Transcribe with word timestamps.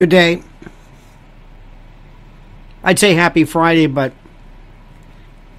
Good 0.00 0.10
day. 0.10 0.42
I'd 2.84 3.00
say 3.00 3.14
happy 3.14 3.42
Friday, 3.42 3.88
but 3.88 4.12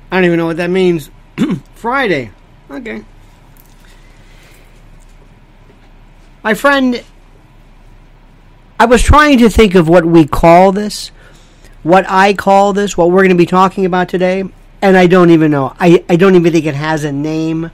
I 0.09 0.15
don't 0.15 0.23
even 0.23 0.37
know 0.37 0.45
what 0.45 0.55
that 0.55 0.69
means. 0.69 1.11
Friday. 1.75 2.31
Okay. 2.71 3.03
My 6.41 6.53
friend, 6.53 7.03
I 8.79 8.85
was 8.85 9.03
trying 9.03 9.39
to 9.39 9.49
think 9.49 9.75
of 9.75 9.89
what 9.89 10.05
we 10.05 10.25
call 10.25 10.71
this, 10.71 11.11
what 11.83 12.05
I 12.07 12.31
call 12.31 12.71
this, 12.71 12.95
what 12.95 13.11
we're 13.11 13.23
going 13.23 13.31
to 13.31 13.35
be 13.35 13.45
talking 13.45 13.83
about 13.83 14.07
today, 14.07 14.45
and 14.81 14.95
I 14.95 15.07
don't 15.07 15.31
even 15.31 15.51
know. 15.51 15.75
I, 15.81 16.05
I 16.07 16.15
don't 16.15 16.35
even 16.35 16.53
think 16.53 16.65
it 16.65 16.75
has 16.75 17.03
a 17.03 17.11
name. 17.11 17.71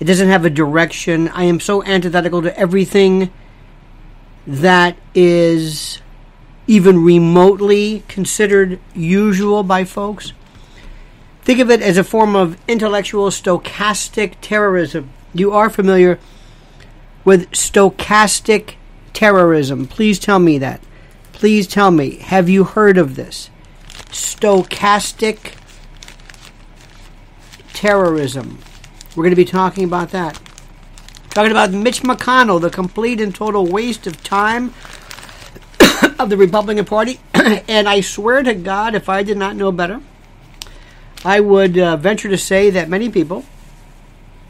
It 0.00 0.06
doesn't 0.06 0.30
have 0.30 0.44
a 0.44 0.50
direction. 0.50 1.28
I 1.28 1.44
am 1.44 1.60
so 1.60 1.84
antithetical 1.84 2.42
to 2.42 2.58
everything 2.58 3.30
that 4.46 4.96
is 5.14 6.00
even 6.66 7.02
remotely 7.02 8.04
considered 8.08 8.78
usual 8.94 9.62
by 9.62 9.84
folks. 9.84 10.32
Think 11.42 11.58
of 11.58 11.70
it 11.70 11.82
as 11.82 11.96
a 11.96 12.04
form 12.04 12.36
of 12.36 12.56
intellectual 12.68 13.30
stochastic 13.30 14.34
terrorism. 14.40 15.10
You 15.34 15.52
are 15.52 15.70
familiar 15.70 16.18
with 17.24 17.50
stochastic 17.50 18.74
terrorism. 19.12 19.86
Please 19.86 20.18
tell 20.18 20.38
me 20.38 20.58
that. 20.58 20.80
Please 21.32 21.66
tell 21.66 21.90
me, 21.90 22.16
have 22.16 22.48
you 22.48 22.64
heard 22.64 22.98
of 22.98 23.16
this? 23.16 23.50
Stochastic 24.10 25.54
terrorism. 27.72 28.58
We're 29.16 29.24
going 29.24 29.30
to 29.30 29.36
be 29.36 29.44
talking 29.44 29.84
about 29.84 30.10
that. 30.10 30.38
Talking 31.30 31.52
about 31.52 31.70
Mitch 31.70 32.02
McConnell, 32.02 32.60
the 32.60 32.70
complete 32.70 33.20
and 33.20 33.32
total 33.32 33.64
waste 33.64 34.08
of 34.08 34.20
time 34.24 34.74
of 36.18 36.28
the 36.28 36.36
Republican 36.36 36.84
Party. 36.84 37.20
and 37.34 37.88
I 37.88 38.00
swear 38.00 38.42
to 38.42 38.52
God, 38.52 38.96
if 38.96 39.08
I 39.08 39.22
did 39.22 39.38
not 39.38 39.54
know 39.54 39.70
better, 39.70 40.00
I 41.24 41.38
would 41.38 41.78
uh, 41.78 41.96
venture 41.96 42.28
to 42.28 42.36
say 42.36 42.70
that 42.70 42.88
many 42.88 43.08
people, 43.10 43.44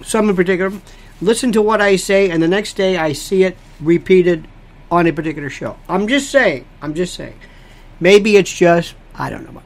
some 0.02 0.30
in 0.30 0.36
particular, 0.36 0.72
listen 1.20 1.52
to 1.52 1.60
what 1.60 1.82
I 1.82 1.96
say 1.96 2.30
and 2.30 2.42
the 2.42 2.48
next 2.48 2.74
day 2.74 2.96
I 2.96 3.12
see 3.12 3.42
it 3.42 3.58
repeated 3.78 4.48
on 4.90 5.06
a 5.06 5.12
particular 5.12 5.50
show. 5.50 5.76
I'm 5.86 6.08
just 6.08 6.30
saying. 6.30 6.64
I'm 6.80 6.94
just 6.94 7.14
saying. 7.14 7.38
Maybe 8.00 8.36
it's 8.36 8.52
just, 8.52 8.94
I 9.14 9.28
don't 9.28 9.44
know. 9.44 9.62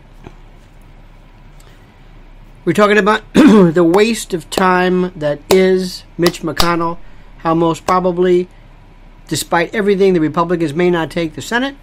We're 2.65 2.73
talking 2.73 2.97
about 2.97 3.23
the 3.35 3.85
waste 3.85 4.33
of 4.33 4.49
time 4.49 5.13
that 5.17 5.39
is 5.51 6.05
Mitch 6.17 6.41
McConnell, 6.41 6.97
how 7.45 7.55
most 7.55 7.87
probably, 7.87 8.49
despite 9.29 9.75
everything, 9.75 10.15
the 10.15 10.21
Republicans 10.21 10.75
may 10.75 10.91
not 10.91 11.11
take 11.11 11.35
the 11.35 11.43
Senate. 11.43 11.77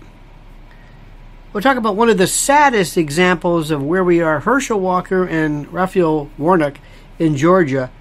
We'll 1.54 1.62
talk 1.62 1.78
about 1.78 1.96
one 1.96 2.10
of 2.10 2.18
the 2.18 2.28
saddest 2.28 2.98
examples 2.98 3.70
of 3.72 3.84
where 3.84 4.04
we 4.04 4.22
are 4.22 4.40
Herschel 4.40 4.80
Walker 4.80 5.24
and 5.24 5.72
Raphael 5.72 6.30
Warnock 6.38 6.80
in 7.20 7.38
Georgia. 7.38 7.92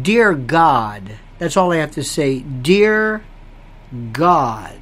Dear 0.00 0.32
God, 0.34 1.16
that's 1.38 1.56
all 1.56 1.72
I 1.72 1.76
have 1.76 1.90
to 1.92 2.04
say. 2.04 2.40
Dear 2.40 3.24
God, 4.12 4.78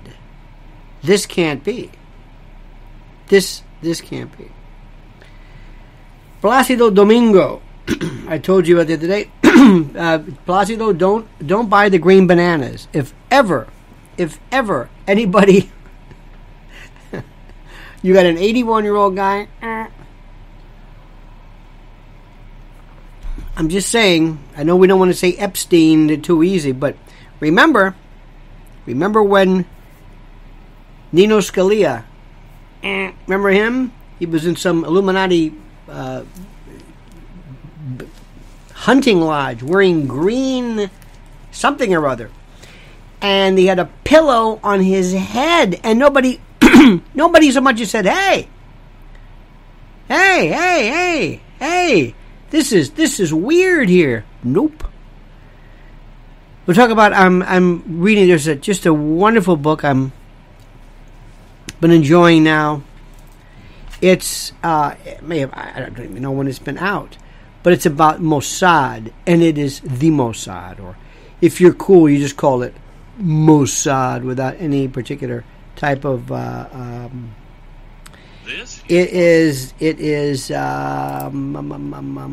this 1.03 1.25
can't 1.25 1.65
be. 1.65 1.91
This 3.29 3.63
this 3.81 4.01
can't 4.01 4.37
be. 4.37 4.51
Placido 6.43 6.95
Domingo. 6.95 7.63
I 8.29 8.39
told 8.39 8.67
you 8.67 8.77
about 8.77 8.89
the 8.89 8.95
other 8.95 9.07
day. 9.07 9.31
uh, 9.97 10.19
Placido, 10.47 10.97
don't 10.97 11.27
don't 11.47 11.71
buy 11.71 11.89
the 11.89 11.99
green 11.99 12.27
bananas. 12.27 12.89
If 12.93 13.15
ever, 13.31 13.69
if 14.19 14.41
ever 14.51 14.91
anybody, 15.07 15.71
you 18.03 18.13
got 18.13 18.27
an 18.27 18.37
81 18.37 18.83
year 18.83 18.97
old 18.97 19.15
guy. 19.15 19.47
I'm 23.57 23.69
just 23.69 23.91
saying. 23.91 24.41
I 24.57 24.65
know 24.65 24.75
we 24.75 24.89
don't 24.89 24.99
want 24.99 25.13
to 25.13 25.17
say 25.17 25.35
Epstein 25.35 26.21
too 26.23 26.43
easy, 26.43 26.73
but 26.73 26.97
remember, 27.39 27.95
remember 28.87 29.23
when 29.23 29.67
Nino 31.13 31.39
Scalia. 31.39 32.05
Remember 32.83 33.51
him? 33.51 33.93
He 34.19 34.27
was 34.27 34.47
in 34.47 34.57
some 34.57 34.85
Illuminati 34.85 35.55
uh, 35.89 36.25
hunting 38.85 39.21
lodge 39.21 39.63
wearing 39.63 40.07
green 40.07 40.91
something 41.51 41.95
or 41.95 42.07
other. 42.07 42.31
And 43.21 43.59
he 43.59 43.67
had 43.67 43.79
a 43.79 43.87
pillow 44.05 44.61
on 44.63 44.81
his 44.81 45.13
head, 45.13 45.81
and 45.83 45.99
nobody, 45.99 46.41
nobody 47.15 47.51
so 47.51 47.63
much 47.63 47.81
as 47.81 47.91
said, 47.91 48.05
"Hey, 48.05 48.49
hey, 50.09 50.49
hey, 50.49 50.89
hey, 50.89 51.41
hey, 51.59 52.15
this 52.51 52.73
is 52.73 52.91
this 52.91 53.21
is 53.21 53.33
weird 53.33 53.89
here." 53.89 54.27
Nope. 54.43 54.85
We'll 56.67 56.75
talk 56.75 56.91
about. 56.91 57.15
I'm 57.15 57.43
I'm 57.43 58.01
reading. 58.01 58.29
There's 58.29 58.47
a, 58.47 58.57
just 58.57 58.85
a 58.85 58.93
wonderful 58.93 59.57
book. 59.57 59.85
I'm 59.85 60.13
been 61.81 61.91
enjoying 61.91 62.45
now 62.45 62.83
it's 64.05 64.53
uh, 64.63 64.95
it 65.05 65.23
may 65.23 65.39
have, 65.39 65.53
I 65.55 65.81
don't 65.81 65.99
even 65.99 66.21
know 66.23 66.33
when 66.33 66.47
it's 66.47 66.59
been 66.59 66.77
out, 66.77 67.17
but 67.65 67.73
it's 67.73 67.87
about 67.87 68.21
Mossad, 68.21 69.11
and 69.27 69.43
it 69.43 69.59
is 69.59 69.81
the 69.81 70.11
Mossad. 70.11 70.79
Or 70.79 70.97
if 71.41 71.61
you're 71.61 71.73
cool, 71.75 72.09
you 72.09 72.19
just 72.19 72.37
call 72.37 72.63
it 72.63 72.75
Mossad 73.19 74.23
without 74.23 74.61
any 74.61 74.87
particular 74.87 75.45
type 75.75 76.05
of. 76.05 76.31
Uh, 76.31 76.69
um, 76.71 77.35
This 78.45 78.85
it 78.87 79.09
is 79.09 79.73
it 79.81 79.99
is 79.99 80.51
um, 80.51 81.57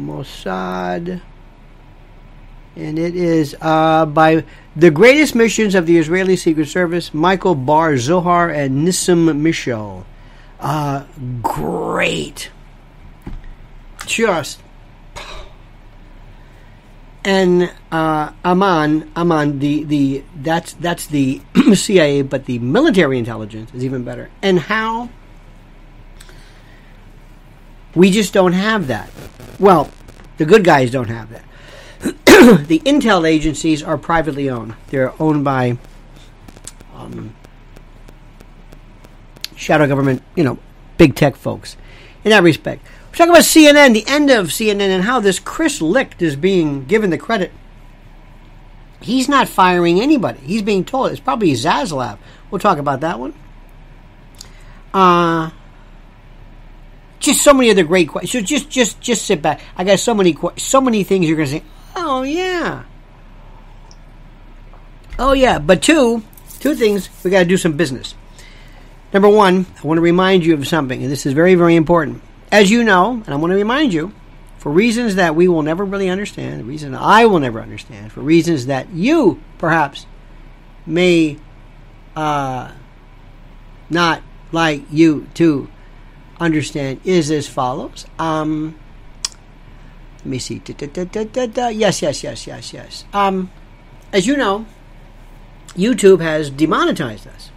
Mossad, 0.06 1.22
and 2.76 3.00
it 3.00 3.16
is 3.16 3.56
uh, 3.62 4.06
by 4.06 4.44
the 4.76 4.92
greatest 4.92 5.34
missions 5.34 5.74
of 5.74 5.86
the 5.86 5.98
Israeli 5.98 6.36
Secret 6.36 6.68
Service, 6.68 7.14
Michael 7.14 7.56
Bar 7.56 7.96
Zohar 7.96 8.50
and 8.50 8.86
Nissim 8.86 9.32
Mishal. 9.40 10.04
Uh, 10.60 11.06
great. 11.42 12.52
Just. 14.06 14.60
And 17.24 17.72
uh, 17.92 18.32
Aman, 18.44 19.12
Aman, 19.16 19.60
the, 19.60 19.84
the 19.84 20.24
that's 20.36 20.74
that's 20.74 21.06
the 21.06 21.42
CIA, 21.76 22.24
but 22.24 22.46
the 22.46 22.58
military 22.60 23.20
intelligence 23.20 23.72
is 23.74 23.86
even 23.86 24.04
better. 24.04 24.32
And 24.42 24.60
how 24.60 25.10
we 27.94 28.10
just 28.10 28.34
don't 28.34 28.54
have 28.54 28.88
that. 28.88 29.10
Well, 29.60 29.92
the 30.38 30.46
good 30.46 30.64
guys 30.64 30.90
don't 30.92 31.10
have 31.10 31.30
that. 31.30 31.44
the 32.68 32.80
intel 32.80 33.30
agencies 33.30 33.84
are 33.84 33.98
privately 33.98 34.50
owned. 34.50 34.74
They're 34.88 35.14
owned 35.22 35.44
by 35.44 35.78
um, 36.96 37.36
shadow 39.56 39.88
government, 39.88 40.24
you 40.36 40.44
know, 40.44 40.58
big 40.98 41.16
tech 41.16 41.36
folks. 41.36 41.78
In 42.24 42.32
that 42.32 42.44
respect, 42.44 42.86
we're 43.10 43.18
talking 43.18 43.32
about 43.32 43.44
CNN, 43.44 43.94
the 43.94 44.08
end 44.08 44.30
of 44.30 44.48
CNN, 44.48 44.90
and 44.90 45.04
how 45.04 45.20
this 45.20 45.40
Chris 45.40 45.82
Licht 45.82 46.22
is 46.22 46.36
being 46.36 46.86
given 46.86 47.10
the 47.10 47.18
credit. 47.18 47.52
He's 49.02 49.28
not 49.28 49.48
firing 49.48 50.00
anybody. 50.00 50.40
He's 50.40 50.62
being 50.62 50.86
told 50.86 51.12
it's 51.12 51.20
probably 51.20 51.54
Zaslav. 51.54 52.20
We'll 52.50 52.60
talk 52.60 52.78
about 52.78 53.02
that 53.02 53.20
one. 53.20 53.34
Uh 54.94 55.50
just 57.22 57.44
so 57.44 57.54
many 57.54 57.70
other 57.70 57.84
great 57.84 58.10
questions. 58.10 58.32
So 58.32 58.42
just, 58.42 58.70
just, 58.70 59.00
just 59.00 59.26
sit 59.26 59.42
back. 59.42 59.62
I 59.78 59.84
got 59.84 60.00
so 60.00 60.14
many, 60.14 60.36
so 60.58 60.82
many 60.82 61.04
things 61.04 61.28
you're 61.28 61.38
going 61.38 61.50
to 61.50 61.60
say. 61.60 61.64
Oh 61.96 62.24
yeah, 62.24 62.84
oh 65.20 65.34
yeah. 65.34 65.60
But 65.60 65.82
two, 65.82 66.24
two 66.60 66.76
things 66.76 67.10
we 67.24 67.30
got 67.30 67.40
to 67.40 67.46
do 67.46 67.58
some 67.58 67.74
business. 67.78 68.16
Number 69.14 69.30
one, 69.30 69.66
I 69.84 69.88
want 69.88 69.98
to 69.98 70.02
remind 70.02 70.46
you 70.46 70.54
of 70.54 70.68
something, 70.68 71.02
and 71.04 71.12
this 71.12 71.26
is 71.26 71.34
very, 71.34 71.56
very 71.56 71.76
important. 71.76 72.22
As 72.52 72.72
you 72.72 72.84
know, 72.84 73.14
and 73.14 73.30
I 73.30 73.36
want 73.36 73.52
to 73.52 73.56
remind 73.56 73.94
you, 73.94 74.14
for 74.58 74.72
reasons 74.72 75.16
that 75.16 75.36
we 75.36 75.48
will 75.48 75.64
never 75.64 75.84
really 75.84 76.10
understand, 76.10 76.66
reasons 76.68 76.96
I 77.00 77.26
will 77.26 77.40
never 77.40 77.60
understand, 77.60 78.12
for 78.12 78.22
reasons 78.22 78.68
that 78.68 78.90
you 78.92 79.42
perhaps 79.58 80.06
may 80.86 81.38
uh, 82.16 82.72
not 83.90 84.22
like 84.52 84.84
you 84.92 85.28
to 85.36 85.70
understand, 86.40 87.02
is 87.04 87.32
as 87.32 87.48
follows. 87.48 88.06
Um, 88.18 88.78
let 90.20 90.26
me 90.26 90.40
see. 90.40 90.60
Da, 90.60 90.74
da, 90.74 91.46
da. 91.48 91.68
Yes, 91.70 92.02
yes, 92.02 92.24
yes, 92.24 92.46
yes, 92.46 92.74
yes. 92.74 93.06
Um, 93.14 93.52
as 94.14 94.28
you 94.28 94.38
know, 94.38 94.66
YouTube 95.70 96.22
has 96.22 96.50
demonetized 96.50 97.28
us 97.28 97.51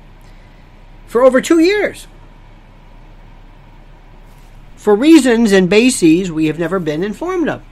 for 1.14 1.22
over 1.22 1.40
two 1.40 1.60
years. 1.60 2.08
For 4.74 4.96
reasons 4.96 5.52
and 5.52 5.70
bases 5.70 6.32
we 6.32 6.46
have 6.46 6.58
never 6.58 6.80
been 6.80 7.04
informed 7.04 7.48
of. 7.48 7.62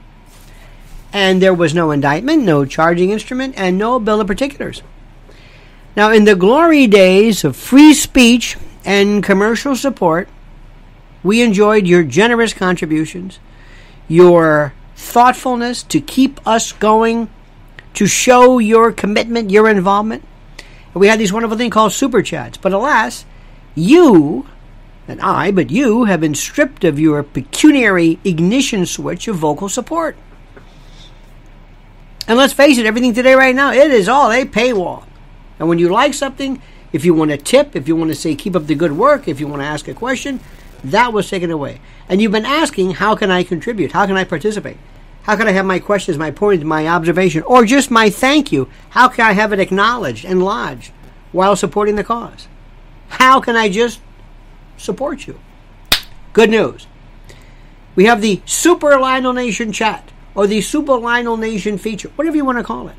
And 1.11 1.41
there 1.41 1.53
was 1.53 1.75
no 1.75 1.91
indictment, 1.91 2.43
no 2.43 2.63
charging 2.63 3.09
instrument, 3.09 3.55
and 3.57 3.77
no 3.77 3.99
bill 3.99 4.21
of 4.21 4.27
particulars. 4.27 4.81
Now, 5.93 6.09
in 6.09 6.23
the 6.23 6.37
glory 6.37 6.87
days 6.87 7.43
of 7.43 7.57
free 7.57 7.93
speech 7.93 8.55
and 8.85 9.21
commercial 9.21 9.75
support, 9.75 10.29
we 11.21 11.41
enjoyed 11.41 11.85
your 11.85 12.05
generous 12.05 12.53
contributions, 12.53 13.39
your 14.07 14.73
thoughtfulness 14.95 15.83
to 15.83 15.99
keep 15.99 16.39
us 16.47 16.71
going, 16.71 17.27
to 17.95 18.07
show 18.07 18.59
your 18.59 18.93
commitment, 18.93 19.51
your 19.51 19.67
involvement. 19.67 20.23
And 20.93 21.01
we 21.01 21.07
had 21.07 21.19
these 21.19 21.33
wonderful 21.33 21.57
things 21.57 21.73
called 21.73 21.91
super 21.91 22.21
chats. 22.21 22.55
But 22.57 22.71
alas, 22.71 23.25
you, 23.75 24.47
and 25.07 25.19
I, 25.21 25.51
but 25.51 25.69
you, 25.69 26.05
have 26.05 26.21
been 26.21 26.35
stripped 26.35 26.83
of 26.83 26.99
your 26.99 27.23
pecuniary 27.23 28.19
ignition 28.23 28.85
switch 28.85 29.27
of 29.27 29.35
vocal 29.35 29.69
support. 29.69 30.15
And 32.27 32.37
let's 32.37 32.53
face 32.53 32.77
it, 32.77 32.85
everything 32.85 33.13
today, 33.13 33.33
right 33.33 33.55
now, 33.55 33.73
it 33.73 33.91
is 33.91 34.07
all 34.07 34.31
a 34.31 34.45
paywall. 34.45 35.05
And 35.59 35.67
when 35.67 35.79
you 35.79 35.89
like 35.89 36.13
something, 36.13 36.61
if 36.93 37.03
you 37.03 37.13
want 37.13 37.31
to 37.31 37.37
tip, 37.37 37.75
if 37.75 37.87
you 37.87 37.95
want 37.95 38.11
to 38.11 38.15
say 38.15 38.35
keep 38.35 38.55
up 38.55 38.67
the 38.67 38.75
good 38.75 38.93
work, 38.93 39.27
if 39.27 39.39
you 39.39 39.47
want 39.47 39.61
to 39.61 39.65
ask 39.67 39.87
a 39.87 39.93
question, 39.93 40.39
that 40.83 41.11
was 41.11 41.29
taken 41.29 41.51
away. 41.51 41.81
And 42.07 42.21
you've 42.21 42.31
been 42.31 42.45
asking, 42.45 42.91
how 42.91 43.15
can 43.15 43.31
I 43.31 43.43
contribute? 43.43 43.91
How 43.91 44.05
can 44.05 44.15
I 44.15 44.23
participate? 44.23 44.77
How 45.23 45.35
can 45.35 45.47
I 45.47 45.51
have 45.51 45.65
my 45.65 45.79
questions, 45.79 46.17
my 46.17 46.31
points, 46.31 46.63
my 46.63 46.87
observation, 46.87 47.43
or 47.43 47.65
just 47.65 47.89
my 47.89 48.09
thank 48.09 48.51
you? 48.51 48.69
How 48.89 49.07
can 49.07 49.25
I 49.25 49.33
have 49.33 49.53
it 49.53 49.59
acknowledged 49.59 50.25
and 50.25 50.43
lodged 50.43 50.91
while 51.31 51.55
supporting 51.55 51.95
the 51.95 52.03
cause? 52.03 52.47
How 53.09 53.39
can 53.39 53.55
I 53.55 53.69
just 53.69 53.99
support 54.77 55.27
you? 55.27 55.39
Good 56.33 56.49
news. 56.49 56.87
We 57.95 58.05
have 58.05 58.21
the 58.21 58.41
Super 58.45 58.97
Lionel 58.99 59.33
Nation 59.33 59.71
chat 59.71 60.11
or 60.35 60.47
the 60.47 60.61
Super 60.61 60.97
Lionel 60.97 61.37
Nation 61.37 61.77
feature, 61.77 62.09
whatever 62.15 62.35
you 62.35 62.45
want 62.45 62.57
to 62.57 62.63
call 62.63 62.87
it. 62.87 62.95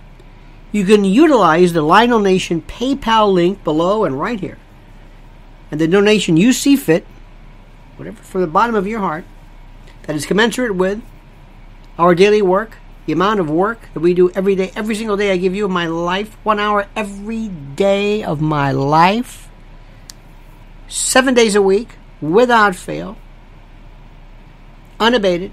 You 0.71 0.85
can 0.85 1.05
utilize 1.05 1.73
the 1.73 1.83
Lionel 1.83 2.21
Nation 2.21 2.63
PayPal 2.63 3.33
link 3.33 3.63
below 3.65 4.05
and 4.05 4.19
right 4.19 4.39
here. 4.39 4.59
And 5.71 5.81
the 5.81 5.89
donation 5.89 6.37
you 6.37 6.53
see 6.53 6.77
fit, 6.77 7.07
whatever 7.97 8.23
from 8.23 8.41
the 8.41 8.47
bottom 8.47 8.75
of 8.75 8.87
your 8.87 9.01
heart, 9.01 9.25
that 10.03 10.15
is 10.15 10.27
commensurate 10.27 10.75
with 10.75 11.03
our 11.99 12.15
daily 12.15 12.43
work, 12.43 12.79
the 13.07 13.13
amount 13.13 13.41
of 13.41 13.51
work 13.51 13.89
that 13.95 14.01
we 14.01 14.15
do 14.15 14.31
every 14.31 14.55
day, 14.55 14.73
every 14.75 14.95
single 14.95 15.17
day 15.17 15.33
I 15.33 15.37
give 15.37 15.55
you 15.55 15.69
my 15.69 15.87
life, 15.87 16.37
one 16.43 16.59
hour 16.59 16.87
every 16.97 17.49
day 17.49 18.23
of 18.23 18.41
my 18.41 18.73
life, 18.73 19.44
seven 20.89 21.35
days 21.35 21.55
a 21.55 21.63
week, 21.63 21.97
without 22.21 22.75
fail, 22.75 23.17
unabated, 25.01 25.53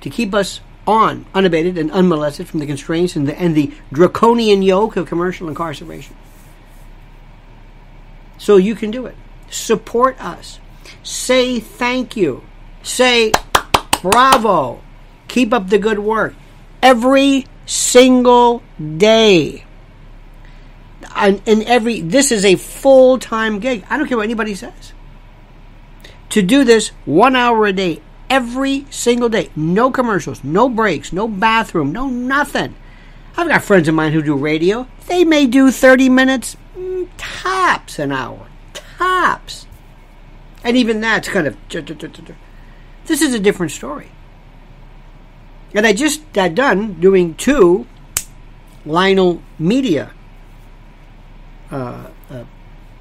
to 0.00 0.10
keep 0.10 0.34
us 0.34 0.60
on, 0.86 1.26
unabated 1.34 1.78
and 1.78 1.90
unmolested 1.90 2.48
from 2.48 2.60
the 2.60 2.66
constraints 2.66 3.16
and 3.16 3.28
the, 3.28 3.38
and 3.38 3.54
the 3.54 3.72
draconian 3.92 4.62
yoke 4.62 4.96
of 4.96 5.06
commercial 5.06 5.48
incarceration. 5.48 6.16
So 8.38 8.56
you 8.56 8.74
can 8.74 8.90
do 8.90 9.06
it. 9.06 9.16
Support 9.50 10.20
us. 10.20 10.58
Say 11.02 11.60
thank 11.60 12.16
you. 12.16 12.42
Say 12.82 13.32
bravo. 14.02 14.80
Keep 15.28 15.52
up 15.52 15.68
the 15.68 15.78
good 15.78 15.98
work. 15.98 16.34
Every 16.82 17.46
single 17.66 18.62
day. 18.96 19.64
And, 21.14 21.42
and 21.46 21.62
every 21.64 22.00
this 22.00 22.30
is 22.30 22.44
a 22.44 22.56
full 22.56 23.18
time 23.18 23.58
gig. 23.58 23.84
I 23.90 23.96
don't 23.98 24.08
care 24.08 24.16
what 24.16 24.24
anybody 24.24 24.54
says. 24.54 24.92
To 26.30 26.42
do 26.42 26.62
this 26.62 26.88
one 27.04 27.34
hour 27.34 27.66
a 27.66 27.72
day, 27.72 28.00
every 28.28 28.86
single 28.90 29.28
day. 29.28 29.50
No 29.56 29.90
commercials, 29.90 30.44
no 30.44 30.68
breaks, 30.68 31.12
no 31.12 31.26
bathroom, 31.26 31.92
no 31.92 32.08
nothing. 32.08 32.76
I've 33.36 33.48
got 33.48 33.64
friends 33.64 33.88
of 33.88 33.94
mine 33.94 34.12
who 34.12 34.22
do 34.22 34.36
radio. 34.36 34.86
They 35.06 35.24
may 35.24 35.46
do 35.46 35.70
30 35.70 36.08
minutes, 36.08 36.56
mm, 36.76 37.08
tops 37.16 37.98
an 37.98 38.12
hour. 38.12 38.46
Tops. 38.72 39.66
And 40.62 40.76
even 40.76 41.00
that's 41.00 41.28
kind 41.28 41.46
of. 41.46 41.56
This 41.68 43.22
is 43.22 43.34
a 43.34 43.38
different 43.40 43.72
story. 43.72 44.10
And 45.74 45.86
I 45.86 45.92
just 45.92 46.32
got 46.32 46.54
done 46.54 47.00
doing 47.00 47.34
two 47.34 47.86
Lionel 48.84 49.42
Media, 49.58 50.12
uh, 51.70 52.08
uh, 52.30 52.44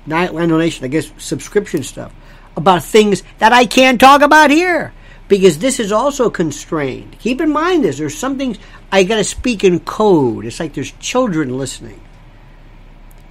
Lionel 0.08 0.60
Nation, 0.60 0.86
I 0.86 0.88
guess, 0.88 1.12
subscription 1.18 1.84
stuff 1.84 2.14
about 2.56 2.84
things 2.84 3.24
that 3.38 3.54
I 3.54 3.66
can't 3.66 4.00
talk 4.00 4.22
about 4.22 4.52
here 4.52 4.94
because 5.28 5.60
this 5.60 5.80
is 5.80 5.92
also 5.92 6.30
constrained. 6.30 7.18
Keep 7.20 7.42
in 7.42 7.52
mind 7.52 7.84
this. 7.84 8.00
There's 8.00 8.18
something 8.18 8.58
I 8.92 9.04
got 9.04 9.18
to 9.18 9.24
speak 9.24 9.64
in 9.64 9.80
code. 9.80 10.46
It's 10.46 10.60
like 10.60 10.74
there's 10.74 10.92
children 10.94 11.58
listening. 11.58 12.02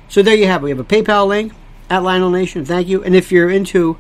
So 0.09 0.23
there 0.23 0.35
you 0.37 0.47
have 0.47 0.63
it. 0.63 0.65
We 0.65 0.71
have 0.71 0.79
a 0.79 0.85
PayPal 0.85 1.27
link 1.27 1.53
at 1.91 2.03
Lionel 2.03 2.31
Nation. 2.31 2.65
Thank 2.65 2.89
you. 2.89 3.03
And 3.03 3.15
if 3.15 3.31
you're 3.31 3.51
into 3.51 3.99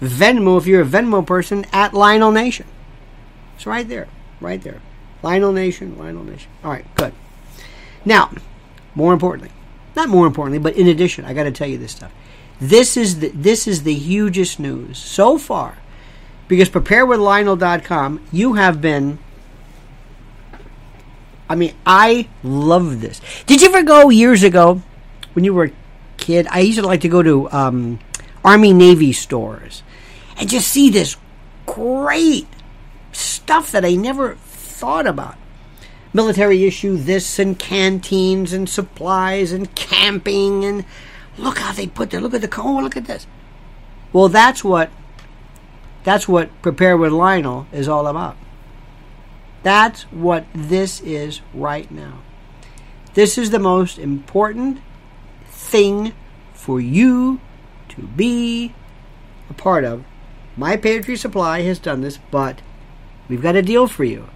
Venmo, 0.00 0.58
if 0.58 0.66
you're 0.66 0.82
a 0.82 0.86
Venmo 0.86 1.26
person, 1.26 1.66
at 1.72 1.94
Lionel 1.94 2.30
Nation. 2.30 2.66
It's 3.56 3.66
right 3.66 3.88
there. 3.88 4.06
Right 4.40 4.62
there. 4.62 4.80
Lionel 5.22 5.52
Nation, 5.52 5.98
Lionel 5.98 6.24
Nation. 6.24 6.50
All 6.62 6.70
right, 6.70 6.84
good. 6.94 7.12
Now, 8.04 8.30
more 8.94 9.12
importantly, 9.12 9.52
not 9.98 10.08
more 10.08 10.26
importantly, 10.26 10.60
but 10.60 10.76
in 10.76 10.86
addition, 10.86 11.24
I 11.24 11.34
got 11.34 11.42
to 11.42 11.50
tell 11.50 11.68
you 11.68 11.76
this 11.76 11.92
stuff. 11.92 12.12
This 12.60 12.96
is 12.96 13.18
the, 13.18 13.28
this 13.30 13.66
is 13.66 13.82
the 13.82 13.94
hugest 13.94 14.60
news 14.60 14.96
so 14.96 15.38
far 15.38 15.78
because 16.46 16.70
preparewithlionel.com, 16.70 18.20
you 18.32 18.54
have 18.54 18.80
been. 18.80 19.18
I 21.48 21.56
mean, 21.56 21.74
I 21.84 22.28
love 22.44 23.00
this. 23.00 23.20
Did 23.46 23.60
you 23.60 23.68
ever 23.68 23.82
go 23.82 24.10
years 24.10 24.42
ago 24.44 24.82
when 25.32 25.44
you 25.44 25.52
were 25.52 25.64
a 25.64 25.72
kid? 26.16 26.46
I 26.50 26.60
used 26.60 26.78
to 26.78 26.86
like 26.86 27.00
to 27.00 27.08
go 27.08 27.22
to 27.22 27.50
um, 27.50 27.98
Army 28.44 28.72
Navy 28.72 29.12
stores 29.12 29.82
and 30.36 30.48
just 30.48 30.68
see 30.68 30.90
this 30.90 31.16
great 31.66 32.46
stuff 33.12 33.72
that 33.72 33.84
I 33.84 33.94
never 33.94 34.36
thought 34.36 35.06
about. 35.06 35.36
Military 36.18 36.64
issue 36.64 36.96
this 36.96 37.38
and 37.38 37.56
canteens 37.56 38.52
and 38.52 38.68
supplies 38.68 39.52
and 39.52 39.72
camping 39.76 40.64
and 40.64 40.84
look 41.36 41.58
how 41.58 41.70
they 41.72 41.86
put 41.86 42.10
there. 42.10 42.20
Look 42.20 42.34
at 42.34 42.40
the 42.40 42.60
oh 42.60 42.80
look 42.80 42.96
at 42.96 43.04
this. 43.04 43.28
Well, 44.12 44.28
that's 44.28 44.64
what 44.64 44.90
that's 46.02 46.26
what 46.26 46.50
Prepare 46.60 46.96
with 46.96 47.12
Lionel 47.12 47.68
is 47.70 47.86
all 47.86 48.08
about. 48.08 48.36
That's 49.62 50.02
what 50.10 50.46
this 50.52 51.00
is 51.02 51.40
right 51.54 51.88
now. 51.88 52.18
This 53.14 53.38
is 53.38 53.50
the 53.50 53.60
most 53.60 53.96
important 53.96 54.80
thing 55.46 56.14
for 56.52 56.80
you 56.80 57.40
to 57.90 58.02
be 58.02 58.74
a 59.48 59.54
part 59.54 59.84
of. 59.84 60.02
My 60.56 60.76
Patriot 60.76 61.18
Supply 61.18 61.60
has 61.60 61.78
done 61.78 62.00
this, 62.00 62.18
but 62.32 62.60
we've 63.28 63.40
got 63.40 63.54
a 63.54 63.62
deal 63.62 63.86
for 63.86 64.02
you. 64.02 64.28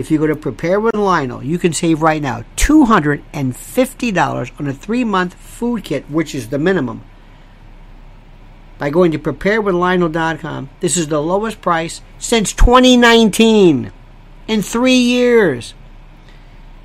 If 0.00 0.10
you 0.10 0.16
go 0.16 0.26
to 0.26 0.34
Prepare 0.34 0.80
with 0.80 0.94
Lionel, 0.94 1.44
you 1.44 1.58
can 1.58 1.74
save 1.74 2.00
right 2.00 2.22
now 2.22 2.44
$250 2.56 4.50
on 4.58 4.66
a 4.66 4.72
three 4.72 5.04
month 5.04 5.34
food 5.34 5.84
kit, 5.84 6.10
which 6.10 6.34
is 6.34 6.48
the 6.48 6.58
minimum 6.58 7.02
by 8.78 8.88
going 8.88 9.12
to 9.12 9.18
preparewithlionel.com. 9.18 10.70
This 10.80 10.96
is 10.96 11.08
the 11.08 11.20
lowest 11.20 11.60
price 11.60 12.00
since 12.18 12.54
2019 12.54 13.92
in 14.48 14.62
three 14.62 14.94
years. 14.94 15.74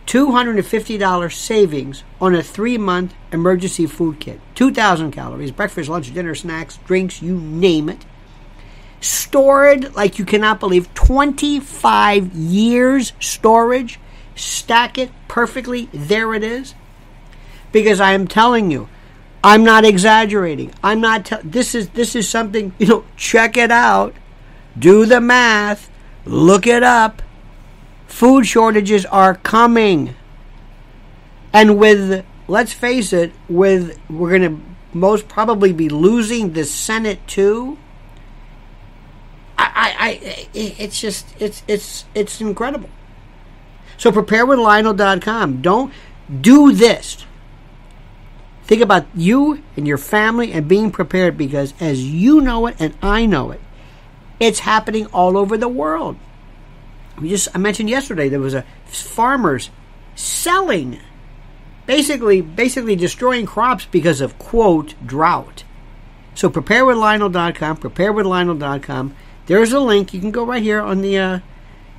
$250 0.08 1.32
savings 1.32 2.04
on 2.20 2.36
a 2.36 2.44
three 2.44 2.78
month 2.78 3.14
emergency 3.32 3.86
food 3.86 4.20
kit. 4.20 4.42
2,000 4.56 5.14
calories, 5.14 5.52
breakfast, 5.52 5.90
lunch, 5.90 6.14
dinner, 6.14 6.36
snacks, 6.36 6.80
drinks, 6.86 7.22
you 7.22 7.40
name 7.40 7.88
it. 7.88 8.04
Stored 9.06 9.96
like 9.96 10.18
you 10.18 10.26
cannot 10.26 10.60
believe. 10.60 10.92
25 10.96 12.34
years 12.34 13.14
storage. 13.20 14.00
Stack 14.34 14.98
it 14.98 15.12
perfectly. 15.28 15.90
There 15.94 16.34
it 16.34 16.44
is. 16.44 16.74
Because 17.72 18.02
I 18.02 18.14
am 18.14 18.28
telling 18.28 18.72
you, 18.72 18.90
I'm 19.44 19.64
not 19.64 19.86
exaggerating. 19.86 20.74
I'm 20.84 21.02
not. 21.02 21.26
Te- 21.26 21.36
this 21.44 21.76
is 21.76 21.90
this 21.90 22.16
is 22.16 22.28
something. 22.28 22.74
You 22.80 22.88
know, 22.88 23.06
check 23.16 23.58
it 23.58 23.70
out. 23.70 24.16
Do 24.78 25.06
the 25.06 25.22
math. 25.22 25.88
Look 26.26 26.66
it 26.66 26.82
up. 26.82 27.22
Food 28.08 28.48
shortages 28.48 29.06
are 29.06 29.36
coming, 29.36 30.16
and 31.54 31.78
with 31.78 32.26
let's 32.48 32.74
face 32.74 33.14
it, 33.14 33.34
with 33.48 34.00
we're 34.10 34.40
going 34.40 34.58
to 34.58 34.98
most 34.98 35.28
probably 35.28 35.74
be 35.74 35.90
losing 35.90 36.54
the 36.54 36.64
Senate 36.64 37.20
too. 37.28 37.78
I, 39.76 39.94
I, 40.00 40.48
it's 40.54 41.00
just 41.00 41.28
it's 41.40 41.62
it's 41.68 42.06
it's 42.16 42.40
incredible. 42.40 42.90
So 43.98 44.12
prepare 44.12 44.46
with 44.46 44.58
Lionel.com. 44.58 45.62
Don't 45.62 45.94
do 46.42 46.72
this. 46.72 47.26
Think 48.64 48.82
about 48.82 49.06
you 49.14 49.62
and 49.76 49.88
your 49.88 49.98
family 49.98 50.52
and 50.52 50.68
being 50.68 50.92
prepared 50.92 51.38
because 51.38 51.74
as 51.80 52.04
you 52.04 52.42
know 52.42 52.66
it 52.68 52.76
and 52.80 52.96
I 53.02 53.26
know 53.26 53.52
it, 53.52 53.62
it's 54.40 54.60
happening 54.60 55.06
all 55.08 55.38
over 55.38 55.58
the 55.58 55.68
world. 55.68 56.18
We 57.20 57.30
just 57.30 57.50
I 57.54 57.58
mentioned 57.58 57.90
yesterday 57.90 58.30
there 58.30 58.40
was 58.40 58.54
a 58.54 58.66
farmers 58.86 59.70
selling 60.16 61.00
basically 61.86 62.42
basically 62.42 62.96
destroying 62.96 63.46
crops 63.46 63.86
because 63.86 64.22
of 64.22 64.40
quote 64.40 64.96
drought. 65.06 65.64
So 66.34 66.50
preparewithlionel.com, 66.50 67.78
preparewithlionel.com. 67.78 69.16
There's 69.48 69.74
a 69.74 69.80
link. 69.80 70.14
You 70.14 70.20
can 70.20 70.32
go 70.32 70.46
right 70.46 70.64
here 70.64 70.82
on 70.82 71.02
the 71.02 71.18
uh, 71.18 71.40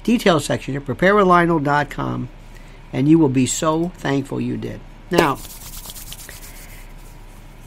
details 0.03 0.45
section 0.45 0.75
here, 0.75 0.81
preparewithlionel.com, 0.81 2.29
and 2.93 3.09
you 3.09 3.19
will 3.19 3.29
be 3.29 3.47
so 3.47 3.91
thankful 3.97 4.41
you 4.41 4.57
did. 4.57 4.81
Now, 5.11 5.39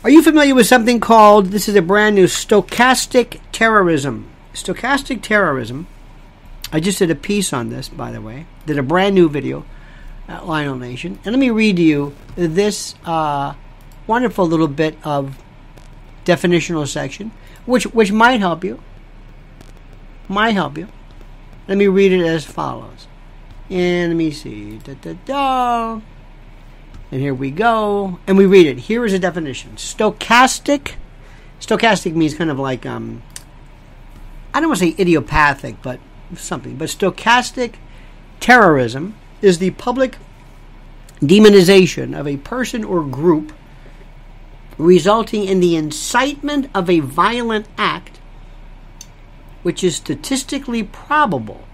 are 0.03 0.09
you 0.09 0.21
familiar 0.21 0.55
with 0.55 0.67
something 0.67 0.99
called, 0.99 1.47
this 1.47 1.67
is 1.67 1.75
a 1.75 1.81
brand 1.81 2.15
new 2.15 2.25
stochastic 2.25 3.39
terrorism? 3.51 4.29
Stochastic 4.53 5.21
terrorism. 5.21 5.87
I 6.71 6.79
just 6.79 6.99
did 6.99 7.11
a 7.11 7.15
piece 7.15 7.51
on 7.51 7.69
this, 7.69 7.89
by 7.89 8.11
the 8.11 8.21
way. 8.21 8.45
Did 8.65 8.77
a 8.77 8.83
brand 8.83 9.15
new 9.15 9.27
video 9.27 9.65
at 10.27 10.45
Lionel 10.45 10.75
Nation. 10.75 11.19
And 11.25 11.33
let 11.33 11.39
me 11.39 11.49
read 11.49 11.77
to 11.77 11.81
you 11.81 12.15
this 12.35 12.95
uh, 13.05 13.55
wonderful 14.07 14.47
little 14.47 14.67
bit 14.67 14.97
of 15.03 15.37
definitional 16.25 16.87
section, 16.87 17.31
which, 17.65 17.85
which 17.85 18.11
might 18.11 18.39
help 18.39 18.63
you. 18.63 18.81
Might 20.29 20.51
help 20.51 20.77
you. 20.77 20.87
Let 21.67 21.77
me 21.77 21.87
read 21.87 22.13
it 22.13 22.25
as 22.25 22.45
follows. 22.45 23.07
And 23.69 24.11
let 24.11 24.17
me 24.17 24.31
see. 24.31 24.77
Da, 24.77 24.93
da, 24.93 25.13
da. 25.25 26.01
And 27.11 27.21
here 27.21 27.33
we 27.33 27.49
go. 27.49 28.19
And 28.27 28.37
we 28.37 28.45
read 28.45 28.67
it. 28.67 28.77
Here 28.77 29.03
is 29.03 29.13
a 29.13 29.19
definition. 29.19 29.71
Stochastic. 29.75 30.93
Stochastic 31.59 32.13
means 32.13 32.35
kind 32.35 32.51
of 32.51 32.59
like, 32.59 32.85
um, 32.85 33.23
I 34.53 34.59
don't 34.59 34.69
want 34.69 34.79
to 34.79 34.85
say 34.85 34.95
idiopathic, 34.99 35.81
but 35.81 35.99
something. 36.35 36.75
But 36.77 36.89
stochastic 36.89 37.73
terrorism 38.39 39.15
is 39.41 39.57
the 39.57 39.71
public 39.71 40.17
demonization 41.21 42.17
of 42.17 42.27
a 42.27 42.37
person 42.37 42.83
or 42.83 43.03
group 43.03 43.51
resulting 44.77 45.43
in 45.43 45.59
the 45.59 45.75
incitement 45.75 46.69
of 46.73 46.89
a 46.89 46.99
violent 46.99 47.67
act 47.77 48.18
which 49.63 49.83
is 49.83 49.95
statistically 49.95 50.83
probable 50.83 51.65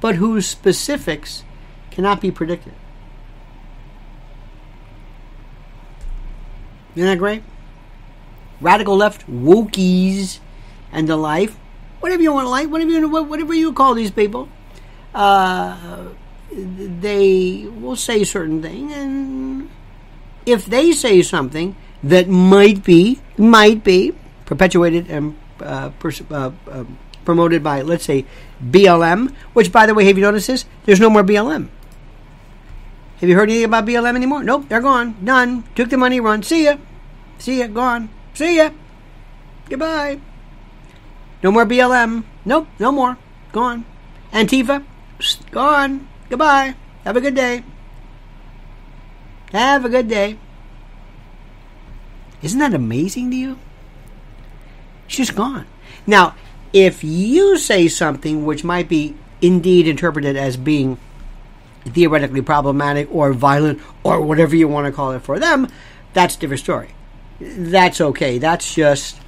but 0.00 0.16
whose 0.16 0.46
specifics 0.46 1.44
cannot 1.90 2.20
be 2.20 2.30
predicted. 2.30 2.72
Isn't 6.94 7.06
that 7.06 7.18
great? 7.18 7.42
Radical 8.60 8.96
left 8.96 9.30
wokies 9.30 10.40
and 10.92 11.08
the 11.08 11.16
life, 11.16 11.56
whatever 12.00 12.22
you 12.22 12.32
want 12.32 12.46
to 12.46 12.50
like, 12.50 12.68
whatever 12.68 12.90
you 12.90 13.08
whatever 13.08 13.54
you 13.54 13.72
call 13.72 13.94
these 13.94 14.10
people, 14.10 14.48
uh, 15.14 16.08
they 16.52 17.66
will 17.66 17.96
say 17.96 18.24
certain 18.24 18.60
thing, 18.60 18.92
and 18.92 19.70
if 20.44 20.66
they 20.66 20.92
say 20.92 21.22
something 21.22 21.76
that 22.02 22.28
might 22.28 22.82
be 22.82 23.20
might 23.38 23.84
be 23.84 24.12
perpetuated 24.46 25.08
and 25.08 25.38
pers- 25.98 26.22
uh, 26.30 26.52
uh 26.68 26.84
promoted 27.24 27.62
by, 27.62 27.82
let's 27.82 28.04
say, 28.04 28.24
BLM, 28.64 29.32
which, 29.52 29.70
by 29.70 29.86
the 29.86 29.94
way, 29.94 30.04
have 30.06 30.16
you 30.16 30.22
noticed 30.22 30.48
this? 30.48 30.64
There's 30.84 31.00
no 31.00 31.10
more 31.10 31.22
BLM. 31.22 31.68
Have 33.20 33.28
you 33.28 33.36
heard 33.36 33.50
anything 33.50 33.66
about 33.66 33.84
BLM 33.84 34.16
anymore? 34.16 34.42
Nope, 34.42 34.64
they're 34.68 34.80
gone. 34.80 35.14
Done. 35.22 35.64
Took 35.74 35.90
the 35.90 35.98
money, 35.98 36.20
run. 36.20 36.42
See 36.42 36.64
ya. 36.64 36.76
See 37.38 37.60
ya. 37.60 37.66
Gone. 37.66 38.08
See 38.32 38.56
ya. 38.56 38.70
Goodbye. 39.68 40.20
No 41.42 41.52
more 41.52 41.66
BLM. 41.66 42.24
Nope, 42.44 42.68
no 42.78 42.90
more. 42.90 43.18
Gone. 43.52 43.84
Antifa. 44.32 44.84
Gone. 45.50 46.08
Goodbye. 46.30 46.74
Have 47.04 47.16
a 47.16 47.20
good 47.20 47.34
day. 47.34 47.62
Have 49.52 49.84
a 49.84 49.88
good 49.88 50.08
day. 50.08 50.38
Isn't 52.42 52.58
that 52.58 52.72
amazing 52.72 53.30
to 53.32 53.36
you? 53.36 53.58
She's 55.10 55.32
gone. 55.32 55.66
Now, 56.06 56.36
if 56.72 57.02
you 57.02 57.58
say 57.58 57.88
something 57.88 58.46
which 58.46 58.62
might 58.62 58.88
be 58.88 59.16
indeed 59.42 59.88
interpreted 59.88 60.36
as 60.36 60.56
being 60.56 60.98
theoretically 61.84 62.42
problematic 62.42 63.12
or 63.12 63.32
violent 63.32 63.80
or 64.04 64.20
whatever 64.20 64.54
you 64.54 64.68
want 64.68 64.86
to 64.86 64.92
call 64.92 65.10
it 65.10 65.22
for 65.22 65.40
them, 65.40 65.66
that's 66.12 66.36
a 66.36 66.38
different 66.38 66.60
story. 66.60 66.90
That's 67.40 68.00
okay. 68.00 68.38
That's 68.38 68.72
just, 68.72 69.18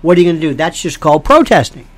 what 0.00 0.16
are 0.16 0.20
you 0.20 0.28
going 0.28 0.40
to 0.40 0.48
do? 0.48 0.54
That's 0.54 0.80
just 0.80 1.00
called 1.00 1.24
protesting. 1.24 1.88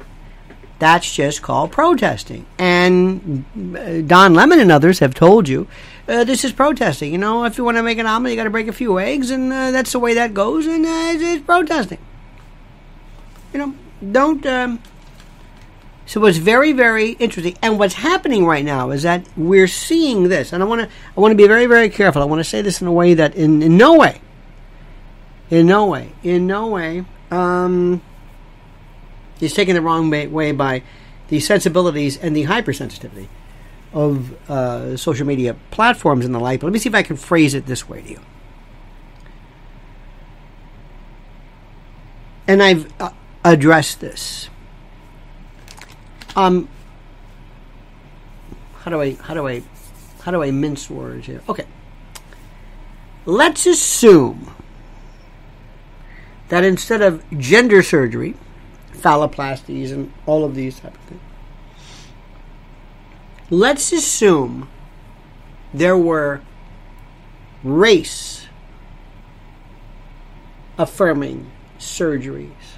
That's 0.78 1.14
just 1.14 1.42
called 1.42 1.70
protesting. 1.70 2.46
And 2.58 3.44
uh, 3.76 4.00
Don 4.00 4.32
Lemon 4.32 4.58
and 4.58 4.72
others 4.72 5.00
have 5.00 5.12
told 5.12 5.50
you 5.50 5.68
uh, 6.08 6.24
this 6.24 6.44
is 6.44 6.52
protesting. 6.52 7.12
You 7.12 7.18
know, 7.18 7.44
if 7.44 7.58
you 7.58 7.64
want 7.64 7.76
to 7.76 7.82
make 7.82 7.98
an 7.98 8.06
omelet, 8.06 8.32
you 8.32 8.36
got 8.36 8.44
to 8.44 8.50
break 8.50 8.68
a 8.68 8.72
few 8.72 8.98
eggs, 8.98 9.30
and 9.30 9.52
uh, 9.52 9.70
that's 9.70 9.92
the 9.92 9.98
way 9.98 10.14
that 10.14 10.32
goes, 10.32 10.66
and 10.66 10.86
uh, 10.86 10.88
it's, 10.88 11.22
it's, 11.22 11.44
protesting. 11.44 11.98
You 13.54 13.60
know, 13.60 13.74
don't. 14.10 14.44
Um, 14.44 14.82
so 16.06 16.24
it's 16.26 16.38
very, 16.38 16.72
very 16.72 17.12
interesting. 17.12 17.56
And 17.62 17.78
what's 17.78 17.94
happening 17.94 18.44
right 18.44 18.64
now 18.64 18.90
is 18.90 19.04
that 19.04 19.26
we're 19.36 19.68
seeing 19.68 20.24
this, 20.24 20.52
and 20.52 20.60
I 20.60 20.66
want 20.66 20.82
to, 20.82 20.88
I 21.16 21.20
want 21.20 21.30
to 21.30 21.36
be 21.36 21.46
very, 21.46 21.66
very 21.66 21.88
careful. 21.88 22.20
I 22.20 22.24
want 22.24 22.40
to 22.40 22.44
say 22.44 22.62
this 22.62 22.80
in 22.82 22.88
a 22.88 22.92
way 22.92 23.14
that, 23.14 23.36
in, 23.36 23.62
in 23.62 23.76
no 23.76 23.96
way, 23.96 24.20
in 25.50 25.66
no 25.66 25.86
way, 25.86 26.10
in 26.24 26.48
no 26.48 26.66
way, 26.66 27.04
um, 27.30 28.02
is 29.40 29.54
taken 29.54 29.76
the 29.76 29.80
wrong 29.80 30.10
way 30.10 30.52
by 30.52 30.82
the 31.28 31.38
sensibilities 31.38 32.18
and 32.18 32.36
the 32.36 32.44
hypersensitivity 32.44 33.28
of 33.92 34.50
uh, 34.50 34.96
social 34.96 35.26
media 35.26 35.54
platforms 35.70 36.26
and 36.26 36.34
the 36.34 36.40
like. 36.40 36.58
But 36.58 36.66
let 36.66 36.72
me 36.72 36.80
see 36.80 36.88
if 36.88 36.94
I 36.94 37.04
can 37.04 37.16
phrase 37.16 37.54
it 37.54 37.66
this 37.66 37.88
way 37.88 38.02
to 38.02 38.10
you. 38.10 38.20
And 42.46 42.60
I've 42.62 42.92
uh, 43.00 43.10
addressed 43.44 44.00
this 44.00 44.48
um, 46.36 46.68
how 48.80 48.90
do 48.90 49.00
I 49.00 49.14
how 49.14 49.34
do 49.34 49.46
I 49.46 49.62
how 50.22 50.30
do 50.30 50.42
I 50.42 50.50
mince 50.50 50.90
words 50.90 51.26
here? 51.26 51.42
Okay. 51.48 51.66
Let's 53.26 53.66
assume 53.66 54.54
that 56.48 56.64
instead 56.64 57.00
of 57.00 57.22
gender 57.38 57.82
surgery, 57.82 58.34
phalloplasties 58.92 59.92
and 59.92 60.12
all 60.26 60.44
of 60.44 60.54
these 60.54 60.80
type 60.80 60.94
of 60.94 61.00
things, 61.02 61.20
let's 63.48 63.92
assume 63.92 64.68
there 65.72 65.96
were 65.96 66.42
race 67.62 68.46
affirming 70.76 71.50
surgeries. 71.78 72.73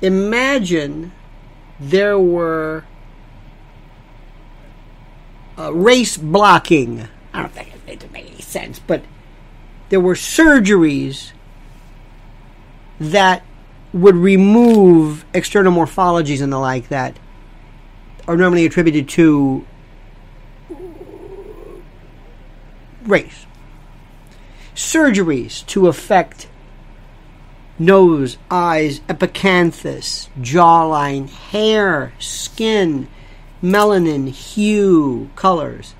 Imagine 0.00 1.12
there 1.80 2.18
were 2.18 2.84
uh, 5.58 5.72
race 5.72 6.16
blocking. 6.16 7.08
I 7.32 7.42
don't 7.42 7.52
think 7.52 7.72
it 7.86 8.12
make 8.12 8.30
any 8.30 8.40
sense, 8.40 8.78
but 8.78 9.02
there 9.88 10.00
were 10.00 10.14
surgeries 10.14 11.32
that 13.00 13.42
would 13.92 14.16
remove 14.16 15.24
external 15.32 15.72
morphologies 15.72 16.42
and 16.42 16.52
the 16.52 16.58
like 16.58 16.88
that 16.88 17.18
are 18.26 18.36
normally 18.36 18.66
attributed 18.66 19.08
to 19.08 19.66
race. 23.04 23.46
Surgeries 24.74 25.64
to 25.66 25.88
affect 25.88 26.48
nose, 27.78 28.38
eyes, 28.50 29.00
epicanthus, 29.00 30.28
jawline, 30.40 31.28
hair, 31.28 32.12
skin, 32.18 33.08
melanin, 33.62 34.28
hue, 34.28 35.30
colors, 35.36 35.94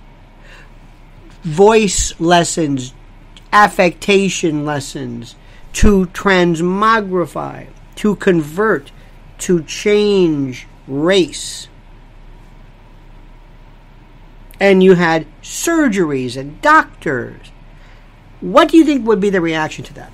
voice 1.43 2.19
lessons, 2.21 2.93
affectation 3.53 4.65
lessons, 4.65 5.37
to 5.73 6.07
transmogrify, 6.07 7.67
to 7.95 8.17
convert, 8.17 8.91
to 9.39 9.63
change 9.63 10.67
race. 10.87 11.69
And 14.61 14.83
you 14.83 14.95
had 14.95 15.27
surgeries 15.41 16.37
and 16.37 16.61
doctors. 16.61 17.53
What 18.41 18.69
do 18.69 18.77
you 18.77 18.85
think 18.85 19.07
would 19.07 19.21
be 19.21 19.31
the 19.31 19.41
reaction 19.41 19.85
to 19.85 19.95
that? 19.95 20.13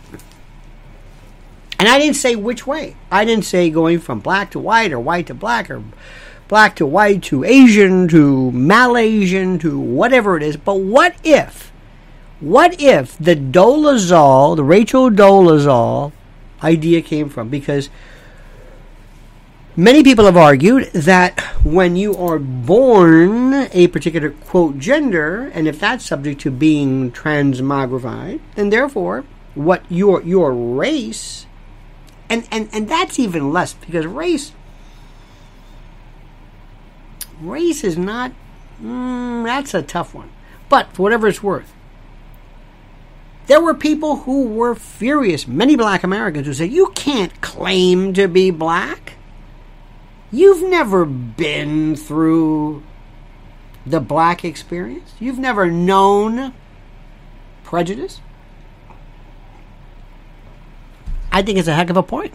And 1.79 1.89
I 1.89 1.99
didn't 1.99 2.17
say 2.17 2.37
which 2.37 2.67
way. 2.67 2.97
I 3.11 3.25
didn't 3.25 3.45
say 3.45 3.71
going 3.71 3.99
from 3.99 4.21
black 4.21 4.51
to 4.53 4.59
white 4.59 4.93
or 4.93 5.01
white 5.01 5.27
to 5.29 5.35
black 5.35 5.71
or 5.71 5.83
black 6.49 6.77
to 6.77 6.87
white 6.87 7.23
to 7.25 7.45
Asian 7.45 8.09
to 8.09 8.51
Malaysian 8.53 9.59
to 9.61 9.79
whatever 9.79 10.37
it 10.37 10.43
is. 10.43 10.57
But 10.57 10.81
what 10.81 11.17
if, 11.25 11.73
what 12.41 12.81
if 12.81 13.17
the 13.19 13.37
Dolezal, 13.37 14.57
the 14.57 14.65
Rachel 14.65 15.11
Dolezal 15.11 16.13
idea 16.63 17.03
came 17.03 17.29
from? 17.29 17.49
Because 17.49 17.91
Many 19.77 20.05
people 20.05 20.27
have 20.27 20.37
argued 20.37 20.93
that 20.93 21.41
when 21.65 21.97
you 21.97 22.15
are 22.15 22.39
born 22.39 23.55
a 23.73 23.89
particular 23.89 24.31
quote 24.31 24.79
gender, 24.79 25.51
and 25.53 25.67
if 25.67 25.81
that's 25.81 26.07
subject 26.07 26.41
to 26.43 26.53
being 26.53 27.11
transmogrified, 27.11 28.39
then 28.55 28.71
therefore 28.71 29.25
what 29.57 29.83
your 29.89 30.23
your 30.23 30.53
race 30.53 31.47
and, 32.29 32.49
and, 32.51 32.69
and 32.73 32.89
that's 32.89 33.19
even 33.19 33.53
less 33.53 33.75
because 33.75 34.07
race 34.07 34.53
race 37.41 37.85
is 37.85 37.99
not 37.99 38.33
mm, 38.83 39.45
that's 39.45 39.75
a 39.75 39.83
tough 39.83 40.15
one. 40.15 40.31
But 40.69 40.93
for 40.95 41.03
whatever 41.03 41.29
it's 41.29 41.43
worth, 41.43 41.73
there 43.47 43.61
were 43.61 43.75
people 43.75 44.17
who 44.19 44.47
were 44.49 44.75
furious, 44.75 45.47
many 45.47 45.77
black 45.77 46.03
Americans 46.03 46.47
who 46.47 46.55
said, 46.55 46.73
You 46.73 46.89
can't 46.95 47.41
claim 47.41 48.15
to 48.15 48.27
be 48.27 48.51
black. 48.51 49.15
You've 50.33 50.69
never 50.69 51.05
been 51.05 51.95
through 51.95 52.83
the 53.87 54.01
black 54.01 54.45
experience. 54.45 55.13
You've 55.21 55.39
never 55.39 55.71
known 55.71 56.55
prejudice. 57.63 58.21
I 61.35 61.43
think 61.43 61.59
it's 61.59 61.67
a 61.67 61.75
heck 61.75 61.91
of 61.91 61.97
a 61.97 62.03
point. 62.03 62.33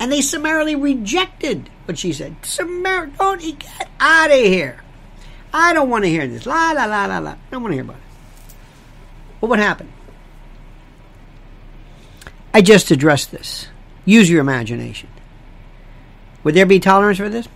And 0.00 0.10
they 0.10 0.22
summarily 0.22 0.74
rejected 0.74 1.68
what 1.84 1.98
she 1.98 2.14
said. 2.14 2.40
Summar- 2.40 3.14
don't 3.18 3.58
get 3.58 3.88
out 4.00 4.30
of 4.30 4.38
here. 4.38 4.82
I 5.52 5.74
don't 5.74 5.90
want 5.90 6.04
to 6.04 6.10
hear 6.10 6.26
this. 6.26 6.46
La 6.46 6.72
la 6.72 6.86
la 6.86 7.04
la 7.04 7.18
la. 7.18 7.32
I 7.32 7.36
don't 7.50 7.62
want 7.62 7.72
to 7.72 7.76
hear 7.76 7.84
about 7.84 7.96
it. 7.96 8.02
What 9.40 9.50
would 9.50 9.58
happen? 9.58 9.92
I 12.54 12.62
just 12.62 12.90
addressed 12.90 13.30
this. 13.30 13.68
Use 14.06 14.30
your 14.30 14.40
imagination. 14.40 15.10
Would 16.42 16.54
there 16.54 16.64
be 16.64 16.80
tolerance 16.80 17.18
for 17.18 17.28
this? 17.28 17.48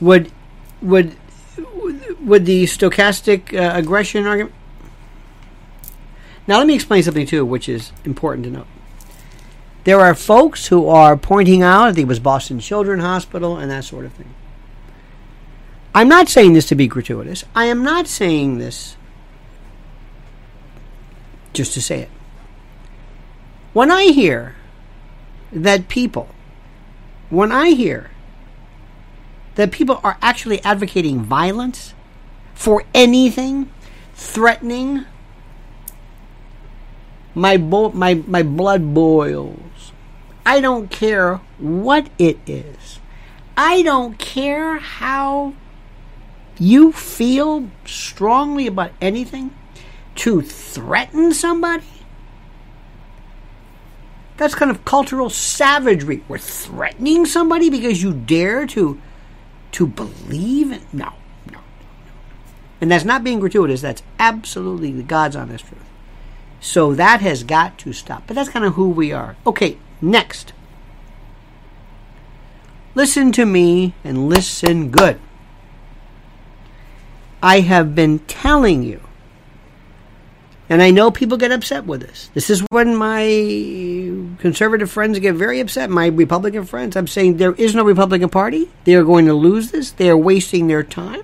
Would 0.00 0.32
would 0.80 1.14
would 2.20 2.46
the 2.46 2.64
stochastic 2.64 3.52
uh, 3.54 3.76
aggression 3.76 4.26
argument? 4.26 4.54
Now 6.46 6.58
let 6.58 6.66
me 6.66 6.74
explain 6.74 7.02
something 7.02 7.26
too, 7.26 7.44
which 7.44 7.68
is 7.68 7.92
important 8.04 8.44
to 8.44 8.50
note. 8.50 8.66
There 9.84 10.00
are 10.00 10.14
folks 10.14 10.66
who 10.68 10.88
are 10.88 11.16
pointing 11.16 11.62
out, 11.62 11.88
I 11.88 11.92
think 11.92 12.06
it 12.06 12.08
was 12.08 12.20
Boston 12.20 12.58
Children's 12.58 13.02
Hospital 13.02 13.56
and 13.56 13.70
that 13.70 13.84
sort 13.84 14.04
of 14.04 14.12
thing. 14.12 14.34
I'm 15.94 16.08
not 16.08 16.28
saying 16.28 16.54
this 16.54 16.66
to 16.68 16.74
be 16.74 16.88
gratuitous. 16.88 17.44
I 17.54 17.66
am 17.66 17.84
not 17.84 18.06
saying 18.08 18.58
this 18.58 18.96
just 21.52 21.72
to 21.74 21.82
say 21.82 22.00
it. 22.00 22.10
When 23.72 23.90
I 23.90 24.06
hear 24.06 24.56
that 25.52 25.88
people, 25.88 26.28
when 27.30 27.52
I 27.52 27.70
hear 27.70 28.10
that 29.54 29.70
people 29.70 30.00
are 30.02 30.18
actually 30.20 30.62
advocating 30.64 31.20
violence 31.20 31.94
for 32.54 32.84
anything, 32.92 33.70
threatening, 34.14 35.04
my 37.34 37.56
bo- 37.56 37.92
my 37.92 38.14
my 38.26 38.42
blood 38.42 38.94
boils. 38.94 39.92
I 40.46 40.60
don't 40.60 40.90
care 40.90 41.36
what 41.58 42.08
it 42.18 42.38
is. 42.46 43.00
I 43.56 43.82
don't 43.82 44.18
care 44.18 44.78
how 44.78 45.54
you 46.58 46.92
feel 46.92 47.70
strongly 47.84 48.66
about 48.66 48.92
anything 49.00 49.54
to 50.16 50.40
threaten 50.42 51.32
somebody 51.32 51.84
that's 54.36 54.54
kind 54.54 54.70
of 54.70 54.84
cultural 54.84 55.30
savagery. 55.30 56.22
We're 56.28 56.38
threatening 56.38 57.26
somebody 57.26 57.70
because 57.70 58.02
you 58.02 58.12
dare 58.12 58.66
to 58.68 59.00
to 59.72 59.86
believe 59.86 60.70
in 60.70 60.82
no, 60.92 61.12
no, 61.50 61.52
no, 61.52 61.58
no. 61.58 62.12
And 62.80 62.90
that's 62.90 63.04
not 63.04 63.24
being 63.24 63.40
gratuitous, 63.40 63.80
that's 63.80 64.02
absolutely 64.18 64.92
the 64.92 65.02
God's 65.02 65.36
honest 65.36 65.66
truth. 65.66 65.82
So 66.64 66.94
that 66.94 67.20
has 67.20 67.44
got 67.44 67.76
to 67.80 67.92
stop. 67.92 68.24
But 68.26 68.36
that's 68.36 68.48
kind 68.48 68.64
of 68.64 68.74
who 68.74 68.88
we 68.88 69.12
are. 69.12 69.36
Okay, 69.46 69.76
next. 70.00 70.54
Listen 72.94 73.32
to 73.32 73.44
me 73.44 73.92
and 74.02 74.28
listen 74.28 74.90
good. 74.90 75.20
I 77.42 77.60
have 77.60 77.94
been 77.94 78.20
telling 78.20 78.82
you 78.82 79.00
and 80.68 80.82
I 80.82 80.90
know 80.90 81.10
people 81.10 81.36
get 81.36 81.52
upset 81.52 81.84
with 81.84 82.00
this. 82.00 82.30
This 82.32 82.48
is 82.48 82.64
when 82.70 82.96
my 82.96 83.24
conservative 84.38 84.90
friends 84.90 85.18
get 85.18 85.34
very 85.34 85.60
upset. 85.60 85.90
My 85.90 86.06
Republican 86.06 86.64
friends, 86.64 86.96
I'm 86.96 87.06
saying 87.06 87.36
there 87.36 87.52
is 87.52 87.74
no 87.74 87.84
Republican 87.84 88.30
Party. 88.30 88.70
They 88.84 88.94
are 88.94 89.04
going 89.04 89.26
to 89.26 89.34
lose 89.34 89.70
this. 89.70 89.90
They 89.90 90.08
are 90.08 90.16
wasting 90.16 90.66
their 90.66 90.82
time. 90.82 91.22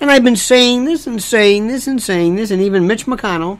And 0.00 0.10
I've 0.10 0.22
been 0.22 0.36
saying 0.36 0.84
this 0.84 1.06
and 1.08 1.20
saying 1.20 1.66
this 1.66 1.88
and 1.88 2.00
saying 2.00 2.36
this, 2.36 2.52
and 2.52 2.62
even 2.62 2.86
Mitch 2.86 3.06
McConnell. 3.06 3.58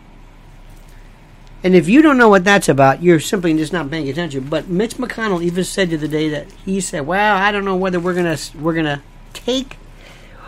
And 1.65 1.75
if 1.75 1.89
you 1.89 2.03
don't 2.03 2.19
know 2.19 2.29
what 2.29 2.45
that's 2.45 2.69
about, 2.69 3.03
you're 3.03 3.19
simply 3.19 3.55
just 3.55 3.73
not 3.73 3.91
paying 3.91 4.09
attention. 4.09 4.45
But 4.45 4.69
Mitch 4.69 4.97
McConnell 4.97 5.43
even 5.43 5.65
said 5.65 5.89
the 5.89 5.97
other 5.97 6.07
day 6.07 6.29
that 6.29 6.53
he 6.65 6.81
said, 6.81 7.07
"Well, 7.07 7.37
I 7.37 7.51
don't 7.51 7.65
know 7.65 7.75
whether 7.75 7.99
we're 7.99 8.15
gonna 8.15 8.37
we're 8.61 8.75
gonna 8.75 9.03
take 9.33 9.79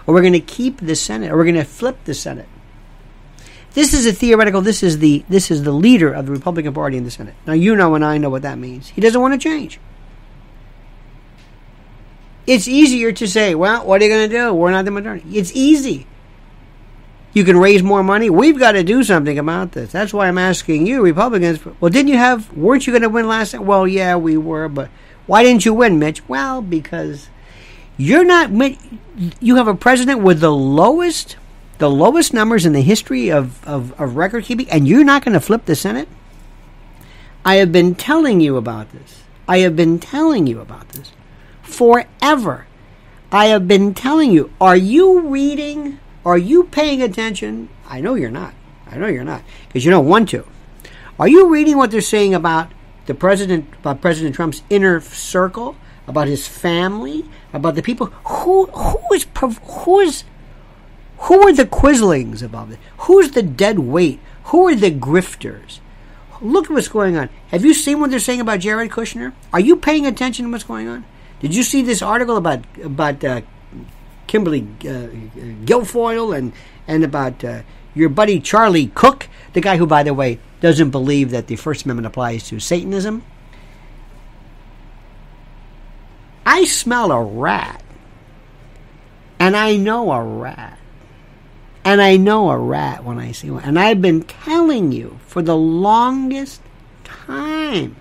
or 0.06 0.12
we're 0.12 0.22
gonna 0.22 0.40
keep 0.40 0.78
the 0.78 0.94
Senate 0.94 1.32
or 1.32 1.38
we're 1.38 1.46
gonna 1.46 1.64
flip 1.64 1.96
the 2.04 2.12
Senate." 2.12 2.46
This 3.72 3.94
is 3.94 4.04
a 4.06 4.12
theoretical. 4.12 4.60
This 4.60 4.82
is 4.82 4.98
the 4.98 5.24
this 5.28 5.50
is 5.50 5.62
the 5.62 5.72
leader 5.72 6.12
of 6.12 6.26
the 6.26 6.32
Republican 6.32 6.74
Party 6.74 6.98
in 6.98 7.04
the 7.04 7.10
Senate. 7.10 7.34
Now 7.46 7.54
you 7.54 7.74
know 7.74 7.94
and 7.94 8.04
I 8.04 8.18
know 8.18 8.28
what 8.28 8.42
that 8.42 8.58
means. 8.58 8.88
He 8.88 9.00
doesn't 9.00 9.20
want 9.20 9.32
to 9.32 9.38
change. 9.38 9.80
It's 12.46 12.68
easier 12.68 13.10
to 13.10 13.26
say, 13.26 13.54
well, 13.54 13.84
what 13.84 14.00
are 14.00 14.04
you 14.04 14.10
going 14.10 14.30
to 14.30 14.36
do? 14.36 14.54
We're 14.54 14.70
not 14.70 14.84
the 14.84 14.92
majority. 14.92 15.36
It's 15.36 15.50
easy. 15.52 16.06
You 17.36 17.44
can 17.44 17.58
raise 17.58 17.82
more 17.82 18.02
money. 18.02 18.30
We've 18.30 18.58
got 18.58 18.72
to 18.72 18.82
do 18.82 19.04
something 19.04 19.38
about 19.38 19.72
this. 19.72 19.92
That's 19.92 20.14
why 20.14 20.26
I'm 20.26 20.38
asking 20.38 20.86
you, 20.86 21.02
Republicans. 21.02 21.62
Well, 21.80 21.90
didn't 21.90 22.08
you 22.08 22.16
have? 22.16 22.50
Weren't 22.56 22.86
you 22.86 22.94
going 22.94 23.02
to 23.02 23.10
win 23.10 23.28
last 23.28 23.50
time? 23.50 23.66
Well, 23.66 23.86
yeah, 23.86 24.16
we 24.16 24.38
were, 24.38 24.70
but 24.70 24.88
why 25.26 25.42
didn't 25.42 25.66
you 25.66 25.74
win, 25.74 25.98
Mitch? 25.98 26.26
Well, 26.30 26.62
because 26.62 27.28
you're 27.98 28.24
not. 28.24 28.50
You 29.38 29.56
have 29.56 29.68
a 29.68 29.74
president 29.74 30.22
with 30.22 30.40
the 30.40 30.50
lowest 30.50 31.36
the 31.76 31.90
lowest 31.90 32.32
numbers 32.32 32.64
in 32.64 32.72
the 32.72 32.80
history 32.80 33.30
of, 33.30 33.62
of, 33.68 33.92
of 34.00 34.16
record 34.16 34.44
keeping, 34.44 34.70
and 34.70 34.88
you're 34.88 35.04
not 35.04 35.22
going 35.22 35.34
to 35.34 35.40
flip 35.40 35.66
the 35.66 35.76
Senate? 35.76 36.08
I 37.44 37.56
have 37.56 37.70
been 37.70 37.94
telling 37.94 38.40
you 38.40 38.56
about 38.56 38.92
this. 38.92 39.24
I 39.46 39.58
have 39.58 39.76
been 39.76 39.98
telling 39.98 40.46
you 40.46 40.58
about 40.60 40.88
this 40.88 41.12
forever. 41.60 42.66
I 43.30 43.48
have 43.48 43.68
been 43.68 43.92
telling 43.92 44.32
you. 44.32 44.50
Are 44.58 44.74
you 44.74 45.20
reading? 45.20 45.98
Are 46.26 46.36
you 46.36 46.64
paying 46.64 47.00
attention? 47.00 47.68
I 47.88 48.00
know 48.00 48.16
you're 48.16 48.32
not. 48.32 48.52
I 48.90 48.96
know 48.96 49.06
you're 49.06 49.22
not 49.22 49.42
because 49.68 49.84
you 49.84 49.92
don't 49.92 50.08
want 50.08 50.28
to. 50.30 50.44
Are 51.20 51.28
you 51.28 51.48
reading 51.48 51.76
what 51.76 51.92
they're 51.92 52.00
saying 52.00 52.34
about 52.34 52.72
the 53.06 53.14
president, 53.14 53.72
about 53.78 54.00
President 54.00 54.34
Trump's 54.34 54.62
inner 54.68 55.00
circle, 55.00 55.76
about 56.08 56.26
his 56.26 56.48
family, 56.48 57.26
about 57.52 57.76
the 57.76 57.82
people 57.82 58.06
who 58.24 58.66
who 58.66 59.14
is 59.14 59.24
who 59.38 60.00
is 60.00 60.24
who 61.18 61.46
are 61.46 61.52
the 61.52 61.64
quislings 61.64 62.42
about 62.42 62.72
it? 62.72 62.80
Who's 63.06 63.30
the 63.30 63.42
dead 63.44 63.78
weight? 63.78 64.18
Who 64.46 64.66
are 64.66 64.74
the 64.74 64.90
grifters? 64.90 65.78
Look 66.42 66.64
at 66.64 66.72
what's 66.72 66.88
going 66.88 67.16
on. 67.16 67.30
Have 67.52 67.64
you 67.64 67.72
seen 67.72 68.00
what 68.00 68.10
they're 68.10 68.18
saying 68.18 68.40
about 68.40 68.58
Jared 68.58 68.90
Kushner? 68.90 69.32
Are 69.52 69.60
you 69.60 69.76
paying 69.76 70.06
attention 70.06 70.46
to 70.46 70.50
what's 70.50 70.64
going 70.64 70.88
on? 70.88 71.04
Did 71.38 71.54
you 71.54 71.62
see 71.62 71.82
this 71.82 72.02
article 72.02 72.36
about 72.36 72.64
about 72.82 73.22
uh, 73.22 73.42
Kimberly 74.36 74.68
uh, 74.82 75.08
Guilfoyle 75.64 76.36
and 76.36 76.52
and 76.86 77.02
about 77.02 77.42
uh, 77.42 77.62
your 77.94 78.10
buddy 78.10 78.38
Charlie 78.38 78.88
Cook, 78.88 79.28
the 79.54 79.62
guy 79.62 79.78
who, 79.78 79.86
by 79.86 80.02
the 80.02 80.12
way, 80.12 80.38
doesn't 80.60 80.90
believe 80.90 81.30
that 81.30 81.46
the 81.46 81.56
First 81.56 81.86
Amendment 81.86 82.06
applies 82.06 82.46
to 82.48 82.60
Satanism? 82.60 83.24
I 86.44 86.66
smell 86.66 87.12
a 87.12 87.22
rat, 87.22 87.82
and 89.38 89.56
I 89.56 89.76
know 89.76 90.12
a 90.12 90.22
rat. 90.22 90.78
And 91.82 92.02
I 92.02 92.16
know 92.16 92.50
a 92.50 92.58
rat 92.58 93.04
when 93.04 93.18
I 93.18 93.32
see 93.32 93.50
one. 93.50 93.62
And 93.62 93.78
I've 93.78 94.02
been 94.02 94.24
telling 94.24 94.92
you 94.92 95.18
for 95.26 95.40
the 95.40 95.56
longest 95.56 96.60
time 97.04 97.96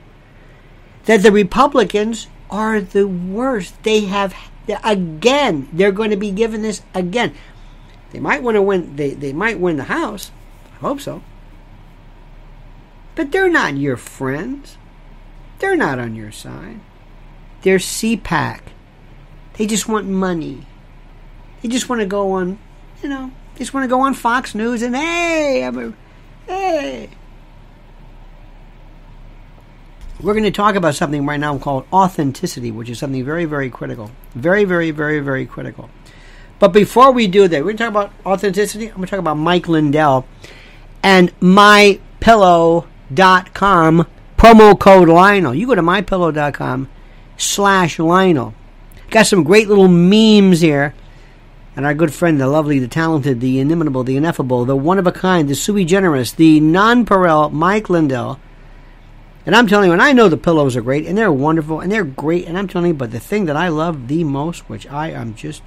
that 1.05 1.21
the 1.21 1.31
Republicans 1.31 2.27
are 2.49 2.81
the 2.81 3.07
worst. 3.07 3.81
They 3.83 4.01
have, 4.01 4.35
again, 4.83 5.69
they're 5.73 5.91
going 5.91 6.09
to 6.09 6.17
be 6.17 6.31
given 6.31 6.61
this 6.61 6.81
again. 6.93 7.33
They 8.11 8.19
might 8.19 8.43
want 8.43 8.55
to 8.55 8.61
win, 8.61 8.95
they, 8.95 9.11
they 9.11 9.33
might 9.33 9.59
win 9.59 9.77
the 9.77 9.83
House. 9.83 10.31
I 10.75 10.77
hope 10.77 11.01
so. 11.01 11.21
But 13.15 13.31
they're 13.31 13.49
not 13.49 13.77
your 13.77 13.97
friends. 13.97 14.77
They're 15.59 15.75
not 15.75 15.99
on 15.99 16.15
your 16.15 16.31
side. 16.31 16.79
They're 17.61 17.77
CPAC. 17.77 18.61
They 19.53 19.65
just 19.65 19.87
want 19.87 20.07
money. 20.07 20.65
They 21.61 21.69
just 21.69 21.89
want 21.89 22.01
to 22.01 22.05
go 22.05 22.33
on, 22.33 22.59
you 23.01 23.09
know, 23.09 23.31
they 23.53 23.59
just 23.59 23.73
want 23.73 23.85
to 23.85 23.89
go 23.89 24.01
on 24.01 24.13
Fox 24.13 24.53
News 24.53 24.81
and 24.81 24.95
hey, 24.95 25.63
I'm 25.63 25.77
a, 25.77 25.93
hey. 26.45 27.09
We're 30.21 30.33
going 30.33 30.43
to 30.43 30.51
talk 30.51 30.75
about 30.75 30.95
something 30.95 31.25
right 31.25 31.39
now 31.39 31.57
called 31.57 31.85
authenticity, 31.91 32.71
which 32.71 32.89
is 32.89 32.99
something 32.99 33.23
very, 33.23 33.45
very 33.45 33.69
critical. 33.69 34.11
Very, 34.33 34.63
very, 34.63 34.91
very, 34.91 35.19
very 35.19 35.45
critical. 35.45 35.89
But 36.59 36.69
before 36.69 37.11
we 37.11 37.27
do 37.27 37.47
that, 37.47 37.59
we're 37.59 37.73
going 37.73 37.77
to 37.77 37.83
talk 37.83 37.91
about 37.91 38.13
authenticity. 38.25 38.87
I'm 38.87 38.95
going 38.95 39.07
to 39.07 39.11
talk 39.11 39.19
about 39.19 39.35
Mike 39.35 39.67
Lindell 39.67 40.25
and 41.03 41.37
mypillow.com 41.39 44.07
promo 44.37 44.79
code 44.79 45.09
Lionel. 45.09 45.53
You 45.53 45.67
go 45.67 45.75
to 45.75 45.81
mypillow.com 45.81 46.89
slash 47.37 47.99
Lionel. 47.99 48.53
Got 49.09 49.27
some 49.27 49.43
great 49.43 49.67
little 49.67 49.87
memes 49.87 50.61
here. 50.61 50.93
And 51.75 51.85
our 51.85 51.93
good 51.93 52.13
friend, 52.13 52.39
the 52.39 52.47
lovely, 52.47 52.79
the 52.79 52.87
talented, 52.87 53.41
the 53.41 53.59
inimitable, 53.59 54.05
the 54.05 54.15
ineffable, 54.15 54.63
the 54.63 54.77
one 54.77 54.97
of 54.97 55.07
a 55.07 55.11
kind, 55.11 55.49
the 55.49 55.55
sui 55.55 55.83
generis, 55.83 56.31
the 56.31 56.61
nonpareil 56.61 57.51
Mike 57.51 57.89
Lindell 57.89 58.39
and 59.45 59.55
I'm 59.55 59.67
telling 59.67 59.87
you, 59.87 59.93
and 59.93 60.01
I 60.01 60.11
know 60.11 60.27
the 60.27 60.37
pillows 60.37 60.75
are 60.75 60.81
great, 60.81 61.05
and 61.05 61.17
they're 61.17 61.31
wonderful, 61.31 61.79
and 61.79 61.91
they're 61.91 62.03
great, 62.03 62.47
and 62.47 62.57
I'm 62.57 62.67
telling 62.67 62.89
you, 62.89 62.93
but 62.93 63.11
the 63.11 63.19
thing 63.19 63.45
that 63.45 63.55
I 63.55 63.67
love 63.67 64.07
the 64.07 64.23
most, 64.23 64.69
which 64.69 64.87
I 64.87 65.11
am 65.11 65.35
just 65.35 65.61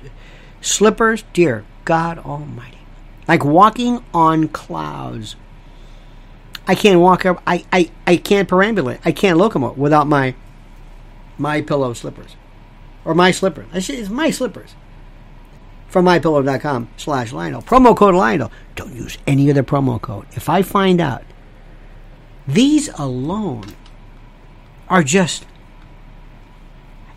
slippers, 0.60 1.24
dear 1.32 1.64
God 1.84 2.18
Almighty, 2.18 2.78
like 3.26 3.44
walking 3.44 4.04
on 4.12 4.48
clouds. 4.48 5.36
I 6.66 6.74
can't 6.74 7.00
walk 7.00 7.24
up. 7.24 7.42
I, 7.46 7.64
I, 7.72 7.90
I 8.06 8.16
can't 8.16 8.48
perambulate. 8.48 9.00
I 9.04 9.12
can't 9.12 9.38
locomote 9.38 9.76
without 9.76 10.06
my 10.06 10.34
my 11.38 11.62
pillow 11.62 11.94
slippers 11.94 12.36
or 13.04 13.14
my 13.14 13.30
slippers. 13.30 13.66
I 13.72 13.78
it's 13.78 14.10
my 14.10 14.30
slippers 14.30 14.74
from 15.88 16.04
mypillow.com 16.04 16.90
slash 16.96 17.32
Lionel. 17.32 17.62
Promo 17.62 17.96
code 17.96 18.14
Lionel. 18.14 18.52
Don't 18.76 18.94
use 18.94 19.16
any 19.26 19.50
other 19.50 19.62
promo 19.62 20.00
code. 20.00 20.26
If 20.32 20.48
I 20.48 20.62
find 20.62 21.00
out 21.00 21.22
these 22.48 22.88
alone 22.98 23.76
are 24.88 25.02
just. 25.02 25.44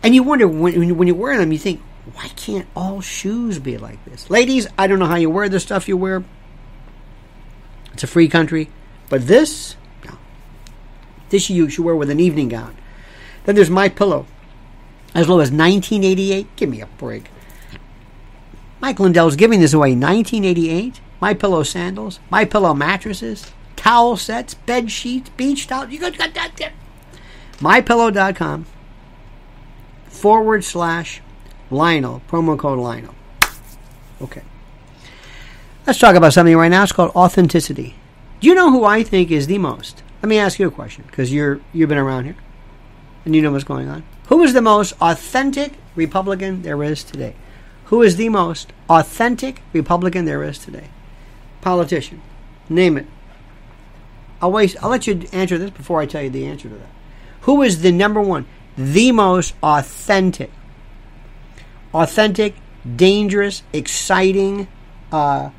And 0.02 0.14
you 0.14 0.22
wonder 0.22 0.46
when, 0.46 0.96
when 0.96 1.08
you 1.08 1.14
wear 1.14 1.38
them, 1.38 1.52
you 1.52 1.58
think, 1.58 1.80
why 2.12 2.28
can't 2.28 2.68
all 2.76 3.00
shoes 3.00 3.58
be 3.58 3.78
like 3.78 4.04
this? 4.04 4.28
Ladies, 4.28 4.66
I 4.76 4.86
don't 4.86 4.98
know 4.98 5.06
how 5.06 5.16
you 5.16 5.30
wear 5.30 5.48
the 5.48 5.58
stuff 5.58 5.88
you 5.88 5.96
wear. 5.96 6.22
It's 7.94 8.02
a 8.02 8.06
free 8.06 8.28
country. 8.28 8.68
But 9.08 9.26
this, 9.26 9.76
no. 10.04 10.18
This 11.30 11.48
you 11.48 11.70
should 11.70 11.84
wear 11.84 11.96
with 11.96 12.10
an 12.10 12.20
evening 12.20 12.48
gown. 12.48 12.76
Then 13.44 13.54
there's 13.54 13.70
My 13.70 13.88
Pillow. 13.88 14.26
As 15.14 15.28
low 15.28 15.40
as 15.40 15.50
1988. 15.50 16.56
Give 16.56 16.68
me 16.68 16.82
a 16.82 16.86
break. 16.86 17.30
Mike 18.80 19.00
Lindell's 19.00 19.36
giving 19.36 19.60
this 19.60 19.72
away 19.72 19.94
1988. 19.94 21.00
My 21.22 21.32
Pillow 21.32 21.62
sandals, 21.62 22.18
My 22.30 22.44
Pillow 22.44 22.74
mattresses, 22.74 23.52
towel 23.82 24.16
sets, 24.16 24.54
bed 24.54 24.90
sheets, 24.90 25.30
beach 25.30 25.66
towels. 25.66 25.90
You 25.90 25.98
got 25.98 26.16
that. 26.16 26.52
Tip. 26.56 26.72
MyPillow.com 27.58 28.66
forward 30.06 30.64
slash 30.64 31.20
Lionel, 31.70 32.22
promo 32.28 32.56
code 32.58 32.78
Lionel. 32.78 33.14
Okay. 34.20 34.42
Let's 35.86 35.98
talk 35.98 36.14
about 36.14 36.32
something 36.32 36.56
right 36.56 36.68
now. 36.68 36.84
It's 36.84 36.92
called 36.92 37.10
authenticity. 37.16 37.96
Do 38.40 38.46
you 38.46 38.54
know 38.54 38.70
who 38.70 38.84
I 38.84 39.02
think 39.02 39.30
is 39.32 39.48
the 39.48 39.58
most? 39.58 40.02
Let 40.22 40.28
me 40.28 40.38
ask 40.38 40.60
you 40.60 40.68
a 40.68 40.70
question 40.70 41.04
because 41.08 41.32
you're 41.32 41.60
you've 41.72 41.88
been 41.88 41.98
around 41.98 42.24
here 42.24 42.36
and 43.24 43.34
you 43.34 43.42
know 43.42 43.50
what's 43.50 43.64
going 43.64 43.88
on. 43.88 44.04
Who 44.28 44.42
is 44.44 44.52
the 44.52 44.62
most 44.62 44.92
authentic 45.00 45.72
Republican 45.96 46.62
there 46.62 46.82
is 46.84 47.02
today? 47.02 47.34
Who 47.86 48.02
is 48.02 48.14
the 48.14 48.28
most 48.28 48.72
authentic 48.88 49.60
Republican 49.72 50.24
there 50.24 50.44
is 50.44 50.58
today? 50.58 50.88
Politician. 51.60 52.22
Name 52.68 52.96
it. 52.96 53.06
I'll. 54.42 54.56
I'll 54.56 54.90
let 54.90 55.06
you 55.06 55.26
answer 55.32 55.56
this 55.56 55.70
before 55.70 56.00
I 56.00 56.06
tell 56.06 56.22
you 56.22 56.30
the 56.30 56.46
answer 56.46 56.68
to 56.68 56.74
that. 56.74 56.90
Who 57.42 57.62
is 57.62 57.82
the 57.82 57.92
number 57.92 58.20
one, 58.20 58.46
the 58.76 59.12
most 59.12 59.54
authentic, 59.62 60.50
authentic, 61.94 62.54
dangerous, 62.96 63.62
exciting? 63.72 64.68
Uh, 65.10 65.50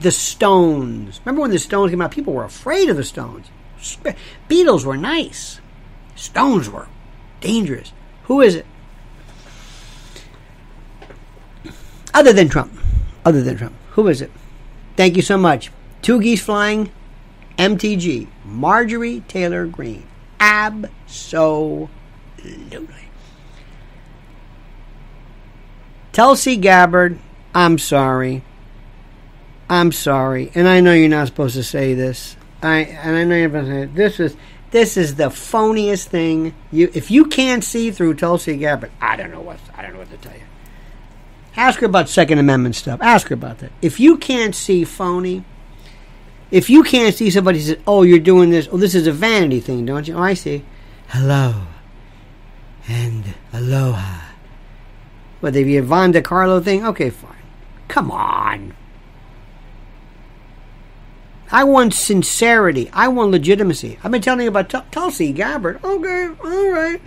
the 0.00 0.10
Stones. 0.10 1.20
Remember 1.24 1.42
when 1.42 1.50
the 1.50 1.58
Stones 1.58 1.90
came 1.90 2.00
out? 2.00 2.10
People 2.10 2.32
were 2.32 2.44
afraid 2.44 2.88
of 2.88 2.96
the 2.96 3.04
Stones. 3.04 3.48
Beatles 4.48 4.84
were 4.84 4.96
nice. 4.96 5.60
Stones 6.16 6.68
were 6.68 6.88
dangerous. 7.40 7.92
Who 8.24 8.40
is 8.40 8.54
it? 8.54 8.66
Other 12.12 12.32
than 12.32 12.48
Trump. 12.48 12.72
Other 13.24 13.42
than 13.42 13.56
Trump. 13.56 13.74
Who 13.90 14.08
is 14.08 14.22
it? 14.22 14.30
Thank 15.00 15.16
you 15.16 15.22
so 15.22 15.38
much. 15.38 15.70
Two 16.02 16.20
Geese 16.20 16.42
Flying, 16.42 16.90
MTG, 17.56 18.28
Marjorie 18.44 19.20
Taylor 19.28 19.64
Greene. 19.64 20.06
Absolutely. 20.38 21.88
Tulsi 26.12 26.56
Gabbard, 26.56 27.18
I'm 27.54 27.78
sorry. 27.78 28.44
I'm 29.70 29.90
sorry. 29.90 30.52
And 30.54 30.68
I 30.68 30.80
know 30.80 30.92
you're 30.92 31.08
not 31.08 31.28
supposed 31.28 31.54
to 31.54 31.64
say 31.64 31.94
this. 31.94 32.36
I 32.62 32.80
and 32.80 33.16
I 33.16 33.24
know 33.24 33.36
you're 33.36 33.48
supposed 33.48 33.68
to 33.68 33.72
say 33.72 33.86
this 33.86 34.20
is 34.20 34.36
this 34.70 34.98
is 34.98 35.14
the 35.14 35.30
phoniest 35.30 36.08
thing. 36.08 36.54
You 36.70 36.90
if 36.92 37.10
you 37.10 37.24
can't 37.24 37.64
see 37.64 37.90
through 37.90 38.16
Tulsi 38.16 38.58
Gabbard, 38.58 38.90
I 39.00 39.16
don't 39.16 39.30
know 39.30 39.40
what 39.40 39.60
I 39.74 39.80
don't 39.80 39.94
know 39.94 40.00
what 40.00 40.10
to 40.10 40.18
tell 40.18 40.34
you. 40.34 40.42
Ask 41.56 41.80
her 41.80 41.86
about 41.86 42.08
Second 42.08 42.38
Amendment 42.38 42.76
stuff. 42.76 43.00
Ask 43.02 43.28
her 43.28 43.34
about 43.34 43.58
that. 43.58 43.72
If 43.82 43.98
you 44.00 44.16
can't 44.16 44.54
see 44.54 44.84
phony, 44.84 45.44
if 46.50 46.70
you 46.70 46.82
can't 46.82 47.14
see 47.14 47.30
somebody 47.30 47.60
says, 47.60 47.78
"Oh, 47.86 48.02
you're 48.02 48.18
doing 48.18 48.50
this. 48.50 48.68
Oh, 48.70 48.76
this 48.76 48.94
is 48.94 49.06
a 49.06 49.12
vanity 49.12 49.60
thing, 49.60 49.84
don't 49.84 50.06
you?" 50.06 50.14
Oh, 50.14 50.22
I 50.22 50.34
see. 50.34 50.64
Hello 51.08 51.66
and 52.88 53.34
aloha. 53.52 54.20
What 55.40 55.54
they 55.54 55.64
be 55.64 55.76
a 55.76 55.82
Von 55.82 56.12
Carlo 56.22 56.60
thing? 56.60 56.84
Okay, 56.84 57.10
fine. 57.10 57.30
Come 57.88 58.10
on. 58.10 58.74
I 61.52 61.64
want 61.64 61.94
sincerity. 61.94 62.90
I 62.92 63.08
want 63.08 63.32
legitimacy. 63.32 63.98
I've 64.04 64.12
been 64.12 64.22
telling 64.22 64.42
you 64.42 64.48
about 64.48 64.68
T- 64.68 64.78
Tulsi 64.92 65.32
Gabbard. 65.32 65.82
Okay, 65.82 66.28
all 66.44 66.70
right. 66.70 67.00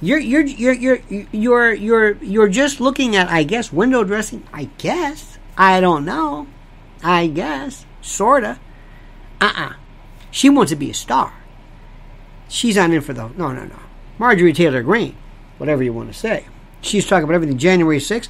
You're 0.00 0.18
you're 0.18 0.42
you're 0.46 0.74
you're 0.74 1.00
you're 1.32 1.74
you're 1.74 2.16
you're 2.22 2.48
just 2.48 2.80
looking 2.80 3.16
at 3.16 3.28
I 3.28 3.42
guess 3.42 3.72
window 3.72 4.04
dressing. 4.04 4.44
I 4.52 4.70
guess 4.78 5.38
I 5.56 5.80
don't 5.80 6.04
know. 6.04 6.46
I 7.02 7.26
guess 7.26 7.84
sorta. 8.00 8.58
Uh 9.40 9.44
uh-uh. 9.46 9.66
uh 9.70 9.72
She 10.30 10.48
wants 10.48 10.70
to 10.70 10.76
be 10.76 10.90
a 10.90 10.94
star. 10.94 11.32
She's 12.48 12.76
not 12.76 12.90
in 12.90 13.00
for 13.00 13.12
the 13.12 13.28
no 13.36 13.52
no 13.52 13.64
no. 13.64 13.78
Marjorie 14.18 14.52
Taylor 14.52 14.82
Greene, 14.82 15.16
whatever 15.58 15.82
you 15.82 15.92
want 15.92 16.12
to 16.12 16.18
say. 16.18 16.46
She's 16.80 17.06
talking 17.06 17.24
about 17.24 17.34
everything. 17.34 17.58
January 17.58 17.98
6th. 17.98 18.28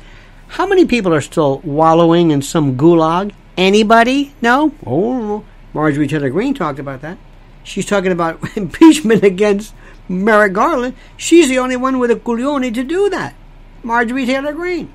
How 0.49 0.67
many 0.67 0.87
people 0.87 1.13
are 1.15 1.21
still 1.21 1.59
wallowing 1.61 2.31
in 2.31 2.43
some 2.43 2.77
gulag? 2.77 3.33
Anybody? 3.57 4.35
No? 4.41 4.73
Oh, 4.87 5.45
Marjorie 5.75 6.09
Taylor 6.09 6.31
Greene 6.31 6.55
talked 6.55 6.79
about 6.79 7.03
that. 7.03 7.19
She's 7.63 7.87
talking 7.87 8.13
about 8.13 8.39
impeachment 8.57 9.23
against 9.23 9.75
Merrick 10.09 10.55
Garland, 10.55 10.95
she's 11.17 11.49
the 11.49 11.59
only 11.59 11.77
one 11.77 11.99
with 11.99 12.11
a 12.11 12.17
culioni 12.17 12.73
to 12.73 12.83
do 12.83 13.11
that. 13.11 13.35
Marjorie 13.83 14.27
Taylor 14.27 14.53
Greene. 14.53 14.93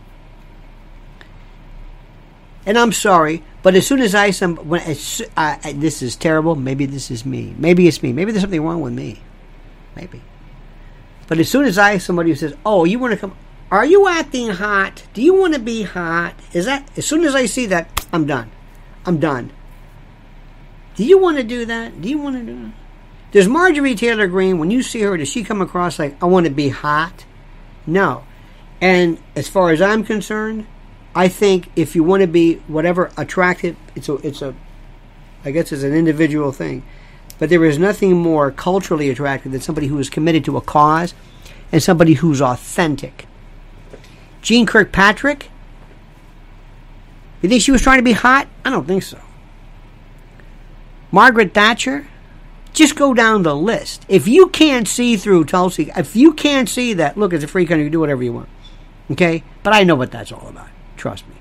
And 2.65 2.77
I'm 2.77 2.91
sorry, 2.91 3.43
but 3.61 3.75
as 3.75 3.85
soon 3.85 3.99
as 3.99 4.15
I 4.15 4.31
some 4.31 4.55
when 4.55 4.81
this 4.85 6.01
is 6.01 6.15
terrible, 6.15 6.55
maybe 6.55 6.85
this 6.85 7.11
is 7.11 7.25
me. 7.25 7.53
Maybe 7.57 7.87
it's 7.87 8.01
me. 8.01 8.13
Maybe 8.13 8.31
there's 8.31 8.41
something 8.41 8.63
wrong 8.63 8.81
with 8.81 8.93
me. 8.93 9.21
Maybe. 9.95 10.21
But 11.27 11.39
as 11.39 11.49
soon 11.49 11.65
as 11.65 11.77
I 11.77 11.97
somebody 11.97 12.29
who 12.29 12.35
says, 12.35 12.55
"Oh, 12.65 12.85
you 12.85 12.99
want 12.99 13.13
to 13.13 13.19
come? 13.19 13.35
Are 13.69 13.85
you 13.85 14.07
acting 14.07 14.49
hot? 14.49 15.03
Do 15.13 15.21
you 15.21 15.33
want 15.33 15.53
to 15.53 15.59
be 15.59 15.83
hot?" 15.83 16.35
Is 16.53 16.65
that 16.65 16.89
as 16.97 17.05
soon 17.05 17.23
as 17.23 17.35
I 17.35 17.45
see 17.47 17.65
that, 17.67 18.05
I'm 18.13 18.25
done. 18.25 18.49
I'm 19.05 19.19
done. 19.19 19.51
Do 20.95 21.03
you 21.03 21.17
want 21.17 21.37
to 21.37 21.43
do 21.43 21.65
that? 21.65 22.01
Do 22.01 22.07
you 22.07 22.17
want 22.17 22.35
to 22.37 22.43
do 22.43 22.63
that? 22.63 22.71
Does 23.33 23.47
Marjorie 23.47 23.95
Taylor 23.95 24.27
Greene, 24.27 24.59
when 24.59 24.69
you 24.69 24.83
see 24.83 25.01
her, 25.01 25.17
does 25.17 25.27
she 25.27 25.43
come 25.43 25.59
across 25.59 25.97
like, 25.97 26.21
I 26.21 26.27
want 26.27 26.45
to 26.45 26.51
be 26.51 26.69
hot? 26.69 27.25
No. 27.87 28.25
And 28.79 29.17
as 29.35 29.49
far 29.49 29.71
as 29.71 29.81
I'm 29.81 30.03
concerned, 30.03 30.67
I 31.15 31.29
think 31.29 31.71
if 31.75 31.95
you 31.95 32.03
want 32.03 32.21
to 32.21 32.27
be 32.27 32.57
whatever 32.67 33.11
attractive, 33.17 33.75
it's 33.95 34.07
a, 34.07 34.13
it's 34.17 34.43
a, 34.43 34.53
I 35.43 35.49
guess 35.49 35.71
it's 35.71 35.81
an 35.81 35.95
individual 35.95 36.51
thing. 36.51 36.83
But 37.39 37.49
there 37.49 37.65
is 37.65 37.79
nothing 37.79 38.13
more 38.13 38.51
culturally 38.51 39.09
attractive 39.09 39.51
than 39.51 39.61
somebody 39.61 39.87
who 39.87 39.97
is 39.97 40.11
committed 40.11 40.45
to 40.45 40.55
a 40.55 40.61
cause 40.61 41.15
and 41.71 41.81
somebody 41.81 42.13
who's 42.13 42.39
authentic. 42.39 43.25
Jeane 44.43 44.67
Kirkpatrick, 44.67 45.49
you 47.41 47.49
think 47.49 47.63
she 47.63 47.71
was 47.71 47.81
trying 47.81 47.97
to 47.97 48.03
be 48.03 48.11
hot? 48.11 48.47
I 48.63 48.69
don't 48.69 48.85
think 48.85 49.01
so. 49.01 49.19
Margaret 51.11 51.55
Thatcher, 51.55 52.07
just 52.73 52.95
go 52.95 53.13
down 53.13 53.43
the 53.43 53.55
list. 53.55 54.05
If 54.09 54.27
you 54.27 54.49
can't 54.49 54.87
see 54.87 55.15
through 55.15 55.45
Tulsi, 55.45 55.91
if 55.95 56.15
you 56.15 56.33
can't 56.33 56.67
see 56.67 56.93
that, 56.93 57.17
look, 57.17 57.33
it's 57.33 57.43
a 57.43 57.47
free 57.47 57.65
country, 57.65 57.85
you 57.85 57.89
do 57.89 57.99
whatever 57.99 58.23
you 58.23 58.33
want. 58.33 58.49
Okay? 59.11 59.43
But 59.61 59.73
I 59.73 59.83
know 59.83 59.95
what 59.95 60.11
that's 60.11 60.31
all 60.31 60.47
about. 60.47 60.69
Trust 60.97 61.27
me. 61.27 61.35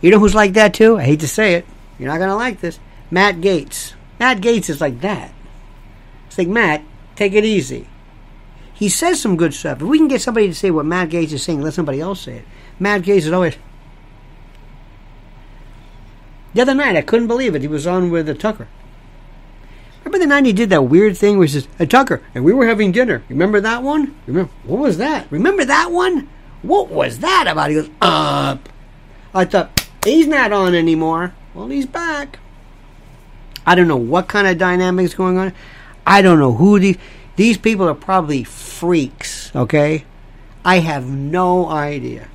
You 0.00 0.10
know 0.10 0.18
who's 0.18 0.34
like 0.34 0.52
that 0.54 0.74
too? 0.74 0.98
I 0.98 1.04
hate 1.04 1.20
to 1.20 1.28
say 1.28 1.54
it. 1.54 1.66
You're 1.98 2.08
not 2.08 2.18
going 2.18 2.28
to 2.28 2.36
like 2.36 2.60
this. 2.60 2.78
Matt 3.10 3.36
Gaetz. 3.36 3.94
Matt 4.20 4.38
Gaetz 4.38 4.68
is 4.68 4.80
like 4.80 5.00
that. 5.00 5.32
It's 6.26 6.38
like, 6.38 6.48
Matt, 6.48 6.82
take 7.14 7.32
it 7.32 7.44
easy. 7.44 7.88
He 8.74 8.88
says 8.88 9.20
some 9.20 9.36
good 9.36 9.54
stuff. 9.54 9.80
If 9.80 9.88
we 9.88 9.98
can 9.98 10.08
get 10.08 10.20
somebody 10.20 10.48
to 10.48 10.54
say 10.54 10.70
what 10.70 10.84
Matt 10.84 11.08
Gaetz 11.08 11.32
is 11.32 11.42
saying, 11.42 11.62
let 11.62 11.74
somebody 11.74 12.00
else 12.00 12.20
say 12.20 12.36
it. 12.36 12.44
Matt 12.78 13.02
Gaetz 13.02 13.18
is 13.18 13.32
always. 13.32 13.56
The 16.52 16.62
other 16.62 16.74
night, 16.74 16.96
I 16.96 17.02
couldn't 17.02 17.26
believe 17.26 17.54
it. 17.54 17.62
He 17.62 17.68
was 17.68 17.86
on 17.86 18.10
with 18.10 18.28
uh, 18.28 18.34
Tucker. 18.34 18.68
Remember 20.06 20.18
the 20.20 20.28
night 20.28 20.46
he 20.46 20.52
did 20.52 20.70
that 20.70 20.82
weird 20.82 21.16
thing 21.16 21.36
where 21.36 21.48
he 21.48 21.52
says, 21.52 21.66
Tucker, 21.88 22.22
and 22.32 22.44
we 22.44 22.52
were 22.52 22.68
having 22.68 22.92
dinner. 22.92 23.24
Remember 23.28 23.60
that 23.60 23.82
one? 23.82 24.14
Remember 24.28 24.52
What 24.62 24.78
was 24.78 24.98
that? 24.98 25.26
Remember 25.32 25.64
that 25.64 25.90
one? 25.90 26.28
What 26.62 26.90
was 26.90 27.18
that 27.18 27.48
about? 27.48 27.70
He 27.70 27.74
goes, 27.74 27.90
up. 28.00 28.68
I 29.34 29.44
thought, 29.44 29.88
he's 30.04 30.28
not 30.28 30.52
on 30.52 30.76
anymore. 30.76 31.34
Well, 31.54 31.66
he's 31.66 31.86
back. 31.86 32.38
I 33.66 33.74
don't 33.74 33.88
know 33.88 33.96
what 33.96 34.28
kind 34.28 34.46
of 34.46 34.58
dynamics 34.58 35.12
going 35.12 35.38
on. 35.38 35.52
I 36.06 36.22
don't 36.22 36.38
know 36.38 36.52
who 36.52 36.78
these 36.78 36.98
these 37.34 37.58
people 37.58 37.88
are 37.88 37.94
probably 37.94 38.44
freaks, 38.44 39.50
okay? 39.56 40.04
I 40.64 40.78
have 40.78 41.08
no 41.08 41.68
idea. 41.68 42.28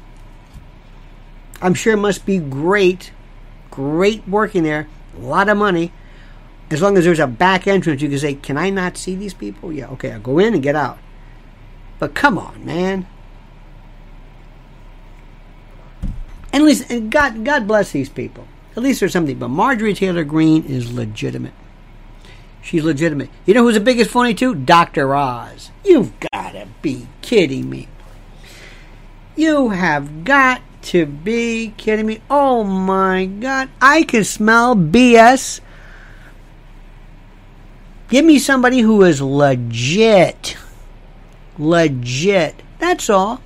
I'm 1.61 1.73
sure 1.73 1.93
it 1.93 1.97
must 1.97 2.25
be 2.25 2.37
great, 2.37 3.13
great 3.69 4.27
working 4.27 4.63
there, 4.63 4.89
a 5.17 5.21
lot 5.21 5.47
of 5.47 5.55
money. 5.55 5.93
As 6.71 6.81
long 6.81 6.97
as 6.97 7.03
there's 7.03 7.19
a 7.19 7.27
back 7.27 7.67
entrance, 7.67 8.01
you 8.01 8.09
can 8.09 8.19
say, 8.19 8.35
Can 8.35 8.57
I 8.57 8.69
not 8.69 8.97
see 8.97 9.15
these 9.15 9.33
people? 9.33 9.73
Yeah, 9.73 9.87
okay, 9.89 10.11
I'll 10.11 10.19
go 10.19 10.39
in 10.39 10.53
and 10.53 10.63
get 10.63 10.75
out. 10.75 10.99
But 11.99 12.15
come 12.15 12.37
on, 12.37 12.65
man. 12.65 13.05
And 16.53 16.63
at 16.63 16.63
least, 16.63 16.89
and 16.89 17.11
God, 17.11 17.45
God 17.45 17.67
bless 17.67 17.91
these 17.91 18.09
people. 18.09 18.47
At 18.75 18.83
least 18.83 18.99
there's 18.99 19.13
something. 19.13 19.37
But 19.37 19.49
Marjorie 19.49 19.93
Taylor 19.93 20.23
Greene 20.23 20.65
is 20.65 20.91
legitimate. 20.91 21.53
She's 22.61 22.83
legitimate. 22.83 23.29
You 23.45 23.53
know 23.53 23.63
who's 23.63 23.75
the 23.75 23.79
biggest 23.79 24.11
phony 24.11 24.33
too? 24.33 24.55
Dr. 24.55 25.15
Oz. 25.15 25.71
You've 25.83 26.13
got 26.19 26.51
to 26.51 26.67
be 26.81 27.07
kidding 27.21 27.69
me. 27.69 27.87
You 29.35 29.69
have 29.69 30.23
got 30.23 30.61
to 30.83 31.05
be 31.05 31.73
kidding 31.77 32.05
me. 32.05 32.21
Oh 32.29 32.63
my 32.63 33.25
God. 33.25 33.69
I 33.81 34.03
can 34.03 34.23
smell 34.23 34.75
BS. 34.75 35.61
Give 38.11 38.25
me 38.25 38.39
somebody 38.39 38.81
who 38.81 39.03
is 39.03 39.21
legit. 39.21 40.57
Legit. 41.57 42.61
That's 42.77 43.09
all. 43.09 43.41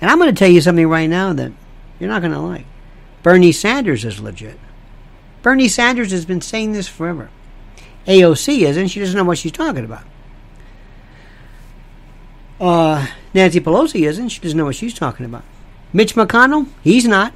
And 0.00 0.08
I'm 0.08 0.18
going 0.18 0.32
to 0.32 0.38
tell 0.38 0.48
you 0.48 0.60
something 0.60 0.86
right 0.86 1.10
now 1.10 1.32
that 1.32 1.50
you're 1.98 2.08
not 2.08 2.22
going 2.22 2.32
to 2.32 2.38
like. 2.38 2.64
Bernie 3.24 3.50
Sanders 3.50 4.04
is 4.04 4.20
legit. 4.20 4.56
Bernie 5.42 5.66
Sanders 5.66 6.12
has 6.12 6.24
been 6.24 6.40
saying 6.40 6.72
this 6.72 6.86
forever. 6.86 7.28
AOC 8.06 8.60
isn't. 8.68 8.86
She 8.86 9.00
doesn't 9.00 9.16
know 9.16 9.24
what 9.24 9.38
she's 9.38 9.50
talking 9.50 9.84
about. 9.84 10.04
Uh, 12.60 13.04
Nancy 13.34 13.58
Pelosi 13.58 14.06
isn't. 14.06 14.28
She 14.28 14.40
doesn't 14.40 14.56
know 14.56 14.64
what 14.66 14.76
she's 14.76 14.94
talking 14.94 15.26
about. 15.26 15.42
Mitch 15.92 16.14
McConnell, 16.14 16.68
he's 16.84 17.08
not. 17.08 17.34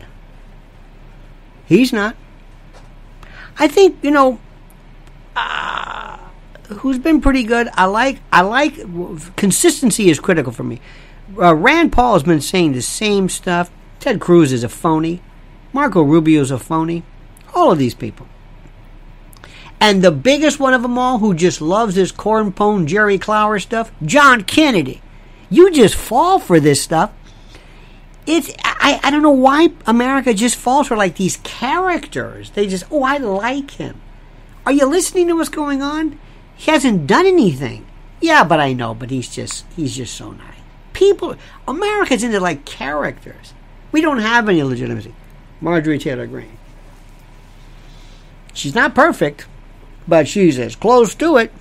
He's 1.67 1.93
not. 1.93 2.15
I 3.59 3.67
think 3.67 3.99
you 4.03 4.13
know 4.13 4.39
who's 6.77 6.99
been 6.99 7.21
pretty 7.21 7.43
good. 7.43 7.69
I 7.75 7.87
like. 7.87 8.21
I 8.33 8.43
like 8.43 9.37
consistency 9.37 10.11
is 10.11 10.21
critical 10.21 10.53
for 10.53 10.65
me. 10.65 10.81
Uh, 11.39 11.55
Rand 11.55 11.93
Paul 11.93 12.15
has 12.15 12.23
been 12.23 12.41
saying 12.41 12.73
the 12.73 12.83
same 12.83 13.29
stuff. 13.29 13.71
Ted 14.01 14.21
Cruz 14.21 14.53
is 14.53 14.65
a 14.65 14.69
phony. 14.69 15.23
Marco 15.73 16.03
Rubio's 16.03 16.51
a 16.51 16.59
phony. 16.59 17.03
All 17.55 17.73
of 17.73 17.79
these 17.79 17.95
people. 17.95 18.27
And 19.81 20.03
the 20.03 20.13
biggest 20.13 20.61
one 20.61 20.75
of 20.75 20.83
them 20.83 20.97
all, 20.97 21.19
who 21.19 21.35
just 21.35 21.61
loves 21.61 21.97
this 21.97 22.13
corn 22.13 22.53
pone 22.53 22.87
Jerry 22.87 23.19
Clower 23.19 23.59
stuff, 23.59 23.91
John 24.05 24.45
Kennedy. 24.45 25.03
You 25.51 25.73
just 25.73 25.97
fall 25.97 26.39
for 26.39 26.61
this 26.61 26.81
stuff. 26.81 27.13
It's 28.27 28.53
I, 28.65 29.01
I 29.03 29.11
don't 29.11 29.23
know 29.23 29.31
why 29.31 29.71
America 29.87 30.33
just 30.35 30.55
falls 30.55 30.87
for 30.87 30.97
like 30.97 31.17
these 31.17 31.39
characters. 31.39 32.51
They 32.51 32.69
just 32.69 32.85
oh 32.91 33.03
I 33.03 33.17
like 33.19 33.73
him. 33.73 34.01
Are 34.65 34.73
you 34.73 34.87
listening 34.87 35.27
to 35.29 35.35
what's 35.35 35.49
going 35.49 35.83
on? 35.83 36.19
He 36.57 36.71
hasn't 36.71 37.07
done 37.07 37.27
anything. 37.27 37.87
Yeah, 38.21 38.45
but 38.45 38.61
I 38.61 38.73
know, 38.73 38.95
but 38.95 39.11
he's 39.11 39.29
just 39.29 39.65
he's 39.75 39.97
just 39.97 40.15
so 40.15 40.31
nice. 40.31 40.61
People 40.93 41.37
America's 41.67 42.23
into 42.23 42.41
like 42.41 42.65
characters. 42.65 43.55
We 43.91 44.01
don't 44.01 44.21
have 44.21 44.49
any 44.49 44.63
legitimacy. 44.63 45.15
Marjorie 45.61 45.99
Taylor 45.99 46.27
Greene. 46.27 46.59
She's 48.55 48.75
not 48.75 48.95
perfect, 48.95 49.47
but 50.07 50.29
she's 50.29 50.59
as 50.59 50.77
close 50.77 51.15
to 51.17 51.37
it 51.37 51.53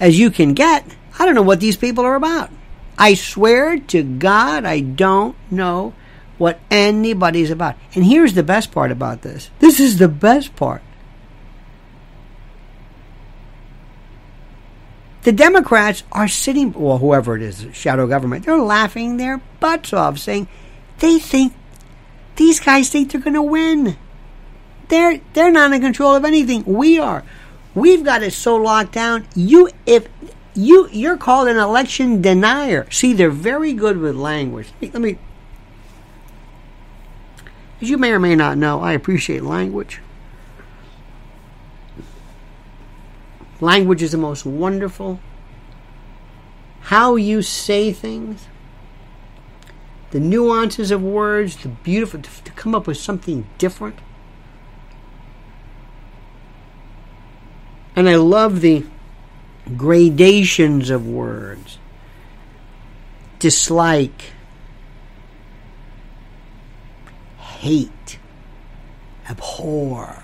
as 0.00 0.18
you 0.18 0.30
can 0.30 0.54
get. 0.54 0.86
I 1.18 1.26
don't 1.26 1.34
know 1.34 1.42
what 1.42 1.60
these 1.60 1.76
people 1.76 2.04
are 2.04 2.16
about. 2.16 2.50
I 2.98 3.14
swear 3.14 3.78
to 3.78 4.02
God, 4.02 4.64
I 4.64 4.80
don't 4.80 5.36
know 5.50 5.94
what 6.38 6.60
anybody's 6.70 7.50
about. 7.50 7.76
And 7.94 8.04
here's 8.04 8.34
the 8.34 8.42
best 8.42 8.72
part 8.72 8.90
about 8.90 9.22
this 9.22 9.50
this 9.60 9.80
is 9.80 9.98
the 9.98 10.08
best 10.08 10.54
part. 10.56 10.82
The 15.24 15.32
Democrats 15.32 16.02
are 16.12 16.28
sitting, 16.28 16.72
well, 16.74 16.98
whoever 16.98 17.34
it 17.34 17.42
is, 17.42 17.66
shadow 17.72 18.06
government, 18.06 18.44
they're 18.44 18.58
laughing 18.58 19.16
their 19.16 19.38
butts 19.58 19.92
off, 19.92 20.18
saying 20.18 20.48
they 20.98 21.18
think 21.18 21.54
these 22.36 22.60
guys 22.60 22.90
think 22.90 23.10
they're 23.10 23.20
going 23.20 23.34
to 23.34 23.42
win. 23.42 23.96
They're 24.88 25.20
they're 25.32 25.50
not 25.50 25.72
in 25.72 25.80
control 25.80 26.14
of 26.14 26.26
anything. 26.26 26.62
We 26.66 26.98
are. 26.98 27.24
We've 27.74 28.04
got 28.04 28.22
it 28.22 28.32
so 28.32 28.54
locked 28.56 28.92
down. 28.92 29.26
You 29.34 29.70
if 29.86 30.08
you 30.54 30.88
you're 30.92 31.16
called 31.16 31.48
an 31.48 31.56
election 31.56 32.20
denier. 32.20 32.86
See, 32.90 33.14
they're 33.14 33.30
very 33.30 33.72
good 33.72 33.96
with 33.96 34.14
language. 34.14 34.68
Let 34.82 35.00
me 35.00 35.18
as 37.80 37.88
you 37.88 37.98
may 37.98 38.12
or 38.12 38.18
may 38.18 38.36
not 38.36 38.58
know, 38.58 38.80
I 38.80 38.92
appreciate 38.92 39.42
language. 39.42 40.00
Language 43.64 44.02
is 44.02 44.12
the 44.12 44.18
most 44.18 44.44
wonderful. 44.44 45.20
How 46.82 47.16
you 47.16 47.40
say 47.40 47.92
things 47.92 48.46
the 50.10 50.20
nuances 50.20 50.90
of 50.90 51.02
words, 51.02 51.56
the 51.56 51.68
beautiful, 51.68 52.20
to, 52.20 52.44
to 52.44 52.52
come 52.52 52.74
up 52.74 52.86
with 52.86 52.98
something 52.98 53.46
different. 53.56 53.98
And 57.96 58.06
I 58.06 58.16
love 58.16 58.60
the 58.60 58.84
gradations 59.76 60.90
of 60.90 61.08
words. 61.08 61.78
Dislike, 63.38 64.32
hate, 67.38 68.18
abhor, 69.28 70.22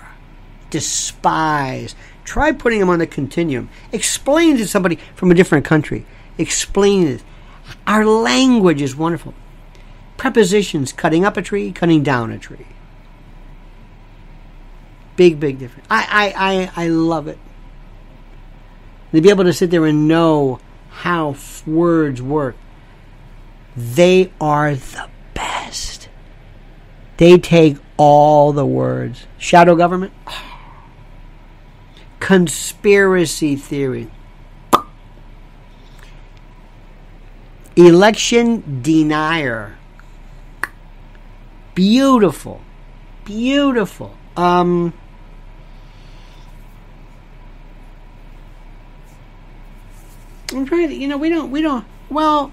despise. 0.69 1.95
Try 2.23 2.51
putting 2.51 2.79
them 2.79 2.89
on 2.89 2.99
the 2.99 3.07
continuum. 3.07 3.69
Explain 3.91 4.57
to 4.57 4.67
somebody 4.67 4.97
from 5.15 5.31
a 5.31 5.33
different 5.33 5.65
country. 5.65 6.05
Explain 6.37 7.07
it. 7.07 7.23
Our 7.87 8.05
language 8.05 8.81
is 8.81 8.95
wonderful 8.95 9.33
prepositions 10.21 10.93
cutting 10.93 11.25
up 11.25 11.35
a 11.35 11.41
tree, 11.41 11.71
cutting 11.71 12.03
down 12.03 12.31
a 12.31 12.37
tree. 12.37 12.67
Big, 15.15 15.39
big 15.39 15.57
difference. 15.57 15.87
I, 15.89 16.31
I, 16.37 16.77
I, 16.77 16.85
I 16.85 16.87
love 16.89 17.27
it. 17.27 17.39
To 19.13 19.19
be 19.19 19.31
able 19.31 19.45
to 19.45 19.51
sit 19.51 19.71
there 19.71 19.83
and 19.87 20.07
know 20.07 20.59
how 20.91 21.35
words 21.65 22.21
work. 22.21 22.55
They 23.75 24.31
are 24.39 24.75
the 24.75 25.09
best. 25.33 26.07
They 27.17 27.39
take 27.39 27.77
all 27.97 28.53
the 28.53 28.65
words. 28.65 29.25
Shadow 29.39 29.75
government. 29.75 30.13
Conspiracy 32.21 33.57
theory. 33.57 34.09
Election 37.75 38.81
denier 38.81 39.77
beautiful, 41.75 42.61
beautiful. 43.25 44.15
Um, 44.37 44.93
I'm 50.51 50.65
trying 50.65 50.89
to, 50.89 50.95
you 50.95 51.07
know, 51.07 51.17
we 51.17 51.29
don't, 51.29 51.51
we 51.51 51.61
don't. 51.61 51.85
Well, 52.09 52.51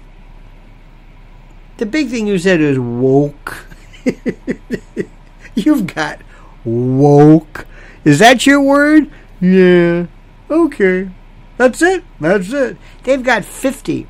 the 1.77 1.85
big 1.85 2.09
thing 2.09 2.27
you 2.27 2.37
said 2.37 2.61
is 2.61 2.79
woke. 2.79 3.65
You've 5.55 5.93
got 5.93 6.21
woke. 6.63 7.67
Is 8.05 8.19
that 8.19 8.45
your 8.45 8.61
word? 8.61 9.11
Yeah. 9.41 10.07
Okay. 10.49 11.09
That's 11.57 11.81
it. 11.81 12.03
That's 12.19 12.51
it. 12.51 12.77
They've 13.03 13.23
got 13.23 13.45
50 13.45 14.07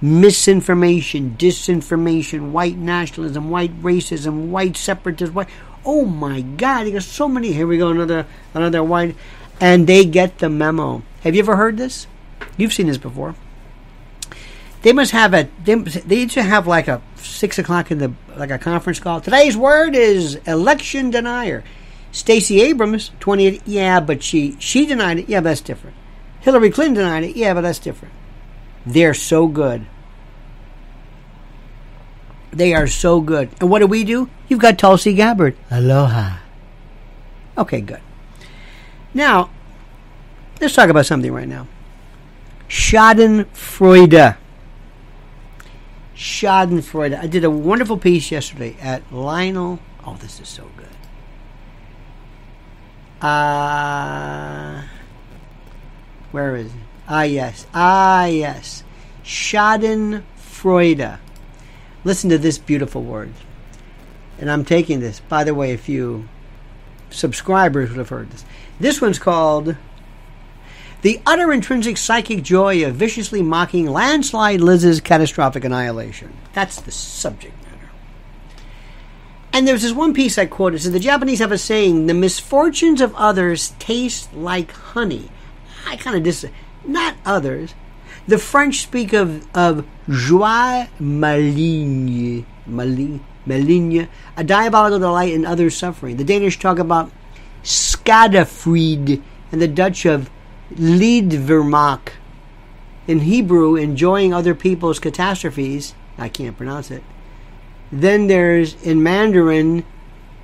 misinformation, 0.00 1.36
disinformation, 1.38 2.50
white 2.50 2.76
nationalism, 2.76 3.50
white 3.50 3.80
racism, 3.82 4.48
white 4.48 4.76
separatism, 4.76 5.34
white 5.34 5.48
"Oh 5.84 6.04
my 6.04 6.40
God!" 6.40 6.86
He 6.86 6.92
got 6.92 7.02
"So 7.02 7.28
many." 7.28 7.52
Here 7.52 7.66
we 7.66 7.78
go, 7.78 7.88
another 7.88 8.26
another 8.54 8.82
wine, 8.84 9.14
and 9.60 9.86
they 9.86 10.04
get 10.04 10.38
the 10.38 10.48
memo. 10.48 11.02
Have 11.22 11.34
you 11.34 11.40
ever 11.40 11.56
heard 11.56 11.76
this? 11.76 12.06
You've 12.56 12.72
seen 12.72 12.86
this 12.86 12.98
before. 12.98 13.34
They 14.82 14.92
must 14.92 15.10
have 15.10 15.34
a. 15.34 15.48
They, 15.64 15.74
they 15.74 16.26
to 16.26 16.42
have 16.42 16.66
like 16.66 16.86
a 16.86 17.02
six 17.16 17.58
o'clock 17.58 17.90
in 17.90 17.98
the 17.98 18.12
like 18.36 18.50
a 18.50 18.58
conference 18.58 19.00
call. 19.00 19.20
Today's 19.20 19.56
word 19.56 19.96
is 19.96 20.36
election 20.46 21.10
denier. 21.10 21.64
Stacey 22.10 22.60
Abrams, 22.62 23.10
twenty 23.20 23.46
eight. 23.46 23.62
Yeah, 23.66 24.00
but 24.00 24.22
she 24.22 24.56
she 24.58 24.86
denied 24.86 25.18
it. 25.18 25.28
Yeah, 25.28 25.40
but 25.40 25.50
that's 25.50 25.60
different. 25.60 25.96
Hillary 26.40 26.70
Clinton 26.70 26.94
denied 26.94 27.24
it. 27.24 27.36
Yeah, 27.36 27.54
but 27.54 27.62
that's 27.62 27.78
different. 27.78 28.14
They're 28.86 29.14
so 29.14 29.46
good. 29.48 29.86
They 32.50 32.74
are 32.74 32.86
so 32.86 33.20
good. 33.20 33.50
And 33.60 33.70
what 33.70 33.80
do 33.80 33.86
we 33.86 34.04
do? 34.04 34.30
You've 34.48 34.60
got 34.60 34.78
Tulsi 34.78 35.12
Gabbard. 35.12 35.56
Aloha. 35.70 36.38
Okay, 37.58 37.80
good. 37.80 38.00
Now, 39.12 39.50
let's 40.60 40.74
talk 40.74 40.88
about 40.88 41.06
something 41.06 41.32
right 41.32 41.48
now. 41.48 41.66
Schadenfreude. 42.68 44.36
Schadenfreude. 46.16 47.18
I 47.18 47.26
did 47.26 47.44
a 47.44 47.50
wonderful 47.50 47.98
piece 47.98 48.30
yesterday 48.30 48.76
at 48.80 49.12
Lionel. 49.12 49.78
Oh, 50.04 50.16
this 50.16 50.40
is 50.40 50.48
so 50.48 50.70
good. 50.76 50.86
Uh, 53.20 54.82
where 56.30 56.56
is 56.56 56.66
it? 56.66 56.80
Ah, 57.08 57.22
yes. 57.22 57.66
Ah, 57.74 58.26
yes. 58.26 58.84
Schadenfreude. 59.24 61.18
Listen 62.04 62.30
to 62.30 62.38
this 62.38 62.58
beautiful 62.58 63.02
word. 63.02 63.32
And 64.38 64.50
I'm 64.50 64.64
taking 64.64 65.00
this. 65.00 65.20
By 65.20 65.44
the 65.44 65.54
way, 65.54 65.72
if 65.72 65.88
you 65.88 66.28
subscribers 67.10 67.90
would 67.90 67.98
have 67.98 68.08
heard 68.08 68.30
this. 68.30 68.44
This 68.78 69.00
one's 69.00 69.18
called 69.18 69.76
The 71.02 71.20
Utter 71.26 71.52
Intrinsic 71.52 71.96
Psychic 71.96 72.42
Joy 72.42 72.86
of 72.86 72.94
Viciously 72.94 73.42
Mocking 73.42 73.86
Landslide 73.86 74.60
Liz's 74.60 75.00
Catastrophic 75.00 75.64
Annihilation. 75.64 76.32
That's 76.52 76.80
the 76.80 76.92
subject. 76.92 77.54
And 79.58 79.66
there's 79.66 79.82
this 79.82 79.92
one 79.92 80.14
piece 80.14 80.38
I 80.38 80.46
quoted. 80.46 80.82
So 80.82 80.90
the 80.90 81.00
Japanese 81.00 81.40
have 81.40 81.50
a 81.50 81.58
saying, 81.58 82.06
the 82.06 82.14
misfortunes 82.14 83.00
of 83.00 83.12
others 83.16 83.70
taste 83.80 84.32
like 84.32 84.70
honey. 84.70 85.30
I 85.84 85.96
kind 85.96 86.16
of 86.16 86.22
dis 86.22 86.46
not 86.86 87.16
others. 87.26 87.74
The 88.28 88.38
French 88.38 88.82
speak 88.82 89.12
of, 89.12 89.44
of 89.56 89.84
joie 90.08 90.88
maligne, 91.00 92.46
maligne, 92.68 93.18
maligne, 93.46 94.06
a 94.36 94.44
diabolical 94.44 95.00
delight 95.00 95.32
in 95.32 95.44
others' 95.44 95.76
suffering. 95.76 96.18
The 96.18 96.22
Danish 96.22 96.60
talk 96.60 96.78
about 96.78 97.10
skadefried, 97.64 99.20
and 99.50 99.60
the 99.60 99.66
Dutch 99.66 100.06
of 100.06 100.30
leedvermaak. 100.72 102.10
In 103.08 103.18
Hebrew, 103.22 103.74
enjoying 103.74 104.32
other 104.32 104.54
people's 104.54 105.00
catastrophes. 105.00 105.96
I 106.16 106.28
can't 106.28 106.56
pronounce 106.56 106.92
it. 106.92 107.02
Then 107.90 108.26
there's 108.26 108.74
in 108.82 109.02
Mandarin, 109.02 109.84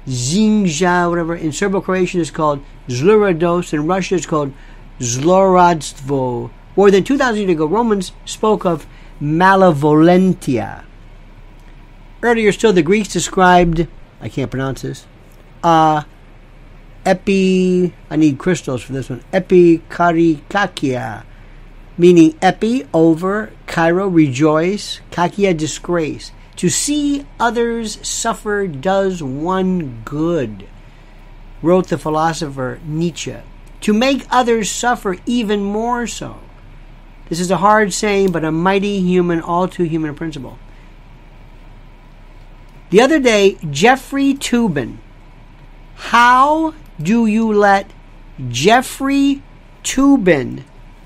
Zinja, 0.07 1.09
whatever. 1.09 1.35
In 1.35 1.53
Serbo-Croatian, 1.53 2.21
it's 2.21 2.31
called 2.31 2.65
Zlurados. 2.89 3.73
In 3.73 3.87
Russia, 3.87 4.17
it's 4.17 4.27
called 4.27 4.53
Zloradstvo. 5.01 6.51
More 6.77 6.91
than 6.91 7.05
2,000 7.05 7.43
years 7.43 7.51
ago, 7.53 7.67
Romans 7.67 8.13
spoke 8.25 8.65
of 8.65 8.87
malevolentia. 9.21 10.85
Earlier 12.23 12.53
still, 12.53 12.73
the 12.73 12.83
Greeks 12.83 13.09
described, 13.09 13.87
I 14.21 14.29
can't 14.29 14.51
pronounce 14.51 14.83
this, 14.83 15.07
uh, 15.63 16.05
epi, 17.05 17.95
I 18.11 18.17
need 18.17 18.39
crystals 18.39 18.83
for 18.83 18.93
this 18.93 19.11
one, 19.11 19.23
epikarikakia, 19.33 21.25
meaning 21.99 22.37
epi, 22.41 22.87
over, 22.93 23.53
kairo, 23.67 24.13
rejoice, 24.13 25.01
kakia, 25.11 25.57
disgrace. 25.57 26.33
To 26.57 26.69
see 26.71 27.27
others 27.41 28.07
suffer 28.07 28.67
does 28.67 29.23
one 29.23 30.03
good, 30.05 30.67
wrote 31.63 31.89
the 31.89 31.99
philosopher 31.99 32.81
Nietzsche. 32.85 33.37
To 33.81 33.93
make 33.93 34.27
others 34.31 34.71
suffer 34.71 35.17
even 35.27 35.63
more 35.63 36.07
so. 36.07 36.39
This 37.29 37.41
is 37.41 37.51
a 37.51 37.57
hard 37.57 37.93
saying, 37.93 38.33
but 38.33 38.45
a 38.45 38.53
mighty 38.53 39.01
human, 39.01 39.41
all 39.41 39.67
too 39.67 39.85
human 39.85 40.15
principle. 40.15 40.59
The 42.91 43.01
other 43.01 43.19
day, 43.19 43.59
Jeffrey 43.71 44.35
Toobin. 44.35 44.99
How 45.97 46.75
do 47.03 47.27
you 47.27 47.53
let 47.53 47.91
Jeffrey 48.49 49.43
Toobin, 49.83 50.63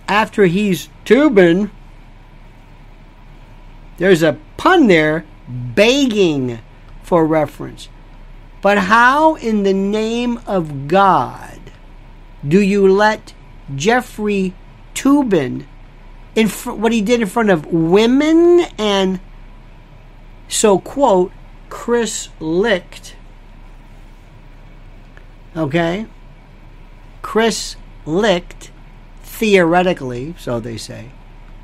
after 0.07 0.47
he's 0.47 0.89
Tubin, 1.05 1.71
there's 3.97 4.23
a 4.23 4.39
pun 4.57 4.87
there, 4.87 5.25
begging 5.49 6.61
for 7.03 7.27
reference. 7.27 7.89
But 8.61 8.79
how 8.79 9.37
in 9.37 9.63
the 9.63 9.73
name 9.73 10.41
of 10.47 10.89
God 10.89 11.59
do 12.47 12.61
you 12.61 12.87
let 12.87 13.33
Jeffrey 13.75 14.55
Toobin 14.95 15.65
in 16.35 16.49
fr- 16.49 16.73
what 16.73 16.93
he 16.93 17.01
did 17.01 17.21
in 17.21 17.27
front 17.27 17.51
of 17.51 17.67
women 17.67 18.67
and 18.79 19.21
so 20.49 20.79
quote 20.79 21.33
Chris 21.69 22.29
Licht 22.41 23.17
okay 25.57 26.07
Chris 27.23 27.77
Licht 28.07 28.71
theoretically 29.23 30.35
so 30.39 30.61
they 30.61 30.77
say 30.77 31.11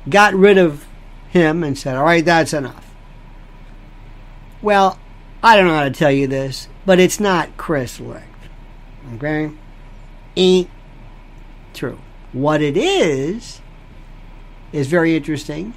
got 0.09 0.33
rid 0.33 0.57
of 0.57 0.85
him 1.29 1.63
and 1.63 1.77
said 1.77 1.95
all 1.95 2.05
right 2.05 2.23
that's 2.23 2.53
enough 2.53 2.84
well 4.65 4.99
I 5.41 5.55
don't 5.55 5.67
know 5.67 5.75
how 5.75 5.83
to 5.83 5.91
tell 5.91 6.11
you 6.11 6.27
this 6.27 6.67
but 6.85 6.99
it's 6.99 7.19
not 7.19 7.55
Chris 7.55 7.99
Licht 7.99 8.25
okay 9.15 9.51
ain't 10.35 10.69
true 11.73 11.99
what 12.33 12.61
it 12.61 12.75
is 12.75 13.61
is 14.75 14.87
very 14.87 15.15
interesting. 15.15 15.73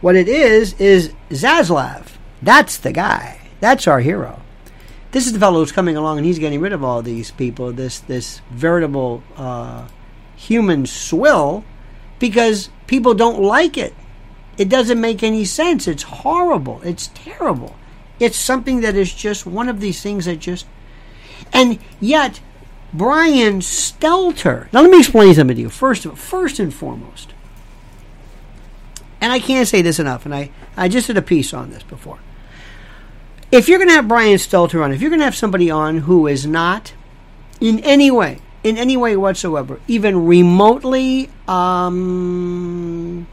What 0.00 0.16
it 0.16 0.28
is 0.28 0.74
is 0.74 1.12
Zaslav. 1.30 2.06
That's 2.42 2.76
the 2.76 2.92
guy. 2.92 3.40
That's 3.60 3.86
our 3.86 4.00
hero. 4.00 4.40
This 5.12 5.26
is 5.26 5.32
the 5.32 5.38
fellow 5.38 5.60
who's 5.60 5.72
coming 5.72 5.96
along 5.96 6.18
and 6.18 6.26
he's 6.26 6.38
getting 6.38 6.60
rid 6.60 6.72
of 6.72 6.82
all 6.82 7.02
these 7.02 7.30
people. 7.30 7.72
This 7.72 8.00
this 8.00 8.40
veritable 8.50 9.22
uh, 9.36 9.86
human 10.34 10.86
swill, 10.86 11.64
because 12.18 12.70
people 12.86 13.14
don't 13.14 13.40
like 13.40 13.78
it. 13.78 13.94
It 14.58 14.68
doesn't 14.68 15.00
make 15.00 15.22
any 15.22 15.44
sense. 15.44 15.86
It's 15.86 16.02
horrible. 16.02 16.80
It's 16.82 17.10
terrible. 17.14 17.76
It's 18.22 18.38
something 18.38 18.82
that 18.82 18.94
is 18.94 19.12
just 19.12 19.46
one 19.46 19.68
of 19.68 19.80
these 19.80 20.00
things 20.00 20.26
that 20.26 20.38
just, 20.38 20.64
and 21.52 21.80
yet 22.00 22.40
Brian 22.92 23.58
Stelter. 23.58 24.72
Now 24.72 24.82
let 24.82 24.92
me 24.92 25.00
explain 25.00 25.34
something 25.34 25.56
to 25.56 25.62
you. 25.62 25.68
First, 25.68 26.06
first 26.06 26.60
and 26.60 26.72
foremost, 26.72 27.34
and 29.20 29.32
I 29.32 29.40
can't 29.40 29.66
say 29.66 29.82
this 29.82 29.98
enough, 29.98 30.24
and 30.24 30.32
I, 30.32 30.50
I 30.76 30.88
just 30.88 31.08
did 31.08 31.16
a 31.16 31.22
piece 31.22 31.52
on 31.52 31.70
this 31.70 31.82
before. 31.82 32.20
If 33.50 33.68
you're 33.68 33.78
going 33.78 33.88
to 33.88 33.94
have 33.94 34.06
Brian 34.06 34.36
Stelter 34.36 34.84
on, 34.84 34.92
if 34.92 35.00
you're 35.00 35.10
going 35.10 35.20
to 35.20 35.24
have 35.24 35.34
somebody 35.34 35.68
on 35.68 35.98
who 35.98 36.28
is 36.28 36.46
not 36.46 36.92
in 37.60 37.80
any 37.80 38.10
way, 38.10 38.38
in 38.62 38.78
any 38.78 38.96
way 38.96 39.16
whatsoever, 39.16 39.80
even 39.88 40.26
remotely 40.26 41.28
um, 41.48 43.26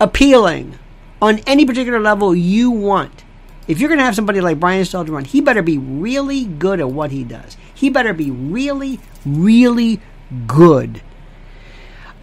appealing 0.00 0.78
on 1.20 1.40
any 1.40 1.66
particular 1.66 1.98
level 1.98 2.36
you 2.36 2.70
want, 2.70 3.24
if 3.68 3.78
you're 3.78 3.88
going 3.88 3.98
to 3.98 4.04
have 4.04 4.16
somebody 4.16 4.40
like 4.40 4.58
Brian 4.58 4.82
Stelter 4.82 5.16
on, 5.16 5.24
he 5.24 5.40
better 5.40 5.62
be 5.62 5.78
really 5.78 6.44
good 6.44 6.80
at 6.80 6.90
what 6.90 7.10
he 7.10 7.22
does. 7.22 7.56
He 7.72 7.90
better 7.90 8.12
be 8.12 8.30
really, 8.30 8.98
really 9.24 10.00
good. 10.46 11.02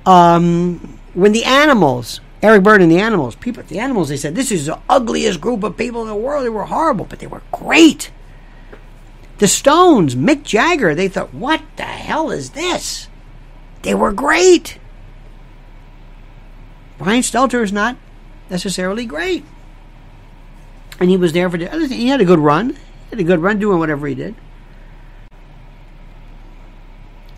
Um, 0.05 0.99
when 1.13 1.31
the 1.31 1.45
animals 1.45 2.19
Eric 2.45 2.61
Burdon 2.61 2.83
and 2.83 2.91
the 2.91 2.99
Animals. 2.99 3.35
People, 3.35 3.61
at 3.61 3.69
the 3.69 3.79
Animals, 3.79 4.09
they 4.09 4.17
said, 4.17 4.35
this 4.35 4.51
is 4.51 4.67
the 4.67 4.79
ugliest 4.87 5.41
group 5.41 5.63
of 5.63 5.77
people 5.77 6.03
in 6.03 6.07
the 6.07 6.15
world. 6.15 6.45
They 6.45 6.49
were 6.49 6.65
horrible, 6.65 7.05
but 7.05 7.17
they 7.17 7.25
were 7.25 7.41
great. 7.51 8.11
The 9.39 9.47
Stones, 9.47 10.15
Mick 10.15 10.43
Jagger, 10.43 10.93
they 10.93 11.07
thought, 11.07 11.33
what 11.33 11.63
the 11.75 11.83
hell 11.83 12.29
is 12.29 12.51
this? 12.51 13.07
They 13.81 13.95
were 13.95 14.11
great. 14.11 14.77
Brian 16.99 17.21
Stelter 17.21 17.63
is 17.63 17.73
not 17.73 17.97
necessarily 18.49 19.07
great. 19.07 19.43
And 20.99 21.09
he 21.09 21.17
was 21.17 21.33
there 21.33 21.49
for 21.49 21.57
the 21.57 21.71
other 21.71 21.87
thing. 21.87 21.99
He 21.99 22.07
had 22.07 22.21
a 22.21 22.25
good 22.25 22.39
run. 22.39 22.69
He 22.69 23.09
had 23.11 23.19
a 23.19 23.23
good 23.23 23.39
run 23.39 23.59
doing 23.59 23.79
whatever 23.79 24.07
he 24.07 24.15
did. 24.15 24.35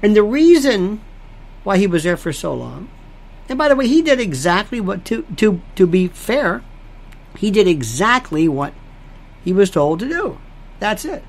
And 0.01 0.15
the 0.15 0.23
reason 0.23 1.01
why 1.63 1.77
he 1.77 1.87
was 1.87 2.03
there 2.03 2.17
for 2.17 2.31
so 2.31 2.53
long 2.53 2.89
and 3.49 3.57
by 3.57 3.69
the 3.69 3.75
way, 3.75 3.87
he 3.87 4.01
did 4.01 4.19
exactly 4.19 4.81
what 4.81 5.05
to 5.05 5.23
to 5.37 5.61
to 5.75 5.87
be 5.87 6.07
fair, 6.07 6.63
he 7.37 7.51
did 7.51 7.67
exactly 7.67 8.47
what 8.47 8.73
he 9.43 9.53
was 9.53 9.69
told 9.69 9.99
to 9.99 10.09
do. 10.09 10.37
That's 10.79 11.05
it. 11.05 11.23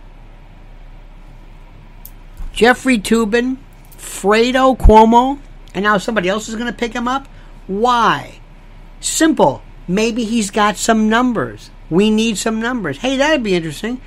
Jeffrey 2.52 2.98
Toobin, 2.98 3.58
Fredo 3.96 4.76
Cuomo, 4.76 5.38
and 5.74 5.84
now 5.84 5.98
somebody 5.98 6.28
else 6.28 6.48
is 6.48 6.56
going 6.56 6.66
to 6.66 6.72
pick 6.72 6.92
him 6.92 7.06
up? 7.06 7.28
Why? 7.68 8.40
Simple. 9.00 9.62
Maybe 9.86 10.24
he's 10.24 10.50
got 10.50 10.76
some 10.76 11.08
numbers. 11.08 11.70
We 11.90 12.10
need 12.10 12.38
some 12.38 12.60
numbers. 12.60 12.98
Hey, 12.98 13.16
that'd 13.16 13.42
be 13.42 13.54
interesting. 13.54 14.00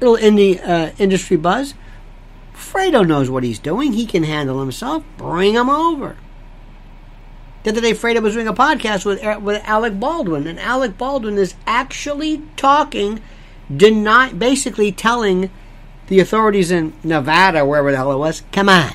Little 0.00 0.16
indie 0.16 0.60
uh, 0.66 0.92
industry 0.98 1.36
buzz. 1.36 1.74
Fredo 2.54 3.06
knows 3.06 3.28
what 3.28 3.42
he's 3.42 3.58
doing. 3.58 3.92
He 3.92 4.06
can 4.06 4.22
handle 4.22 4.60
himself. 4.60 5.04
Bring 5.16 5.54
him 5.54 5.68
over. 5.68 6.16
The 7.64 7.70
other 7.70 7.80
day, 7.80 7.92
Fredo 7.92 8.22
was 8.22 8.34
doing 8.34 8.46
a 8.46 8.52
podcast 8.52 9.06
with 9.06 9.22
with 9.42 9.62
Alec 9.64 9.98
Baldwin, 9.98 10.46
and 10.46 10.60
Alec 10.60 10.98
Baldwin 10.98 11.38
is 11.38 11.54
actually 11.66 12.42
talking, 12.56 13.20
deny, 13.74 14.32
basically 14.32 14.92
telling 14.92 15.50
the 16.08 16.20
authorities 16.20 16.70
in 16.70 16.92
Nevada, 17.02 17.64
wherever 17.64 17.90
the 17.90 17.96
hell 17.96 18.12
it 18.12 18.18
was, 18.18 18.42
come 18.52 18.68
on, 18.68 18.92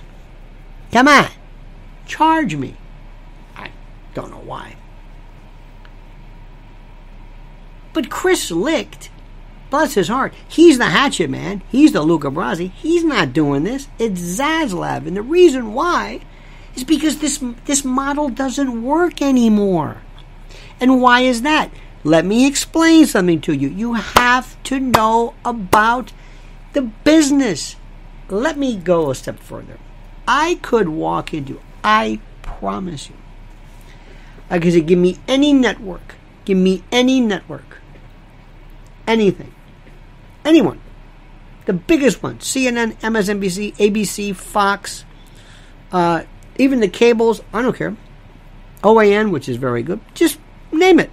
come 0.92 1.08
on, 1.08 1.30
charge 2.06 2.56
me. 2.56 2.76
I 3.56 3.72
don't 4.14 4.30
know 4.30 4.44
why. 4.46 4.76
But 7.94 8.10
Chris 8.10 8.52
Licht, 8.52 9.10
bless 9.70 9.94
his 9.94 10.08
heart, 10.08 10.34
he's 10.48 10.78
the 10.78 10.86
hatchet 10.86 11.30
man. 11.30 11.62
He's 11.70 11.92
the 11.92 12.02
Luca 12.02 12.30
Brasi. 12.30 12.72
He's 12.72 13.04
not 13.04 13.34
doing 13.34 13.64
this. 13.64 13.88
It's 13.98 14.22
Zaslav. 14.22 15.08
And 15.08 15.18
the 15.18 15.22
reason 15.22 15.74
why 15.74 16.22
is 16.76 16.84
because 16.84 17.20
this, 17.20 17.44
this 17.66 17.84
model 17.84 18.30
doesn't 18.30 18.84
work 18.84 19.22
anymore. 19.22 19.98
And 20.80 21.02
why 21.02 21.22
is 21.22 21.42
that? 21.42 21.72
Let 22.04 22.26
me 22.26 22.48
explain 22.48 23.06
something 23.06 23.42
to 23.42 23.54
you. 23.54 23.68
You 23.68 23.94
have 23.96 24.62
to 24.64 24.80
know 24.80 25.34
about 25.44 26.14
the 26.74 26.84
business. 26.84 27.76
Let 28.30 28.58
me 28.58 28.78
go 28.78 29.10
a 29.10 29.16
step 29.16 29.40
further. 29.40 29.78
I 30.28 30.60
could 30.62 30.90
walk 30.90 31.34
into, 31.34 31.60
I 31.84 32.20
promise 32.42 33.10
you, 33.10 33.16
I 34.50 34.60
could 34.60 34.74
say, 34.74 34.82
give 34.82 35.00
me 35.00 35.18
any 35.28 35.54
network, 35.54 36.16
give 36.50 36.58
me 36.58 36.82
any 36.92 37.22
network, 37.22 37.78
anything, 39.06 39.54
anyone, 40.44 40.82
the 41.68 41.74
biggest 41.74 42.24
one, 42.24 42.40
CNN, 42.40 42.94
MSNBC, 43.02 43.76
ABC, 43.76 44.36
Fox, 44.36 45.06
uh, 45.92 46.24
even 46.58 46.80
the 46.80 46.88
cables, 46.88 47.44
I 47.54 47.62
don't 47.62 47.76
care. 47.76 47.96
OAN, 48.82 49.30
which 49.30 49.48
is 49.48 49.58
very 49.58 49.84
good, 49.84 50.00
just 50.16 50.40
name 50.72 50.98
it. 50.98 51.12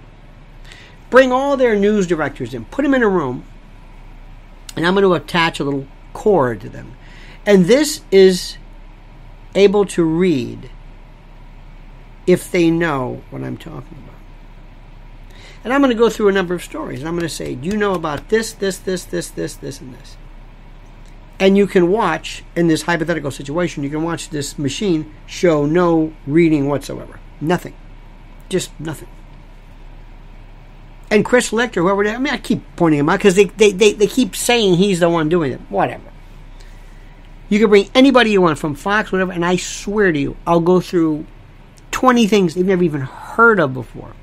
Bring 1.11 1.31
all 1.31 1.55
their 1.55 1.75
news 1.75 2.07
directors 2.07 2.55
in, 2.55 2.65
put 2.65 2.81
them 2.81 2.95
in 2.95 3.03
a 3.03 3.07
room, 3.07 3.43
and 4.75 4.87
I'm 4.87 4.95
going 4.95 5.03
to 5.03 5.13
attach 5.13 5.59
a 5.59 5.63
little 5.63 5.85
cord 6.13 6.61
to 6.61 6.69
them. 6.69 6.93
And 7.45 7.65
this 7.65 8.01
is 8.09 8.57
able 9.53 9.85
to 9.85 10.03
read 10.03 10.71
if 12.25 12.49
they 12.49 12.71
know 12.71 13.21
what 13.29 13.43
I'm 13.43 13.57
talking 13.57 13.99
about. 14.03 14.16
And 15.67 15.73
I'm 15.73 15.81
going 15.81 15.91
to 15.91 15.99
go 15.99 16.09
through 16.09 16.29
a 16.29 16.31
number 16.31 16.53
of 16.53 16.63
stories. 16.63 17.03
I'm 17.03 17.15
going 17.15 17.27
to 17.27 17.29
say, 17.29 17.53
Do 17.55 17.67
you 17.67 17.75
know 17.75 17.93
about 17.93 18.29
this, 18.29 18.53
this, 18.53 18.77
this, 18.77 19.03
this, 19.03 19.27
this, 19.27 19.55
this, 19.55 19.81
and 19.81 19.93
this? 19.93 20.15
And 21.41 21.57
you 21.57 21.67
can 21.67 21.91
watch, 21.91 22.41
in 22.55 22.67
this 22.67 22.83
hypothetical 22.83 23.31
situation, 23.31 23.83
you 23.83 23.89
can 23.89 24.01
watch 24.01 24.29
this 24.29 24.57
machine 24.57 25.13
show 25.25 25.65
no 25.65 26.13
reading 26.25 26.69
whatsoever. 26.69 27.19
Nothing. 27.41 27.73
Just 28.47 28.71
nothing 28.79 29.09
and 31.09 31.23
Chris 31.25 31.51
Lichter, 31.51 31.81
whoever. 31.81 32.07
I 32.07 32.17
mean, 32.17 32.33
I 32.33 32.37
keep 32.37 32.63
pointing 32.77 33.01
him 33.01 33.09
out 33.09 33.19
because 33.19 33.35
they, 33.35 33.45
they, 33.45 33.71
they, 33.71 33.93
they 33.93 34.07
keep 34.07 34.35
saying 34.35 34.75
he's 34.75 34.99
the 34.99 35.09
one 35.09 35.29
doing 35.29 35.51
it. 35.51 35.59
Whatever. 35.69 36.03
You 37.49 37.59
can 37.59 37.69
bring 37.69 37.89
anybody 37.95 38.31
you 38.31 38.41
want 38.41 38.57
from 38.57 38.75
Fox, 38.75 39.11
whatever, 39.11 39.31
and 39.31 39.45
I 39.45 39.55
swear 39.55 40.11
to 40.11 40.19
you, 40.19 40.35
I'll 40.45 40.59
go 40.59 40.81
through 40.81 41.25
20 41.91 42.27
things 42.27 42.55
they've 42.55 42.65
never 42.65 42.83
even 42.83 43.01
heard 43.01 43.59
of 43.59 43.73
before. 43.73 44.13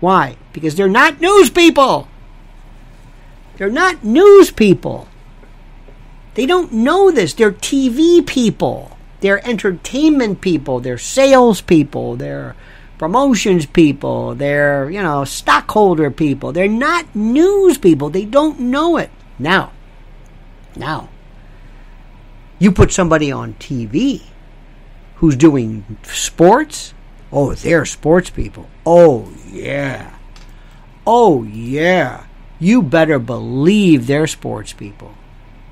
Why? 0.00 0.36
Because 0.52 0.74
they're 0.74 0.88
not 0.88 1.20
news 1.20 1.50
people. 1.50 2.08
They're 3.56 3.70
not 3.70 4.04
news 4.04 4.50
people. 4.50 5.08
They 6.34 6.44
don't 6.44 6.72
know 6.72 7.10
this. 7.10 7.32
They're 7.34 7.52
TV 7.52 8.26
people. 8.26 8.96
They're 9.20 9.46
entertainment 9.48 10.42
people. 10.42 10.80
They're 10.80 10.98
sales 10.98 11.62
people. 11.62 12.16
They're 12.16 12.54
promotions 12.98 13.66
people, 13.66 14.34
they're, 14.34 14.90
you 14.90 15.02
know, 15.02 15.24
stockholder 15.24 16.10
people. 16.10 16.52
They're 16.52 16.68
not 16.68 17.14
news 17.14 17.78
people. 17.78 18.10
They 18.10 18.24
don't 18.24 18.58
know 18.60 18.96
it. 18.96 19.10
Now, 19.38 19.72
now, 20.74 21.08
you 22.58 22.72
put 22.72 22.92
somebody 22.92 23.30
on 23.30 23.54
TV 23.54 24.22
who's 25.16 25.36
doing 25.36 25.98
sports. 26.02 26.94
Oh, 27.32 27.54
they're 27.54 27.84
sports 27.84 28.30
people. 28.30 28.68
Oh, 28.84 29.32
yeah. 29.50 30.16
Oh, 31.06 31.42
yeah. 31.44 32.26
You 32.58 32.82
better 32.82 33.18
believe 33.18 34.06
they're 34.06 34.26
sports 34.26 34.72
people. 34.72 35.14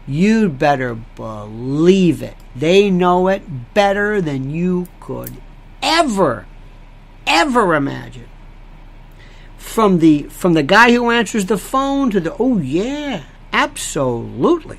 You 0.07 0.49
better 0.49 0.95
believe 0.95 2.23
it. 2.23 2.37
They 2.55 2.91
know 2.91 3.29
it 3.29 3.73
better 3.73 4.21
than 4.21 4.51
you 4.51 4.89
could 5.01 5.33
ever 5.83 6.47
ever 7.27 7.75
imagine. 7.75 8.29
From 9.57 9.99
the 9.99 10.25
from 10.25 10.53
the 10.53 10.63
guy 10.63 10.93
who 10.93 11.11
answers 11.11 11.47
the 11.47 11.59
phone 11.59 12.11
to 12.11 12.21
the 12.21 12.37
oh 12.39 12.59
yeah, 12.59 13.25
absolutely. 13.53 14.79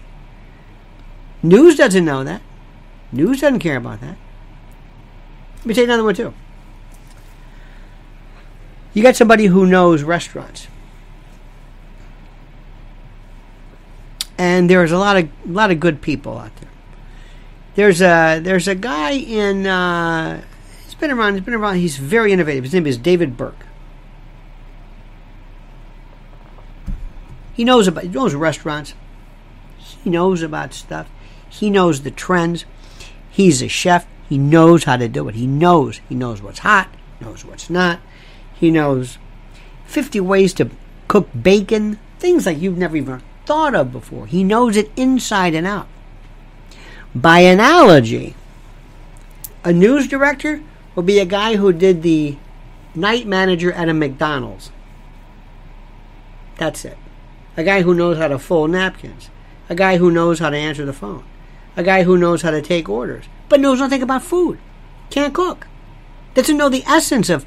News 1.41 1.75
doesn't 1.75 2.05
know 2.05 2.23
that. 2.23 2.41
News 3.11 3.41
doesn't 3.41 3.59
care 3.59 3.77
about 3.77 4.01
that. 4.01 4.17
Let 5.57 5.65
me 5.65 5.73
take 5.73 5.85
another 5.85 6.03
one 6.03 6.15
too. 6.15 6.33
You 8.95 9.03
got 9.03 9.15
somebody 9.15 9.45
who 9.45 9.67
knows 9.67 10.01
restaurants. 10.01 10.67
And 14.37 14.67
there's 14.67 14.91
a 14.91 14.97
lot 14.97 15.17
of 15.17 15.29
a 15.45 15.51
lot 15.51 15.69
of 15.69 15.79
good 15.79 16.01
people 16.01 16.37
out 16.37 16.55
there. 16.55 16.69
There's 17.75 18.01
a 18.01 18.39
there's 18.41 18.67
a 18.67 18.75
guy 18.75 19.11
in 19.11 19.67
uh, 19.67 20.41
He's 20.95 21.01
been 21.01 21.11
around. 21.11 21.33
He's 21.33 21.43
been 21.43 21.53
around. 21.53 21.75
He's 21.75 21.97
very 21.97 22.31
innovative. 22.31 22.63
His 22.63 22.73
name 22.73 22.87
is 22.87 22.97
David 22.97 23.35
Burke. 23.35 23.65
He 27.53 27.65
knows 27.65 27.85
about. 27.87 28.05
He 28.05 28.09
knows 28.09 28.33
restaurants. 28.33 28.93
He 29.77 30.09
knows 30.09 30.41
about 30.41 30.73
stuff. 30.73 31.09
He 31.49 31.69
knows 31.69 32.03
the 32.03 32.11
trends. 32.11 32.63
He's 33.29 33.61
a 33.61 33.67
chef. 33.67 34.07
He 34.29 34.37
knows 34.37 34.85
how 34.85 34.95
to 34.95 35.09
do 35.09 35.27
it. 35.27 35.35
He 35.35 35.47
knows. 35.47 35.99
He 36.07 36.15
knows 36.15 36.41
what's 36.41 36.59
hot. 36.59 36.87
Knows 37.19 37.43
what's 37.43 37.69
not. 37.69 37.99
He 38.55 38.71
knows 38.71 39.17
50 39.85 40.19
ways 40.19 40.53
to 40.55 40.69
cook 41.07 41.29
bacon. 41.39 41.99
Things 42.19 42.45
like 42.45 42.59
you've 42.59 42.77
never 42.77 42.97
even 42.97 43.21
thought 43.45 43.75
of 43.75 43.91
before. 43.91 44.27
He 44.27 44.43
knows 44.43 44.77
it 44.77 44.91
inside 44.95 45.53
and 45.53 45.67
out. 45.67 45.87
By 47.13 47.39
analogy, 47.39 48.35
a 49.63 49.71
news 49.71 50.07
director 50.07 50.61
will 50.95 51.03
be 51.03 51.19
a 51.19 51.25
guy 51.25 51.55
who 51.55 51.71
did 51.71 52.01
the 52.01 52.37
night 52.93 53.27
manager 53.27 53.71
at 53.71 53.89
a 53.89 53.93
McDonald's. 53.93 54.71
That's 56.57 56.85
it. 56.85 56.97
A 57.57 57.63
guy 57.63 57.81
who 57.81 57.93
knows 57.93 58.17
how 58.17 58.27
to 58.27 58.39
fold 58.39 58.71
napkins. 58.71 59.29
A 59.69 59.75
guy 59.75 59.97
who 59.97 60.11
knows 60.11 60.39
how 60.39 60.49
to 60.49 60.57
answer 60.57 60.85
the 60.85 60.93
phone. 60.93 61.23
A 61.77 61.83
guy 61.83 62.03
who 62.03 62.17
knows 62.17 62.41
how 62.41 62.51
to 62.51 62.61
take 62.61 62.87
orders, 62.87 63.25
but 63.49 63.59
knows 63.59 63.79
nothing 63.79 64.01
about 64.01 64.23
food. 64.23 64.59
Can't 65.09 65.33
cook. 65.33 65.67
Doesn't 66.33 66.57
know 66.57 66.69
the 66.69 66.83
essence 66.85 67.29
of 67.29 67.45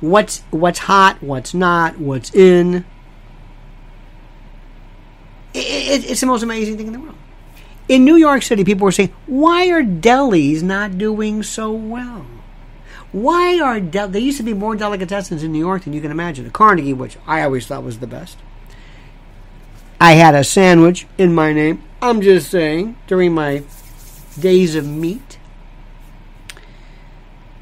what's 0.00 0.40
what's 0.50 0.80
hot, 0.80 1.22
what's 1.22 1.54
not, 1.54 1.98
what's 1.98 2.34
in. 2.34 2.84
It, 5.54 6.04
it, 6.04 6.10
it's 6.10 6.20
the 6.20 6.26
most 6.26 6.42
amazing 6.42 6.76
thing 6.76 6.88
in 6.88 6.92
the 6.92 7.00
world. 7.00 7.16
In 7.88 8.04
New 8.04 8.16
York 8.16 8.42
City, 8.42 8.64
people 8.64 8.84
were 8.84 8.92
saying, 8.92 9.14
"Why 9.26 9.68
are 9.68 9.82
delis 9.82 10.62
not 10.62 10.98
doing 10.98 11.42
so 11.42 11.72
well?" 11.72 12.26
Why 13.10 13.58
are 13.58 13.80
del- 13.80 14.08
there 14.08 14.20
used 14.20 14.36
to 14.36 14.42
be 14.42 14.52
more 14.52 14.76
delicatessens 14.76 15.42
in 15.42 15.52
New 15.52 15.58
York 15.58 15.84
than 15.84 15.94
you 15.94 16.00
can 16.00 16.10
imagine? 16.10 16.44
The 16.44 16.50
Carnegie, 16.50 16.92
which 16.92 17.16
I 17.26 17.42
always 17.42 17.66
thought 17.66 17.82
was 17.82 18.00
the 18.00 18.06
best. 18.06 18.36
I 20.00 20.12
had 20.12 20.34
a 20.34 20.44
sandwich 20.44 21.06
in 21.16 21.34
my 21.34 21.52
name. 21.52 21.82
I'm 22.02 22.20
just 22.20 22.50
saying 22.50 22.96
during 23.06 23.32
my 23.32 23.64
days 24.38 24.74
of 24.74 24.86
meat. 24.86 25.37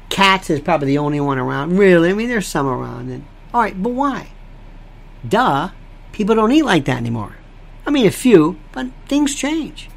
Katz 0.09 0.49
is 0.49 0.59
probably 0.59 0.87
the 0.87 0.97
only 0.97 1.19
one 1.19 1.37
around. 1.37 1.77
Really, 1.77 2.09
I 2.09 2.13
mean, 2.13 2.29
there's 2.29 2.47
some 2.47 2.67
around. 2.67 3.09
And 3.09 3.25
all 3.53 3.61
right, 3.61 3.81
but 3.81 3.89
why? 3.89 4.29
Duh, 5.27 5.69
people 6.11 6.35
don't 6.35 6.51
eat 6.51 6.63
like 6.63 6.85
that 6.85 6.97
anymore. 6.97 7.37
I 7.85 7.89
mean, 7.89 8.05
a 8.05 8.11
few, 8.11 8.59
but 8.71 8.87
things 9.07 9.35
change. 9.35 9.89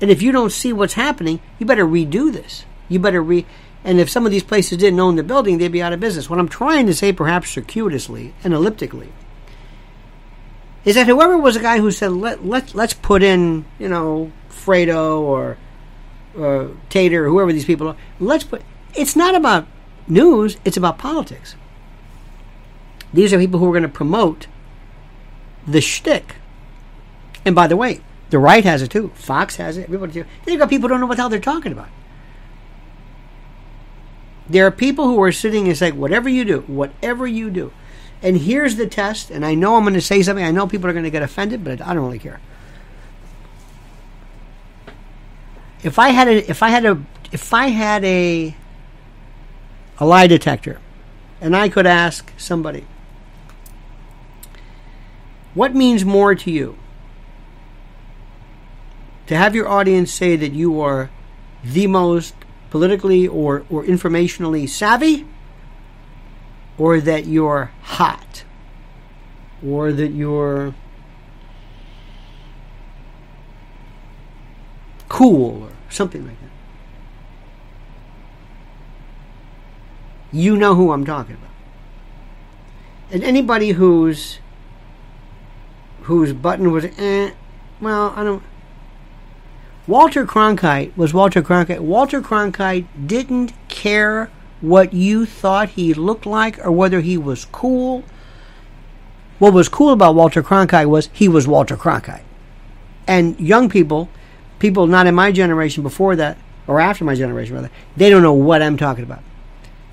And 0.00 0.10
if 0.10 0.22
you 0.22 0.32
don't 0.32 0.52
see 0.52 0.72
what's 0.72 0.94
happening, 0.94 1.40
you 1.58 1.66
better 1.66 1.86
redo 1.86 2.32
this. 2.32 2.64
You 2.88 2.98
better 2.98 3.22
re. 3.22 3.46
And 3.84 4.00
if 4.00 4.10
some 4.10 4.26
of 4.26 4.32
these 4.32 4.42
places 4.42 4.78
didn't 4.78 5.00
own 5.00 5.16
the 5.16 5.22
building, 5.22 5.58
they'd 5.58 5.68
be 5.68 5.82
out 5.82 5.92
of 5.92 6.00
business. 6.00 6.28
What 6.28 6.38
I'm 6.38 6.48
trying 6.48 6.86
to 6.86 6.94
say, 6.94 7.12
perhaps 7.12 7.50
circuitously 7.50 8.34
and 8.42 8.52
elliptically, 8.52 9.12
is 10.84 10.94
that 10.96 11.06
whoever 11.06 11.38
was 11.38 11.54
the 11.54 11.60
guy 11.60 11.78
who 11.78 11.90
said 11.90 12.12
let 12.12 12.44
let 12.44 12.74
let's 12.74 12.92
put 12.92 13.22
in 13.22 13.64
you 13.78 13.88
know 13.88 14.30
Fredo 14.50 15.20
or 15.20 15.56
uh, 16.38 16.68
Tater, 16.88 17.28
whoever 17.28 17.52
these 17.52 17.64
people 17.64 17.88
are. 17.88 17.96
Let's 18.20 18.44
put. 18.44 18.62
It's 18.96 19.16
not 19.16 19.34
about 19.34 19.66
news. 20.06 20.56
It's 20.64 20.76
about 20.76 20.98
politics. 20.98 21.56
These 23.12 23.32
are 23.32 23.38
people 23.38 23.60
who 23.60 23.66
are 23.66 23.72
going 23.72 23.82
to 23.82 23.88
promote 23.88 24.46
the 25.66 25.80
shtick. 25.80 26.36
And 27.44 27.54
by 27.54 27.66
the 27.66 27.76
way, 27.76 28.00
the 28.30 28.38
right 28.38 28.64
has 28.64 28.82
it 28.82 28.90
too. 28.90 29.12
Fox 29.14 29.56
has 29.56 29.76
it. 29.76 29.84
Everybody. 29.84 30.12
Then 30.12 30.26
you've 30.46 30.58
got 30.58 30.70
people 30.70 30.88
who 30.88 30.94
don't 30.94 31.00
know 31.00 31.06
what 31.06 31.16
the 31.16 31.22
hell 31.22 31.28
they're 31.28 31.40
talking 31.40 31.72
about. 31.72 31.88
There 34.48 34.66
are 34.66 34.70
people 34.70 35.06
who 35.06 35.22
are 35.22 35.32
sitting 35.32 35.68
and 35.68 35.76
saying, 35.76 35.98
whatever 35.98 36.28
you 36.28 36.44
do, 36.44 36.60
whatever 36.66 37.26
you 37.26 37.50
do. 37.50 37.72
And 38.22 38.38
here's 38.38 38.76
the 38.76 38.86
test, 38.86 39.30
and 39.30 39.44
I 39.44 39.54
know 39.54 39.76
I'm 39.76 39.82
going 39.82 39.94
to 39.94 40.00
say 40.00 40.22
something. 40.22 40.44
I 40.44 40.50
know 40.50 40.66
people 40.66 40.88
are 40.88 40.92
going 40.92 41.04
to 41.04 41.10
get 41.10 41.22
offended, 41.22 41.62
but 41.62 41.80
I 41.80 41.94
don't 41.94 42.04
really 42.04 42.18
care. 42.18 42.40
If 45.82 45.98
I 45.98 46.08
had 46.08 46.28
a, 46.28 46.50
if 46.50 46.62
I 46.62 46.70
had 46.70 46.86
a, 46.86 47.02
if 47.32 47.52
I 47.52 47.68
had 47.68 48.04
a, 48.04 48.56
a 49.98 50.06
lie 50.06 50.26
detector, 50.26 50.80
and 51.40 51.56
I 51.56 51.68
could 51.68 51.86
ask 51.86 52.32
somebody, 52.36 52.86
what 55.54 55.74
means 55.74 56.04
more 56.04 56.34
to 56.34 56.50
you? 56.50 56.76
To 59.28 59.36
have 59.36 59.54
your 59.54 59.68
audience 59.68 60.12
say 60.12 60.36
that 60.36 60.52
you 60.52 60.80
are 60.80 61.10
the 61.62 61.86
most 61.86 62.34
politically 62.70 63.28
or, 63.28 63.64
or 63.70 63.84
informationally 63.84 64.68
savvy, 64.68 65.26
or 66.76 67.00
that 67.00 67.24
you're 67.26 67.70
hot, 67.82 68.44
or 69.64 69.92
that 69.92 70.10
you're 70.10 70.74
cool, 75.08 75.62
or 75.62 75.72
something 75.88 76.26
like 76.26 76.40
that. 76.40 76.43
You 80.34 80.56
know 80.56 80.74
who 80.74 80.90
I'm 80.90 81.06
talking 81.06 81.36
about. 81.36 81.50
And 83.12 83.22
anybody 83.22 83.70
whose 83.70 84.40
whose 86.02 86.32
button 86.32 86.72
was 86.72 86.84
eh, 86.84 87.30
well, 87.80 88.12
I 88.16 88.24
don't 88.24 88.42
Walter 89.86 90.26
Cronkite 90.26 90.96
was 90.96 91.14
Walter 91.14 91.40
Cronkite. 91.40 91.78
Walter 91.78 92.20
Cronkite 92.20 92.86
didn't 93.06 93.52
care 93.68 94.28
what 94.60 94.92
you 94.92 95.24
thought 95.24 95.70
he 95.70 95.94
looked 95.94 96.26
like 96.26 96.58
or 96.66 96.72
whether 96.72 97.00
he 97.00 97.16
was 97.16 97.44
cool. 97.44 98.02
What 99.38 99.52
was 99.52 99.68
cool 99.68 99.92
about 99.92 100.16
Walter 100.16 100.42
Cronkite 100.42 100.88
was 100.88 101.10
he 101.12 101.28
was 101.28 101.46
Walter 101.46 101.76
Cronkite. 101.76 102.24
And 103.06 103.38
young 103.38 103.68
people, 103.68 104.08
people 104.58 104.88
not 104.88 105.06
in 105.06 105.14
my 105.14 105.30
generation 105.30 105.84
before 105.84 106.16
that, 106.16 106.38
or 106.66 106.80
after 106.80 107.04
my 107.04 107.14
generation 107.14 107.54
rather, 107.54 107.70
they 107.96 108.10
don't 108.10 108.22
know 108.22 108.32
what 108.32 108.62
I'm 108.62 108.76
talking 108.76 109.04
about. 109.04 109.22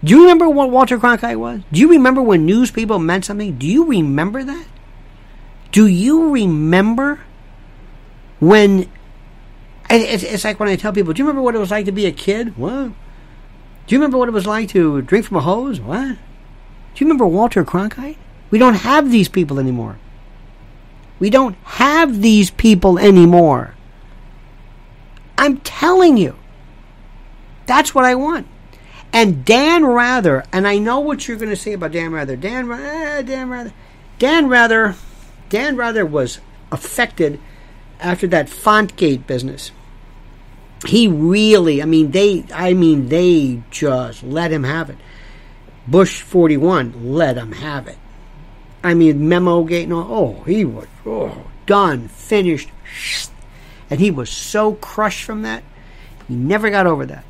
Do 0.04 0.16
you 0.16 0.22
remember 0.22 0.50
what 0.50 0.72
Walter 0.72 0.98
Cronkite 0.98 1.38
was? 1.38 1.62
Do 1.72 1.80
you 1.80 1.90
remember 1.90 2.22
when 2.22 2.46
news 2.46 2.72
people 2.72 2.98
meant 2.98 3.26
something? 3.26 3.58
Do 3.58 3.68
you 3.68 3.86
remember 3.86 4.44
that? 4.44 4.66
Do 5.72 5.86
you 5.86 6.32
remember 6.32 7.20
when 8.40 8.90
it's, 9.90 10.24
it's 10.24 10.44
like 10.44 10.60
when 10.60 10.70
I 10.70 10.76
tell 10.76 10.92
people, 10.92 11.14
do 11.14 11.22
you 11.22 11.26
remember 11.26 11.44
what 11.44 11.56
it 11.56 11.60
was 11.60 11.72
like 11.72 11.86
to 11.86 11.92
be 11.92 12.06
a 12.06 12.12
kid? 12.12 12.58
What? 12.58 12.92
Do 13.88 13.96
you 13.96 14.00
remember 14.00 14.18
what 14.18 14.30
it 14.30 14.34
was 14.34 14.48
like 14.48 14.70
to 14.70 15.02
drink 15.02 15.26
from 15.26 15.38
a 15.38 15.42
hose? 15.42 15.80
What? 15.80 16.08
Do 16.08 16.18
you 16.96 17.06
remember 17.06 17.28
Walter 17.28 17.64
Cronkite? 17.64 18.18
We 18.50 18.58
don't 18.58 18.76
have 18.76 19.12
these 19.12 19.30
people 19.30 19.60
anymore. 19.60 19.98
We 21.20 21.30
don't 21.30 21.56
have 21.64 22.22
these 22.22 22.50
people 22.50 22.98
anymore. 22.98 23.76
I'm 25.38 25.58
telling 25.60 26.18
you. 26.18 26.36
That's 27.66 27.94
what 27.94 28.06
I 28.06 28.16
want. 28.16 28.48
And 29.14 29.44
Dan 29.44 29.86
Rather, 29.86 30.46
and 30.54 30.68
I 30.68 30.78
know 30.78 31.00
what 31.00 31.28
you're 31.28 31.38
going 31.38 31.50
to 31.50 31.56
say 31.56 31.74
about 31.74 31.92
Dan 31.92 32.12
Rather. 32.12 32.36
Dan, 32.36 32.72
eh, 32.72 33.22
Dan 33.22 33.50
Rather. 33.50 33.74
Dan 34.20 34.48
Rather, 34.48 34.96
Dan 35.50 35.76
Rather 35.76 36.06
was 36.06 36.40
affected 36.72 37.40
after 38.00 38.28
that 38.28 38.48
Fontgate 38.48 39.28
business 39.28 39.72
he 40.86 41.08
really, 41.08 41.82
I 41.82 41.86
mean, 41.86 42.12
they, 42.12 42.46
I 42.54 42.74
mean, 42.74 43.10
they 43.10 43.62
just 43.70 44.24
let 44.24 44.52
him 44.52 44.64
have 44.64 44.90
it. 44.90 44.98
Bush 45.88 46.22
41 46.22 47.14
let 47.14 47.38
him 47.38 47.52
have 47.54 47.88
it. 47.88 47.98
I 48.84 48.94
mean, 48.94 49.28
memo 49.30 49.64
gate, 49.64 49.88
no, 49.88 50.00
oh, 50.00 50.44
he 50.44 50.66
was 50.66 50.88
oh, 51.06 51.46
done, 51.66 52.08
finished. 52.08 52.70
And 53.90 54.00
he 54.00 54.10
was 54.10 54.30
so 54.30 54.74
crushed 54.76 55.24
from 55.24 55.44
that, 55.44 55.64
he 56.28 56.36
never 56.36 56.70
got 56.70 56.88
over 56.88 57.06
that. 57.06 57.26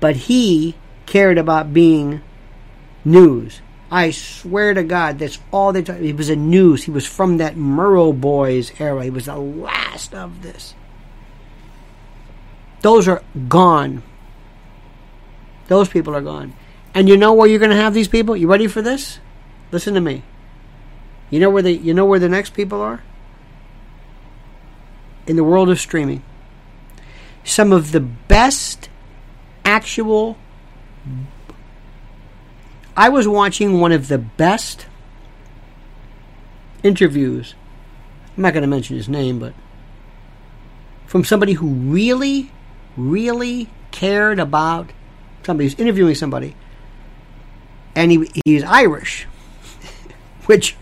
But 0.00 0.16
he 0.16 0.74
cared 1.06 1.38
about 1.38 1.72
being 1.72 2.22
news. 3.04 3.60
I 3.90 4.10
swear 4.10 4.74
to 4.74 4.82
God, 4.82 5.18
that's 5.18 5.38
all 5.52 5.72
they 5.72 5.82
talked. 5.82 6.00
He 6.00 6.12
was 6.12 6.28
a 6.28 6.36
news. 6.36 6.84
He 6.84 6.90
was 6.90 7.06
from 7.06 7.36
that 7.38 7.54
Murrow 7.54 8.18
Boys 8.18 8.72
era. 8.80 9.04
He 9.04 9.10
was 9.10 9.26
the 9.26 9.36
last 9.36 10.14
of 10.14 10.42
this. 10.42 10.74
Those 12.82 13.06
are 13.08 13.22
gone. 13.48 14.02
Those 15.68 15.88
people 15.88 16.14
are 16.16 16.20
gone. 16.20 16.54
And 16.94 17.08
you 17.08 17.16
know 17.16 17.32
where 17.32 17.48
you're 17.48 17.58
going 17.58 17.70
to 17.70 17.76
have 17.76 17.94
these 17.94 18.08
people? 18.08 18.36
You 18.36 18.48
ready 18.48 18.66
for 18.66 18.82
this? 18.82 19.18
Listen 19.70 19.94
to 19.94 20.00
me. 20.00 20.22
You 21.30 21.40
know 21.40 21.50
where 21.50 21.62
the 21.62 21.72
you 21.72 21.92
know 21.92 22.04
where 22.04 22.20
the 22.20 22.28
next 22.28 22.54
people 22.54 22.80
are? 22.80 23.02
In 25.26 25.36
the 25.36 25.44
world 25.44 25.68
of 25.68 25.80
streaming. 25.80 26.22
Some 27.42 27.72
of 27.72 27.92
the 27.92 28.00
best 28.00 28.88
actual 29.66 30.38
I 32.96 33.10
was 33.10 33.28
watching 33.28 33.78
one 33.78 33.92
of 33.92 34.08
the 34.08 34.16
best 34.16 34.86
interviews. 36.82 37.54
I'm 38.36 38.42
not 38.42 38.54
going 38.54 38.62
to 38.62 38.68
mention 38.68 38.96
his 38.96 39.08
name, 39.08 39.38
but 39.38 39.52
from 41.06 41.24
somebody 41.24 41.52
who 41.52 41.66
really 41.66 42.50
really 42.96 43.68
cared 43.90 44.38
about 44.38 44.90
somebody 45.42 45.66
who's 45.68 45.78
interviewing 45.78 46.14
somebody, 46.14 46.56
and 47.94 48.10
he, 48.10 48.30
he's 48.44 48.62
Irish, 48.64 49.24
which 50.46 50.76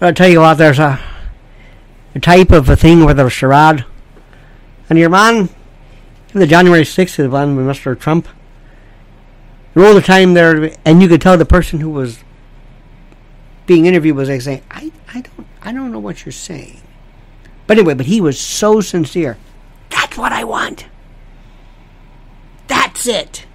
I'll 0.00 0.14
tell 0.14 0.28
you 0.28 0.40
what, 0.40 0.54
there's 0.54 0.78
a, 0.78 1.00
a 2.14 2.20
type 2.20 2.50
of 2.52 2.68
a 2.68 2.76
thing 2.76 3.04
where 3.04 3.14
there's 3.14 3.32
charade, 3.32 3.84
and 4.88 4.98
your 4.98 5.10
man, 5.10 5.48
the 6.32 6.46
January 6.46 6.82
6th, 6.82 7.16
the 7.16 7.28
one 7.28 7.56
with 7.56 7.66
Mr. 7.66 7.98
Trump, 7.98 8.28
all 9.76 9.94
the 9.94 10.00
time 10.00 10.34
there, 10.34 10.72
and 10.84 11.02
you 11.02 11.08
could 11.08 11.20
tell 11.20 11.36
the 11.36 11.44
person 11.44 11.80
who 11.80 11.90
was 11.90 12.24
being 13.66 13.86
interviewed 13.86 14.16
was 14.16 14.28
like 14.28 14.40
saying, 14.40 14.62
I, 14.70 14.92
I 15.12 15.20
don't 15.20 15.46
I 15.66 15.72
don't 15.72 15.90
know 15.90 15.98
what 15.98 16.24
you're 16.24 16.32
saying. 16.32 16.80
But 17.66 17.76
anyway, 17.76 17.94
but 17.94 18.06
he 18.06 18.20
was 18.20 18.38
so 18.38 18.80
sincere. 18.80 19.36
That's 19.90 20.16
what 20.16 20.32
I 20.32 20.44
want. 20.44 20.86
That's 22.68 23.08
it. 23.08 23.46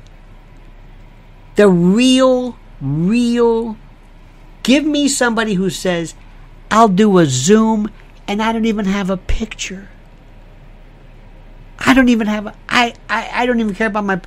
The 1.55 1.69
real, 1.69 2.57
real. 2.81 3.77
Give 4.63 4.83
me 4.83 5.07
somebody 5.07 5.53
who 5.53 5.69
says, 5.69 6.15
I'll 6.69 6.89
do 6.89 7.17
a 7.17 7.25
Zoom 7.25 7.89
and 8.27 8.43
I 8.43 8.51
don't 8.51 8.65
even 8.65 8.85
have 8.85 9.09
a 9.09 9.15
picture. 9.15 9.87
I 11.85 11.93
don't 11.93 12.09
even 12.09 12.27
have 12.27 12.47
a, 12.47 12.55
I, 12.69 12.93
I, 13.09 13.29
I 13.33 13.45
don't 13.45 13.59
even 13.59 13.75
care 13.75 13.87
about 13.87 14.05
my, 14.05 14.21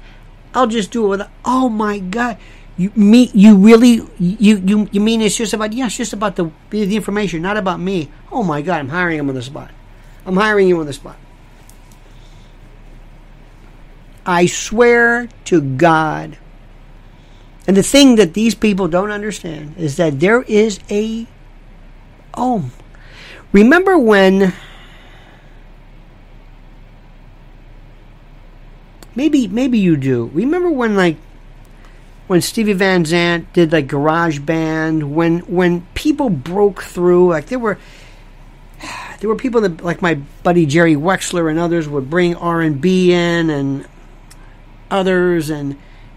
I'll 0.54 0.66
just 0.66 0.90
do 0.90 1.06
it 1.06 1.08
with, 1.08 1.28
oh 1.44 1.68
my 1.68 1.98
God. 1.98 2.38
You 2.76 2.90
me 2.96 3.30
you 3.32 3.56
really 3.56 4.02
you 4.18 4.56
you 4.56 4.88
you 4.90 5.00
mean 5.00 5.20
it's 5.20 5.36
just 5.36 5.54
about 5.54 5.72
yeah 5.72 5.86
it's 5.86 5.96
just 5.96 6.12
about 6.12 6.34
the 6.34 6.50
the 6.70 6.96
information 6.96 7.40
not 7.40 7.56
about 7.56 7.78
me. 7.78 8.10
Oh 8.32 8.42
my 8.42 8.62
god 8.62 8.80
I'm 8.80 8.88
hiring 8.88 9.20
him 9.20 9.28
on 9.28 9.36
the 9.36 9.42
spot. 9.42 9.70
I'm 10.26 10.34
hiring 10.34 10.66
you 10.66 10.80
on 10.80 10.86
the 10.86 10.92
spot. 10.92 11.16
I 14.26 14.46
swear 14.46 15.28
to 15.44 15.60
God. 15.60 16.38
And 17.68 17.76
the 17.76 17.82
thing 17.84 18.16
that 18.16 18.34
these 18.34 18.56
people 18.56 18.88
don't 18.88 19.12
understand 19.12 19.76
is 19.78 19.96
that 19.96 20.18
there 20.18 20.42
is 20.42 20.80
a 20.90 21.28
oh 22.34 22.70
remember 23.52 23.96
when 23.96 24.52
maybe 29.14 29.48
maybe 29.48 29.78
you 29.78 29.96
do 29.96 30.30
remember 30.32 30.70
when 30.70 30.96
like 30.96 31.16
when 32.26 32.40
Stevie 32.40 32.72
Van 32.72 33.04
Zandt 33.04 33.52
did 33.52 33.72
like 33.72 33.86
Garage 33.86 34.38
Band, 34.40 35.14
when 35.14 35.40
when 35.40 35.86
people 35.94 36.30
broke 36.30 36.82
through, 36.82 37.30
like 37.30 37.46
there 37.46 37.58
were 37.58 37.78
there 39.20 39.28
were 39.28 39.36
people 39.36 39.60
that 39.62 39.82
like 39.82 40.00
my 40.00 40.14
buddy 40.42 40.66
Jerry 40.66 40.94
Wexler 40.94 41.50
and 41.50 41.58
others 41.58 41.88
would 41.88 42.08
bring 42.08 42.34
R 42.36 42.60
and 42.60 42.80
B 42.80 43.12
in 43.12 43.50
and 43.50 43.86
others 44.90 45.50
and 45.50 45.76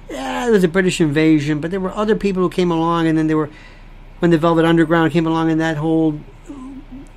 yeah, 0.10 0.46
there 0.46 0.54
was 0.54 0.64
a 0.64 0.70
British 0.70 1.02
invasion, 1.02 1.60
but 1.60 1.72
there 1.72 1.82
were 1.82 1.92
other 1.92 2.16
people 2.16 2.42
who 2.42 2.50
came 2.50 2.72
along 2.72 3.08
and 3.08 3.18
then 3.18 3.28
there 3.28 3.36
were 3.36 3.50
when 4.20 4.32
the 4.32 4.38
Velvet 4.38 4.66
Underground 4.66 5.12
came 5.12 5.28
along 5.28 5.52
and 5.52 5.60
that 5.60 5.78
whole 5.78 6.20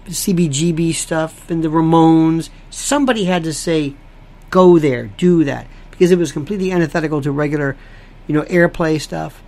CBGB 0.07 0.93
stuff 0.95 1.49
and 1.49 1.63
the 1.63 1.69
Ramones. 1.69 2.51
Somebody 2.69 3.25
had 3.25 3.45
to 3.45 3.55
say, 3.55 3.95
go 4.51 4.79
there, 4.79 5.07
do 5.07 5.45
that. 5.45 5.67
Because 5.91 6.11
it 6.11 6.19
was 6.19 6.33
completely 6.33 6.73
antithetical 6.73 7.21
to 7.23 7.31
regular, 7.31 7.77
you 8.27 8.35
know, 8.35 8.43
airplay 8.43 9.01
stuff. 9.01 9.43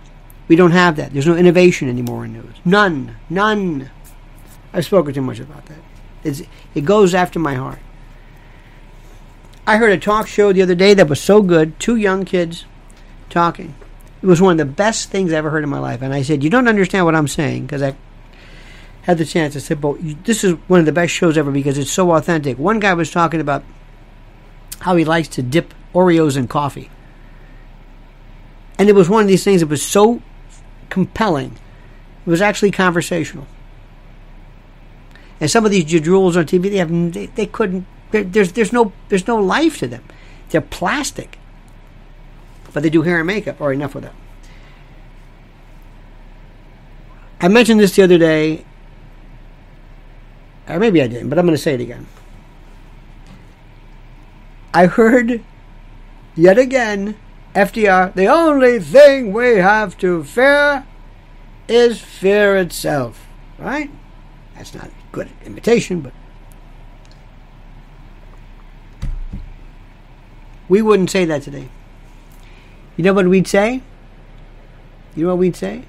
We 0.47 0.55
don't 0.55 0.71
have 0.71 0.97
that. 0.97 1.13
There's 1.13 1.27
no 1.27 1.35
innovation 1.35 1.89
anymore 1.89 2.25
in 2.25 2.33
news. 2.33 2.55
None. 2.65 3.15
None. 3.29 3.89
I've 4.73 4.85
spoken 4.85 5.13
too 5.13 5.21
much 5.21 5.39
about 5.39 5.65
that. 5.67 5.79
It's, 6.23 6.41
it 6.73 6.85
goes 6.85 7.13
after 7.13 7.39
my 7.39 7.55
heart. 7.55 7.79
I 9.65 9.77
heard 9.77 9.91
a 9.91 9.97
talk 9.97 10.27
show 10.27 10.51
the 10.51 10.61
other 10.61 10.75
day 10.75 10.93
that 10.93 11.07
was 11.07 11.21
so 11.21 11.41
good. 11.41 11.79
Two 11.79 11.95
young 11.95 12.25
kids 12.25 12.65
talking. 13.29 13.75
It 14.21 14.25
was 14.25 14.41
one 14.41 14.53
of 14.53 14.57
the 14.57 14.73
best 14.73 15.09
things 15.09 15.31
I 15.31 15.37
ever 15.37 15.49
heard 15.49 15.63
in 15.63 15.69
my 15.69 15.79
life. 15.79 16.01
And 16.01 16.13
I 16.13 16.21
said, 16.21 16.43
You 16.43 16.49
don't 16.49 16.67
understand 16.67 17.05
what 17.05 17.15
I'm 17.15 17.27
saying 17.27 17.65
because 17.65 17.81
I 17.81 17.95
had 19.03 19.17
the 19.17 19.25
chance. 19.25 19.55
I 19.55 19.59
said, 19.59 19.79
But 19.79 19.97
this 20.23 20.43
is 20.43 20.53
one 20.67 20.79
of 20.79 20.85
the 20.85 20.91
best 20.91 21.13
shows 21.13 21.37
ever 21.37 21.51
because 21.51 21.77
it's 21.77 21.91
so 21.91 22.11
authentic. 22.11 22.57
One 22.57 22.79
guy 22.79 22.93
was 22.93 23.11
talking 23.11 23.39
about 23.39 23.63
how 24.83 24.97
he 24.97 25.05
likes 25.05 25.29
to 25.29 25.41
dip 25.41 25.73
Oreos 25.93 26.35
in 26.35 26.47
coffee. 26.47 26.89
And 28.77 28.89
it 28.89 28.95
was 28.95 29.09
one 29.09 29.21
of 29.21 29.29
these 29.29 29.43
things 29.43 29.61
that 29.61 29.67
was 29.67 29.81
so 29.81 30.21
compelling. 30.89 31.57
It 32.25 32.29
was 32.29 32.41
actually 32.41 32.71
conversational. 32.71 33.47
And 35.39 35.49
some 35.49 35.63
of 35.65 35.71
these 35.71 35.85
jadrules 35.85 36.35
on 36.35 36.45
TV, 36.45 36.63
they 36.63 36.77
have 36.77 37.13
they, 37.13 37.27
they 37.27 37.45
couldn't. 37.45 37.85
There's 38.11 38.51
there's 38.51 38.73
no 38.73 38.91
there's 39.07 39.25
no 39.25 39.37
life 39.37 39.79
to 39.79 39.87
them. 39.87 40.03
They're 40.49 40.61
plastic. 40.61 41.37
But 42.73 42.83
they 42.83 42.89
do 42.89 43.03
hair 43.03 43.19
and 43.19 43.27
makeup. 43.27 43.61
Or 43.61 43.71
enough 43.71 43.95
with 43.95 44.03
that. 44.03 44.15
I 47.39 47.47
mentioned 47.47 47.79
this 47.79 47.95
the 47.95 48.03
other 48.03 48.17
day, 48.17 48.65
or 50.67 50.79
maybe 50.79 51.01
I 51.01 51.07
didn't, 51.07 51.29
but 51.29 51.39
I'm 51.39 51.45
going 51.45 51.55
to 51.55 51.61
say 51.61 51.73
it 51.73 51.81
again. 51.81 52.07
I 54.73 54.87
heard 54.87 55.43
yet 56.35 56.57
again 56.57 57.15
FDR, 57.53 58.13
the 58.15 58.25
only 58.25 58.79
thing 58.79 59.31
we 59.31 59.57
have 59.57 59.97
to 59.99 60.23
fear 60.23 60.85
is 61.67 62.01
fear 62.01 62.55
itself. 62.57 63.27
Right? 63.59 63.91
That's 64.55 64.73
not 64.73 64.89
good 65.11 65.29
imitation, 65.45 66.01
but 66.01 66.13
we 70.67 70.81
wouldn't 70.81 71.11
say 71.11 71.25
that 71.25 71.43
today. 71.43 71.69
You 72.97 73.03
know 73.03 73.13
what 73.13 73.27
we'd 73.27 73.47
say? 73.47 73.81
You 75.15 75.23
know 75.23 75.29
what 75.29 75.39
we'd 75.39 75.55
say? 75.55 75.83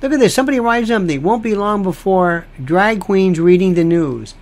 Look 0.00 0.12
at 0.12 0.20
this. 0.20 0.34
Somebody 0.34 0.60
writes 0.60 0.88
something. 0.88 1.22
Won't 1.22 1.42
be 1.42 1.54
long 1.54 1.82
before 1.82 2.46
drag 2.62 3.00
queens 3.00 3.40
reading 3.40 3.74
the 3.74 3.82
news. 3.82 4.34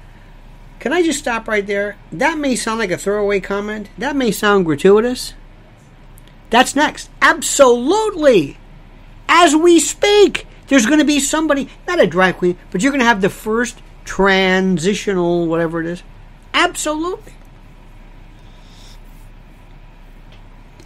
Can 0.85 0.93
I 0.93 1.03
just 1.03 1.20
stop 1.20 1.49
right 1.49 1.66
there? 1.66 1.97
That 2.12 2.37
may 2.37 2.55
sound 2.55 2.78
like 2.78 2.91
a 2.91 2.99
throwaway 2.99 3.41
comment. 3.41 3.89
That 3.97 4.14
may 4.14 4.30
sound 4.30 4.66
gratuitous. 4.66 5.32
That's 6.51 6.76
next. 6.76 7.09
Absolutely. 7.22 8.59
As 9.26 9.57
we 9.57 9.80
speak, 9.80 10.47
there's 10.68 10.85
going 10.85 10.99
to 10.99 11.07
be 11.07 11.20
somebody, 11.20 11.70
not 11.89 12.03
a 12.03 12.07
drag 12.07 12.37
queen, 12.37 12.59
but 12.70 12.82
you're 12.82 12.93
going 12.93 13.01
to 13.01 13.07
have 13.07 13.22
the 13.22 13.30
first 13.30 13.80
transitional, 14.05 15.47
whatever 15.47 15.80
it 15.80 15.87
is. 15.87 16.03
Absolutely. 16.53 17.32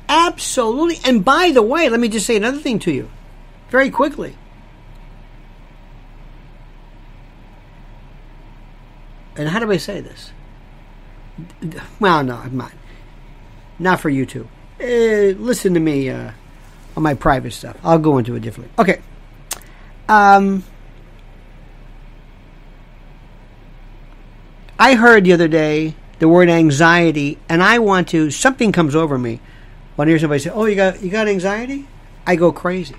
Absolutely. 0.09 1.01
And 1.05 1.24
by 1.24 1.51
the 1.51 1.62
way, 1.62 1.88
let 1.88 1.99
me 1.99 2.09
just 2.09 2.24
say 2.26 2.36
another 2.36 2.59
thing 2.59 2.78
to 2.78 2.92
you 2.92 3.11
very 3.68 3.90
quickly. 3.90 4.36
And 9.39 9.49
how 9.49 9.61
do 9.61 9.70
I 9.70 9.76
say 9.76 10.01
this? 10.01 10.32
Well, 12.01 12.24
no, 12.24 12.36
I'm 12.36 12.57
not. 12.57 12.72
Not 13.78 14.01
for 14.01 14.11
YouTube. 14.11 14.49
Uh, 14.80 15.39
listen 15.39 15.74
to 15.74 15.80
me 15.80 16.11
uh, 16.11 16.32
on 16.97 17.03
my 17.03 17.14
private 17.14 17.53
stuff. 17.53 17.76
I'll 17.84 17.99
go 17.99 18.18
into 18.18 18.34
it 18.34 18.41
differently. 18.41 18.74
Okay. 18.78 19.01
Um, 20.09 20.64
I 24.78 24.95
heard 24.95 25.24
the 25.24 25.32
other 25.32 25.49
day 25.49 25.95
the 26.18 26.28
word 26.28 26.49
anxiety, 26.49 27.39
and 27.49 27.62
I 27.62 27.78
want 27.78 28.09
to. 28.09 28.30
Something 28.30 28.72
comes 28.72 28.97
over 28.97 29.18
me 29.18 29.41
when 29.97 30.09
I 30.09 30.11
hear 30.11 30.18
somebody 30.18 30.41
say, 30.41 30.51
"Oh, 30.51 30.64
you 30.64 30.74
got 30.74 31.03
you 31.03 31.11
got 31.11 31.28
anxiety." 31.28 31.86
I 32.26 32.36
go 32.36 32.53
crazy. 32.53 32.97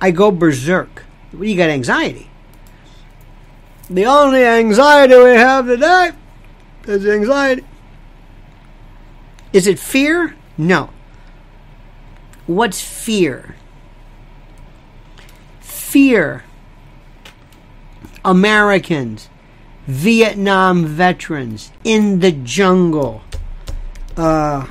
I 0.00 0.10
go 0.10 0.30
berserk. 0.30 1.04
You 1.38 1.56
got 1.56 1.70
anxiety. 1.70 2.30
The 3.90 4.06
only 4.06 4.44
anxiety 4.44 5.14
we 5.16 5.34
have 5.34 5.66
today 5.66 6.12
is 6.86 7.06
anxiety. 7.06 7.64
Is 9.52 9.66
it 9.66 9.78
fear? 9.78 10.36
No. 10.56 10.90
What's 12.46 12.80
fear? 12.80 13.56
Fear. 15.60 16.44
Americans, 18.24 19.28
Vietnam 19.86 20.86
veterans 20.86 21.70
in 21.84 22.20
the 22.20 22.32
jungle. 22.32 23.22
Uh, 24.16 24.66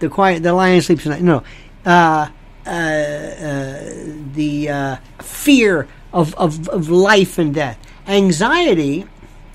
the 0.00 0.08
quiet, 0.08 0.42
the 0.42 0.52
lion 0.52 0.80
sleeps 0.82 1.04
tonight. 1.04 1.22
No, 1.22 1.44
uh, 1.84 2.28
uh, 2.66 2.70
uh 2.70 3.80
the 4.34 4.68
uh, 4.68 4.96
fear 5.22 5.86
of, 6.12 6.34
of, 6.34 6.68
of 6.68 6.88
life 6.88 7.38
and 7.38 7.54
death. 7.54 7.78
Anxiety 8.08 9.04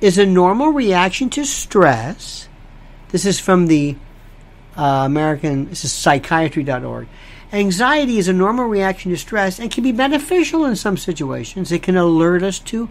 is 0.02 0.18
a 0.18 0.26
normal 0.26 0.70
reaction 0.70 1.30
to 1.30 1.46
stress. 1.46 2.50
This 3.10 3.26
is 3.26 3.40
from 3.40 3.68
the 3.68 3.96
uh, 4.76 5.04
American, 5.06 5.70
this 5.70 5.86
is 5.86 5.94
psychiatry.org. 5.94 7.08
Anxiety 7.54 8.18
is 8.18 8.28
a 8.28 8.34
normal 8.34 8.66
reaction 8.66 9.12
to 9.12 9.18
stress 9.18 9.58
and 9.58 9.72
can 9.72 9.84
be 9.84 9.94
beneficial 9.94 10.66
in 10.66 10.76
some 10.76 10.98
situations. 10.98 11.72
It 11.72 11.84
can 11.84 11.96
alert 11.96 12.44
us 12.44 12.60
to 12.60 12.90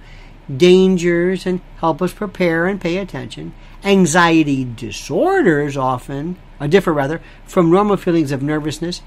dangers 0.54 1.44
and 1.44 1.60
help 1.78 2.00
us 2.00 2.12
prepare 2.12 2.66
and 2.66 2.80
pay 2.80 2.96
attention. 2.96 3.52
Anxiety 3.84 4.64
disorders 4.64 5.76
often 5.76 6.36
uh, 6.58 6.68
differ 6.68 6.92
rather 6.92 7.20
from 7.44 7.70
normal 7.70 7.98
feelings 7.98 8.32
of 8.32 8.42
nervousness 8.42 9.02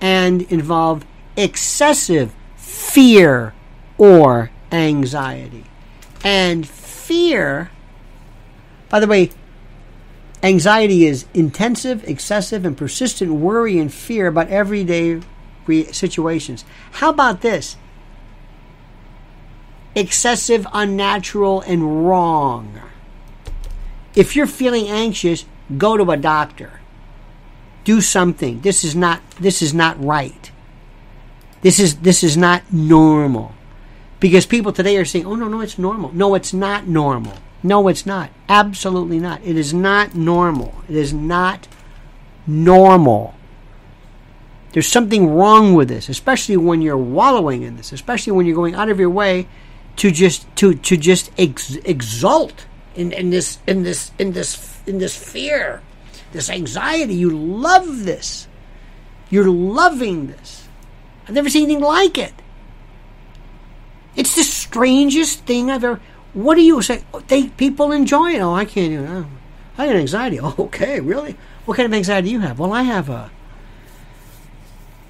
and 0.00 0.42
involve 0.42 1.04
excessive 1.36 2.34
fear 2.56 3.52
or 3.98 4.50
anxiety. 4.72 5.64
And 6.28 6.68
fear, 6.68 7.70
by 8.90 9.00
the 9.00 9.06
way, 9.06 9.30
anxiety 10.42 11.06
is 11.06 11.24
intensive, 11.32 12.06
excessive, 12.06 12.66
and 12.66 12.76
persistent 12.76 13.32
worry 13.32 13.78
and 13.78 13.90
fear 13.90 14.26
about 14.26 14.48
everyday 14.48 15.22
situations. 15.90 16.66
How 16.92 17.08
about 17.08 17.40
this? 17.40 17.78
Excessive, 19.94 20.66
unnatural, 20.74 21.62
and 21.62 22.06
wrong. 22.06 22.78
If 24.14 24.36
you're 24.36 24.46
feeling 24.46 24.86
anxious, 24.86 25.46
go 25.78 25.96
to 25.96 26.10
a 26.10 26.18
doctor. 26.18 26.80
Do 27.84 28.02
something. 28.02 28.60
This 28.60 28.84
is 28.84 28.94
not 28.94 29.22
this 29.40 29.62
is 29.62 29.72
not 29.72 29.96
right. 30.04 30.52
This 31.62 31.80
is 31.80 32.00
this 32.00 32.22
is 32.22 32.36
not 32.36 32.70
normal. 32.70 33.54
Because 34.20 34.46
people 34.46 34.72
today 34.72 34.96
are 34.96 35.04
saying, 35.04 35.26
oh, 35.26 35.34
no, 35.36 35.48
no, 35.48 35.60
it's 35.60 35.78
normal. 35.78 36.12
No, 36.12 36.34
it's 36.34 36.52
not 36.52 36.86
normal. 36.86 37.34
No, 37.62 37.88
it's 37.88 38.06
not. 38.06 38.30
Absolutely 38.48 39.18
not. 39.18 39.42
It 39.44 39.56
is 39.56 39.74
not 39.74 40.14
normal. 40.14 40.74
It 40.88 40.96
is 40.96 41.12
not 41.12 41.68
normal. 42.46 43.34
There's 44.72 44.88
something 44.88 45.34
wrong 45.34 45.74
with 45.74 45.88
this, 45.88 46.08
especially 46.08 46.56
when 46.56 46.82
you're 46.82 46.96
wallowing 46.96 47.62
in 47.62 47.76
this, 47.76 47.92
especially 47.92 48.32
when 48.32 48.46
you're 48.46 48.54
going 48.54 48.74
out 48.74 48.88
of 48.88 49.00
your 49.00 49.10
way 49.10 49.48
to 49.96 50.10
just 50.10 50.46
to 50.56 50.74
to 50.74 50.96
just 50.96 51.32
ex- 51.38 51.74
exult 51.76 52.66
in, 52.94 53.12
in 53.12 53.30
this 53.30 53.58
in 53.66 53.82
this 53.82 54.12
in 54.18 54.32
this 54.32 54.80
in 54.86 54.98
this 54.98 55.16
fear, 55.16 55.82
this 56.32 56.50
anxiety. 56.50 57.14
You 57.14 57.30
love 57.30 58.04
this. 58.04 58.46
You're 59.30 59.50
loving 59.50 60.28
this. 60.28 60.68
I've 61.26 61.34
never 61.34 61.50
seen 61.50 61.64
anything 61.64 61.82
like 61.82 62.16
it. 62.16 62.32
It's 64.18 64.34
the 64.34 64.42
strangest 64.42 65.44
thing 65.44 65.70
I've 65.70 65.84
ever. 65.84 66.00
What 66.34 66.56
do 66.56 66.62
you 66.62 66.82
say? 66.82 67.04
Oh, 67.14 67.20
they 67.20 67.46
people 67.46 67.92
enjoy 67.92 68.32
it. 68.32 68.40
Oh, 68.40 68.52
I 68.52 68.64
can't 68.64 68.92
even. 68.92 69.06
Oh, 69.06 69.26
I 69.78 69.86
got 69.86 69.94
anxiety. 69.94 70.40
Oh, 70.40 70.56
okay, 70.58 70.98
really? 70.98 71.36
What 71.64 71.76
kind 71.76 71.86
of 71.86 71.94
anxiety 71.94 72.28
do 72.28 72.32
you 72.32 72.40
have? 72.40 72.58
Well, 72.58 72.72
I 72.72 72.82
have 72.82 73.08
a. 73.08 73.30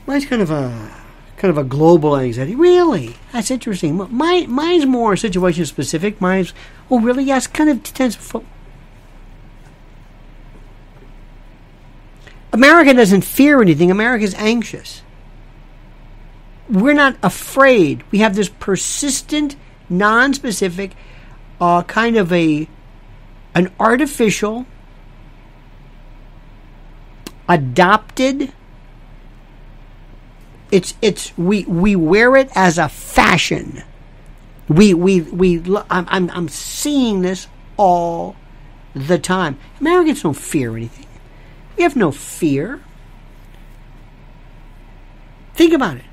Mine's 0.07 0.27
kind 0.27 0.43
of 0.43 0.51
a 0.51 0.95
kind 1.39 1.51
of 1.51 1.57
a 1.57 1.65
global 1.65 2.19
anxiety. 2.19 2.55
Really? 2.55 3.17
That's 3.33 3.51
interesting. 3.51 3.97
My 3.97 4.45
mine's 4.47 4.85
more 4.85 5.17
situation 5.17 5.65
specific. 5.65 6.21
Mine's 6.21 6.53
oh 6.91 7.01
really? 7.01 7.25
Yes, 7.25 7.47
kind 7.47 7.71
of 7.71 7.83
tends. 7.83 8.15
Fo- 8.15 8.45
America 12.53 12.93
doesn't 12.93 13.23
fear 13.23 13.63
anything. 13.63 13.91
America's 13.91 14.35
anxious 14.35 15.01
we're 16.69 16.95
not 16.95 17.17
afraid. 17.23 18.03
We 18.11 18.19
have 18.19 18.35
this 18.35 18.49
persistent 18.49 19.57
non-specific, 19.89 20.95
uh, 21.61 21.83
kind 21.85 22.17
of 22.17 22.33
a 22.33 22.69
an 23.55 23.73
artificial, 23.81 24.67
adopted. 27.49 28.53
It's 30.71 30.95
it's 31.01 31.37
we 31.39 31.65
we 31.65 31.97
wear 31.97 32.37
it 32.37 32.51
as 32.55 32.79
a 32.79 32.89
fashion. 32.89 33.83
We 34.69 34.93
we 34.93 35.23
we. 35.23 35.63
I'm 35.91 36.07
I'm, 36.09 36.31
I'm 36.31 36.49
seeing 36.49 37.23
this 37.23 37.49
all 37.79 38.37
the 38.95 39.19
time. 39.19 39.59
Americans 39.81 40.23
don't 40.23 40.35
fear 40.35 40.77
anything. 40.77 41.07
We 41.77 41.85
have 41.85 41.97
no 41.97 42.11
fear. 42.13 42.83
Think 45.55 45.73
about 45.73 45.97
it. 45.97 46.05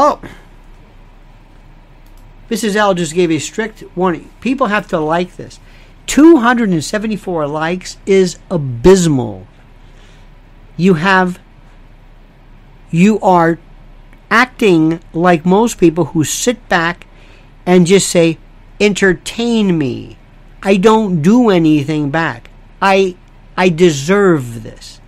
Oh. 0.00 0.20
Mrs. 2.48 2.76
L 2.76 2.94
just 2.94 3.14
gave 3.14 3.32
a 3.32 3.40
strict 3.40 3.82
warning. 3.96 4.30
People 4.40 4.68
have 4.68 4.86
to 4.88 5.00
like 5.00 5.34
this. 5.34 5.58
274 6.06 7.48
likes 7.48 7.96
is 8.06 8.38
abysmal. 8.48 9.48
You 10.76 10.94
have. 10.94 11.40
You 12.92 13.18
are 13.18 13.58
acting 14.30 15.00
like 15.12 15.44
most 15.44 15.78
people 15.78 16.04
who 16.04 16.22
sit 16.22 16.68
back 16.68 17.08
and 17.66 17.84
just 17.84 18.08
say, 18.08 18.38
entertain 18.80 19.76
me. 19.76 20.16
I 20.62 20.76
don't 20.76 21.22
do 21.22 21.50
anything 21.50 22.10
back. 22.10 22.50
I 22.80 23.16
I 23.56 23.68
deserve 23.68 24.62
this. 24.62 25.00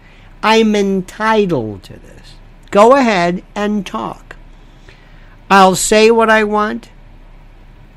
I'm 0.43 0.75
entitled 0.75 1.85
to 1.85 1.93
this. 1.93 2.35
Go 2.73 2.97
ahead 2.97 3.45
and 3.55 3.87
talk. 3.87 4.30
I'll 5.51 5.75
say 5.75 6.13
what 6.13 6.31
I 6.31 6.45
want, 6.45 6.91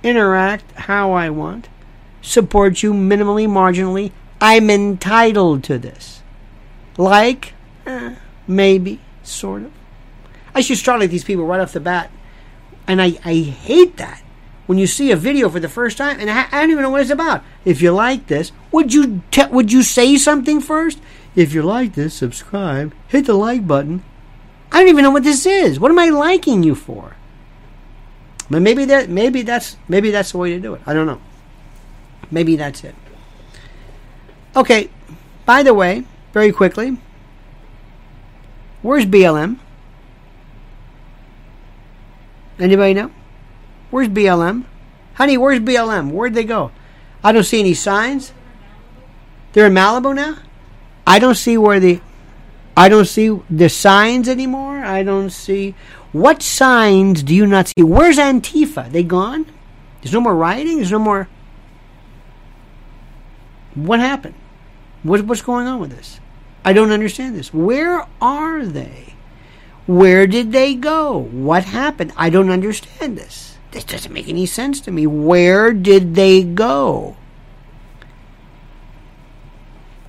interact 0.01 0.71
how 0.71 1.11
I 1.11 1.29
want, 1.29 1.69
support 2.21 2.81
you 2.81 2.93
minimally, 2.93 3.47
marginally. 3.47 4.11
I'm 4.41 4.71
entitled 4.71 5.63
to 5.65 5.77
this. 5.77 6.23
Like, 6.97 7.53
eh, 7.85 8.15
maybe, 8.47 8.99
sort 9.21 9.63
of. 9.63 9.71
I 10.55 10.61
should 10.61 10.77
start 10.77 10.99
like 10.99 11.11
these 11.11 11.23
people 11.23 11.45
right 11.45 11.59
off 11.59 11.73
the 11.73 11.79
bat. 11.79 12.11
And 12.87 13.01
I, 13.01 13.17
I 13.23 13.35
hate 13.35 13.97
that 13.97 14.23
when 14.65 14.77
you 14.77 14.87
see 14.87 15.11
a 15.11 15.15
video 15.15 15.47
for 15.47 15.59
the 15.59 15.69
first 15.69 15.97
time, 15.97 16.19
and 16.19 16.29
I, 16.29 16.47
I 16.51 16.61
don't 16.61 16.71
even 16.71 16.83
know 16.83 16.89
what 16.89 17.01
it's 17.01 17.09
about. 17.11 17.43
If 17.65 17.81
you 17.81 17.91
like 17.91 18.27
this, 18.27 18.51
would 18.71 18.93
you 18.93 19.21
te- 19.31 19.45
would 19.45 19.71
you 19.71 19.83
say 19.83 20.17
something 20.17 20.59
first? 20.59 20.99
If 21.35 21.53
you 21.53 21.61
like 21.61 21.93
this, 21.93 22.13
subscribe, 22.13 22.93
hit 23.07 23.25
the 23.25 23.35
like 23.35 23.67
button. 23.67 24.03
I 24.71 24.79
don't 24.79 24.89
even 24.89 25.03
know 25.03 25.11
what 25.11 25.23
this 25.23 25.45
is. 25.45 25.79
What 25.79 25.91
am 25.91 25.99
I 25.99 26.09
liking 26.09 26.63
you 26.63 26.75
for? 26.75 27.15
But 28.53 28.61
maybe 28.61 28.85
that 28.85 29.09
maybe 29.09 29.41
that's 29.41 29.77
maybe 29.87 30.11
that's 30.11 30.33
the 30.33 30.37
way 30.37 30.51
to 30.51 30.59
do 30.59 30.75
it. 30.75 30.81
I 30.85 30.93
don't 30.93 31.07
know. 31.07 31.19
Maybe 32.29 32.55
that's 32.55 32.83
it. 32.83 32.93
Okay. 34.55 34.91
By 35.47 35.63
the 35.63 35.73
way, 35.73 36.03
very 36.33 36.51
quickly, 36.51 36.99
where's 38.83 39.07
BLM? 39.07 39.57
Anybody 42.59 42.93
know? 42.93 43.09
Where's 43.89 44.07
BLM? 44.07 44.65
Honey, 45.15 45.35
where's 45.35 45.59
BLM? 45.59 46.11
Where'd 46.11 46.35
they 46.35 46.43
go? 46.43 46.71
I 47.23 47.31
don't 47.31 47.45
see 47.45 47.59
any 47.59 47.73
signs. 47.73 48.33
They're 49.53 49.65
in 49.65 49.73
Malibu 49.73 50.13
now? 50.13 50.37
I 51.07 51.17
don't 51.17 51.33
see 51.33 51.57
where 51.57 51.79
the 51.79 52.01
I 52.77 52.87
don't 52.87 53.05
see 53.05 53.35
the 53.49 53.69
signs 53.69 54.29
anymore. 54.29 54.77
I 54.77 55.01
don't 55.01 55.31
see 55.31 55.73
what 56.13 56.41
signs 56.41 57.23
do 57.23 57.35
you 57.35 57.45
not 57.45 57.67
see? 57.67 57.83
Where's 57.83 58.17
Antifa? 58.17 58.89
They 58.91 59.03
gone? 59.03 59.45
There's 60.01 60.13
no 60.13 60.21
more 60.21 60.35
rioting? 60.35 60.77
There's 60.77 60.91
no 60.91 60.99
more 60.99 61.27
What 63.75 63.99
happened? 63.99 64.35
What, 65.01 65.21
what's 65.25 65.41
going 65.41 65.67
on 65.67 65.79
with 65.79 65.89
this? 65.89 66.19
I 66.63 66.73
don't 66.73 66.91
understand 66.91 67.35
this. 67.35 67.53
Where 67.53 68.07
are 68.21 68.65
they? 68.65 69.15
Where 69.85 70.27
did 70.27 70.51
they 70.51 70.75
go? 70.75 71.17
What 71.17 71.65
happened? 71.65 72.13
I 72.15 72.29
don't 72.29 72.49
understand 72.49 73.17
this. 73.17 73.57
This 73.71 73.83
doesn't 73.83 74.13
make 74.13 74.29
any 74.29 74.45
sense 74.45 74.79
to 74.81 74.91
me. 74.91 75.07
Where 75.07 75.73
did 75.73 76.15
they 76.15 76.43
go? 76.43 77.17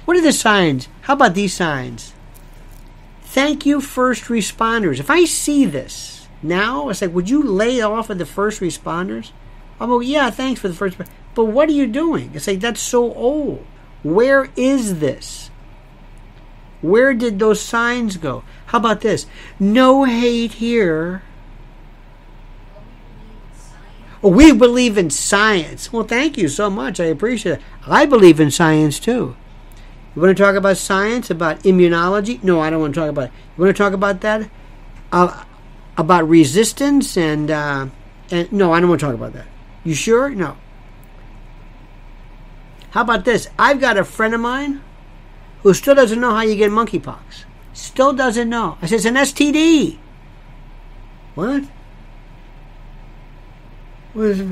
What 0.04 0.16
are 0.18 0.22
the 0.22 0.32
signs? 0.32 0.88
How 1.02 1.14
about 1.14 1.34
these 1.34 1.54
signs? 1.54 2.12
Thank 3.34 3.66
you, 3.66 3.80
first 3.80 4.26
responders. 4.26 5.00
If 5.00 5.10
I 5.10 5.24
see 5.24 5.64
this 5.64 6.28
now, 6.40 6.88
it's 6.88 7.02
like, 7.02 7.12
would 7.12 7.28
you 7.28 7.42
lay 7.42 7.80
off 7.80 8.08
of 8.08 8.18
the 8.18 8.24
first 8.24 8.60
responders? 8.60 9.32
Oh, 9.80 9.86
I'm 9.86 9.90
like, 9.90 10.06
yeah, 10.06 10.30
thanks 10.30 10.60
for 10.60 10.68
the 10.68 10.74
first. 10.74 10.96
But 11.34 11.46
what 11.46 11.68
are 11.68 11.72
you 11.72 11.88
doing? 11.88 12.30
It's 12.32 12.46
like, 12.46 12.60
that's 12.60 12.80
so 12.80 13.12
old. 13.12 13.66
Where 14.04 14.50
is 14.54 15.00
this? 15.00 15.50
Where 16.80 17.12
did 17.12 17.40
those 17.40 17.60
signs 17.60 18.18
go? 18.18 18.44
How 18.66 18.78
about 18.78 19.00
this? 19.00 19.26
No 19.58 20.04
hate 20.04 20.52
here. 20.52 21.24
Well, 24.22 24.32
we 24.32 24.52
believe 24.52 24.96
in 24.96 25.10
science. 25.10 25.92
Well, 25.92 26.04
thank 26.04 26.38
you 26.38 26.46
so 26.46 26.70
much. 26.70 27.00
I 27.00 27.06
appreciate 27.06 27.54
it. 27.54 27.62
I 27.84 28.06
believe 28.06 28.38
in 28.38 28.52
science 28.52 29.00
too. 29.00 29.34
You 30.14 30.22
want 30.22 30.36
to 30.36 30.42
talk 30.42 30.54
about 30.54 30.76
science, 30.76 31.30
about 31.30 31.60
immunology? 31.60 32.42
No, 32.42 32.60
I 32.60 32.70
don't 32.70 32.80
want 32.80 32.94
to 32.94 33.00
talk 33.00 33.10
about 33.10 33.24
it. 33.26 33.32
You 33.56 33.64
want 33.64 33.76
to 33.76 33.82
talk 33.82 33.92
about 33.92 34.20
that? 34.20 34.48
Uh, 35.10 35.44
about 35.96 36.28
resistance 36.28 37.16
and, 37.16 37.50
uh, 37.50 37.86
and 38.30 38.52
no, 38.52 38.72
I 38.72 38.80
don't 38.80 38.88
want 38.88 39.00
to 39.00 39.06
talk 39.06 39.14
about 39.14 39.32
that. 39.32 39.46
You 39.84 39.94
sure? 39.94 40.30
No. 40.30 40.56
How 42.90 43.02
about 43.02 43.24
this? 43.24 43.48
I've 43.58 43.80
got 43.80 43.96
a 43.96 44.04
friend 44.04 44.34
of 44.34 44.40
mine 44.40 44.82
who 45.62 45.74
still 45.74 45.94
doesn't 45.94 46.20
know 46.20 46.30
how 46.34 46.42
you 46.42 46.54
get 46.54 46.70
monkeypox. 46.70 47.44
Still 47.72 48.12
doesn't 48.12 48.48
know. 48.48 48.78
I 48.80 48.86
said, 48.86 48.96
it's 48.96 49.04
an 49.04 49.16
STD. 49.16 49.98
What? 51.34 51.64
was 54.14 54.42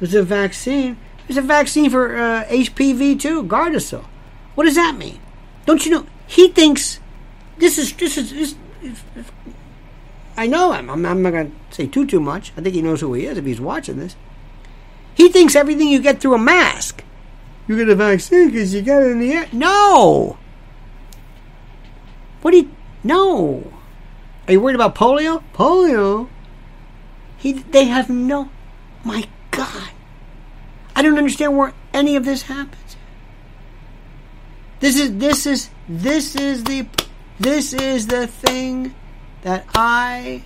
was 0.00 0.14
a 0.14 0.22
vaccine. 0.22 0.96
There's 1.26 1.38
a 1.38 1.42
vaccine 1.42 1.90
for 1.90 2.16
uh, 2.16 2.44
HPV 2.46 3.20
too, 3.20 3.44
Gardasil. 3.44 4.04
What 4.54 4.64
does 4.64 4.74
that 4.74 4.96
mean? 4.96 5.20
Don't 5.66 5.84
you 5.84 5.92
know? 5.92 6.06
He 6.26 6.48
thinks 6.48 7.00
this 7.58 7.78
is 7.78 7.92
this 7.94 8.16
is. 8.16 8.30
This, 8.32 8.54
I 10.36 10.46
know 10.46 10.72
him. 10.72 10.88
I'm, 10.88 11.04
I'm 11.04 11.22
not 11.22 11.32
going 11.32 11.50
to 11.50 11.74
say 11.74 11.86
too 11.86 12.06
too 12.06 12.20
much. 12.20 12.52
I 12.56 12.60
think 12.62 12.74
he 12.74 12.82
knows 12.82 13.00
who 13.00 13.12
he 13.14 13.26
is 13.26 13.36
if 13.36 13.44
he's 13.44 13.60
watching 13.60 13.98
this. 13.98 14.16
He 15.14 15.28
thinks 15.28 15.54
everything 15.54 15.88
you 15.88 16.00
get 16.00 16.20
through 16.20 16.34
a 16.34 16.38
mask. 16.38 17.04
You 17.68 17.76
get 17.76 17.88
a 17.88 17.94
vaccine 17.94 18.48
because 18.48 18.72
you 18.74 18.82
got 18.82 19.02
it 19.02 19.10
in 19.10 19.20
the 19.20 19.32
air. 19.32 19.48
No. 19.52 20.38
What 22.42 22.52
do 22.52 22.56
you? 22.58 22.70
No. 23.04 23.72
Are 24.46 24.52
you 24.52 24.60
worried 24.60 24.74
about 24.74 24.94
polio? 24.94 25.42
Polio. 25.54 26.28
He, 27.36 27.52
they 27.52 27.84
have 27.84 28.10
no. 28.10 28.50
My 29.04 29.28
God. 29.50 29.90
I 30.96 31.02
don't 31.02 31.18
understand 31.18 31.56
where 31.56 31.74
any 31.94 32.16
of 32.16 32.24
this 32.24 32.42
happens. 32.42 32.89
This 34.80 34.98
is 34.98 35.16
this 35.18 35.46
is 35.46 35.70
this 35.88 36.34
is 36.34 36.64
the 36.64 36.86
this 37.38 37.72
is 37.72 38.06
the 38.06 38.26
thing 38.26 38.94
that 39.42 39.66
I 39.74 40.42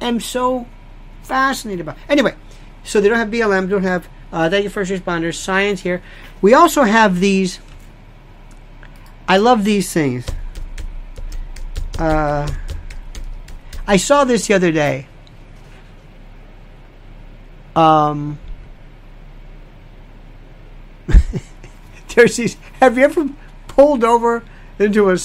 am 0.00 0.20
so 0.20 0.66
fascinated 1.22 1.80
about. 1.80 1.96
Anyway, 2.08 2.34
so 2.84 3.00
they 3.00 3.08
don't 3.08 3.18
have 3.18 3.28
BLM, 3.28 3.68
don't 3.68 3.82
have 3.82 4.08
uh, 4.32 4.48
thank 4.48 4.64
you 4.64 4.70
first 4.70 4.90
responders, 4.90 5.34
science 5.34 5.80
here. 5.80 6.02
We 6.40 6.54
also 6.54 6.82
have 6.82 7.18
these. 7.20 7.58
I 9.26 9.36
love 9.38 9.64
these 9.64 9.92
things. 9.92 10.26
Uh, 11.98 12.48
I 13.86 13.96
saw 13.96 14.24
this 14.24 14.46
the 14.46 14.54
other 14.54 14.70
day. 14.72 15.06
Um, 17.74 18.38
there's 22.14 22.36
these. 22.36 22.56
Have 22.80 22.96
you 22.96 23.04
ever 23.04 23.28
pulled 23.70 24.02
over 24.02 24.42
into 24.80 25.08
a 25.10 25.16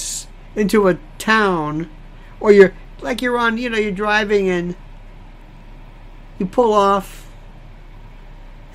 into 0.54 0.86
a 0.86 0.98
town, 1.18 1.90
or 2.38 2.52
you're 2.52 2.72
like 3.00 3.20
you're 3.20 3.36
on, 3.36 3.58
you 3.58 3.68
know, 3.68 3.76
you're 3.76 3.90
driving 3.90 4.48
and 4.48 4.76
you 6.38 6.46
pull 6.46 6.72
off, 6.72 7.28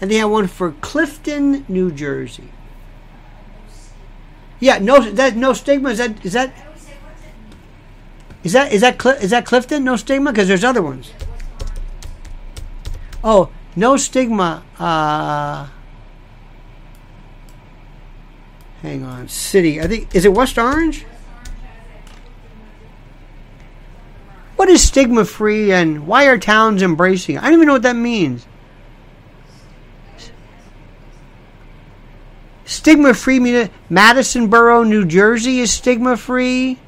and 0.01 0.11
they 0.11 0.15
have 0.15 0.30
one 0.30 0.47
for 0.47 0.74
Clifton, 0.82 1.65
New 1.69 1.89
Jersey. 1.89 2.49
Yeah, 4.59 4.78
no, 4.78 4.99
that 4.99 5.38
no 5.38 5.53
stigma. 5.53 5.91
Is 5.91 5.99
that 5.99 6.26
is 6.26 6.34
that 6.34 6.53
is 8.43 8.51
that 8.51 8.74
is 8.74 8.82
that 8.82 9.01
Cl- 9.01 9.15
is 9.15 9.30
that 9.30 9.45
Clifton? 9.45 9.86
No 9.86 9.95
stigma 9.95 10.32
because 10.34 10.49
there's 10.49 10.65
other 10.65 10.82
ones. 10.82 11.13
Oh, 13.24 13.49
no 13.76 13.95
stigma. 13.95 14.63
Uh, 14.78 15.69
hang 18.82 19.04
on, 19.04 19.28
city. 19.28 19.82
I 19.82 19.88
think 19.88 20.16
is 20.16 20.26
it 20.26 20.34
West 20.34 20.58
Orange? 20.58 21.06
What 24.56 24.70
is 24.70 24.84
stigma 24.84 25.26
free 25.26 25.72
and 25.72 26.06
why 26.06 26.26
are 26.26 26.38
towns 26.38 26.84
embracing? 26.84 27.38
I 27.38 27.46
don't 27.46 27.54
even 27.54 27.68
know 27.68 27.74
what 27.74 27.82
that 27.82 27.96
means. 27.96 28.46
Stigma 32.66 33.14
free, 33.14 33.68
Madison 33.90 34.48
Borough, 34.48 34.84
New 34.84 35.04
Jersey 35.06 35.60
is 35.60 35.74
stigma 35.74 36.16
free. 36.16 36.80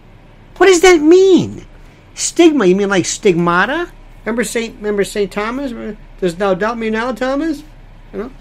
What 0.57 0.67
does 0.67 0.81
that 0.81 1.01
mean? 1.01 1.65
Stigma, 2.13 2.65
you 2.65 2.75
mean 2.75 2.89
like 2.89 3.05
stigmata? 3.05 3.91
Remember 4.23 4.43
Saint 4.43 4.75
remember 4.77 5.03
Saint 5.03 5.31
Thomas? 5.31 5.97
Does 6.21 6.35
thou 6.35 6.53
doubt 6.53 6.77
me 6.77 6.89
now, 6.89 7.11
Thomas? 7.11 7.63
You 8.13 8.19
know? 8.19 8.31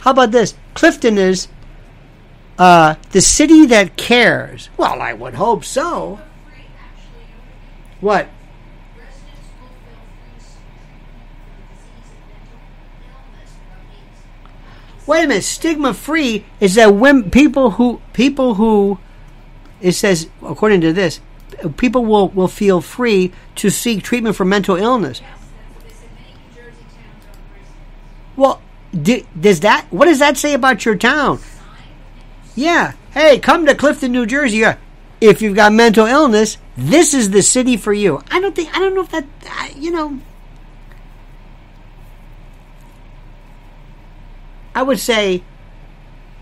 How 0.00 0.12
about 0.12 0.30
this? 0.30 0.54
Clifton 0.74 1.18
is 1.18 1.48
uh, 2.58 2.94
the 3.10 3.20
city 3.20 3.66
that 3.66 3.96
cares. 3.96 4.70
Well, 4.76 5.00
I 5.00 5.12
would 5.12 5.34
hope 5.34 5.64
so. 5.64 6.20
What? 8.00 8.28
Wait 15.06 15.24
a 15.24 15.28
minute. 15.28 15.44
Stigma 15.44 15.94
free 15.94 16.44
is 16.60 16.74
that 16.74 16.94
when 16.94 17.30
people 17.30 17.72
who 17.72 18.00
people 18.12 18.54
who 18.54 18.98
it 19.80 19.92
says 19.92 20.28
according 20.42 20.80
to 20.80 20.92
this, 20.92 21.20
people 21.76 22.04
will 22.04 22.28
will 22.30 22.48
feel 22.48 22.80
free 22.80 23.32
to 23.56 23.70
seek 23.70 24.02
treatment 24.02 24.34
for 24.34 24.44
mental 24.44 24.76
illness. 24.76 25.22
Well, 28.34 28.60
does 28.92 29.60
that 29.60 29.86
what 29.90 30.06
does 30.06 30.18
that 30.18 30.36
say 30.36 30.54
about 30.54 30.84
your 30.84 30.96
town? 30.96 31.38
Yeah. 32.56 32.94
Hey, 33.12 33.38
come 33.38 33.66
to 33.66 33.74
Clifton, 33.74 34.10
New 34.10 34.26
Jersey. 34.26 34.64
Uh, 34.64 34.74
if 35.20 35.40
you've 35.40 35.54
got 35.54 35.72
mental 35.72 36.06
illness, 36.06 36.58
this 36.76 37.14
is 37.14 37.30
the 37.30 37.42
city 37.42 37.76
for 37.76 37.92
you. 37.92 38.22
I 38.30 38.40
don't 38.40 38.54
think 38.54 38.74
I 38.74 38.80
don't 38.80 38.94
know 38.94 39.02
if 39.02 39.10
that 39.10 39.76
you 39.76 39.90
know 39.90 40.18
I 44.76 44.82
would 44.82 45.00
say 45.00 45.42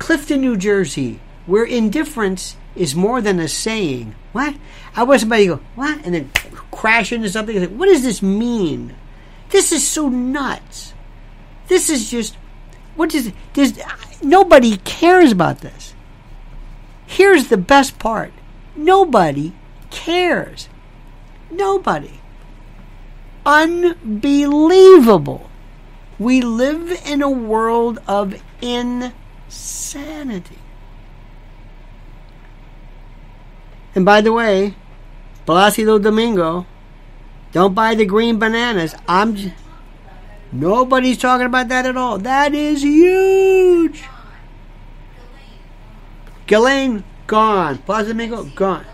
Clifton, 0.01 0.41
New 0.41 0.57
Jersey, 0.57 1.21
where 1.47 1.65
indifference 1.65 2.57
is 2.75 2.97
more 2.97 3.21
than 3.21 3.39
a 3.39 3.47
saying. 3.47 4.17
What? 4.33 4.57
I 4.97 5.05
want 5.05 5.21
somebody 5.21 5.47
to 5.47 5.57
go, 5.57 5.63
what? 5.77 6.05
And 6.05 6.15
then 6.15 6.31
crash 6.73 7.13
into 7.13 7.29
something. 7.29 7.61
Like, 7.61 7.71
what 7.71 7.87
does 7.87 8.03
this 8.03 8.23
mean? 8.23 8.97
This 9.51 9.71
is 9.71 9.87
so 9.87 10.09
nuts. 10.09 10.95
This 11.69 11.89
is 11.89 12.11
just, 12.11 12.37
what 12.97 13.11
does, 13.11 13.31
does, 13.53 13.79
nobody 14.21 14.79
cares 14.79 15.31
about 15.31 15.61
this. 15.61 15.94
Here's 17.15 17.47
the 17.47 17.57
best 17.57 18.01
part. 18.01 18.33
Nobody 18.75 19.53
cares. 19.91 20.69
Nobody. 21.49 22.19
Unbelievable. 23.47 25.49
We 26.19 26.41
live 26.41 26.91
in 27.07 27.23
a 27.23 27.31
world 27.31 28.01
of 28.09 28.43
insanity. 28.61 30.59
And 33.95 34.05
by 34.05 34.21
the 34.21 34.33
way, 34.33 34.75
Placido 35.47 36.03
Domingo, 36.03 36.67
don't 37.53 37.75
buy 37.75 37.95
the 37.95 38.07
green 38.07 38.41
bananas. 38.41 38.93
I'm 39.07 39.37
j- 39.37 39.55
nobody's 40.51 41.19
talking 41.19 41.47
about 41.47 41.69
that 41.69 41.87
at 41.87 41.97
all. 41.97 42.19
That 42.19 42.57
is 42.57 42.83
huge. 42.83 44.03
Ghislaine 46.47 47.05
gone. 47.27 47.79
Placido 47.79 48.09
Domingo 48.09 48.45
gone. 48.45 48.85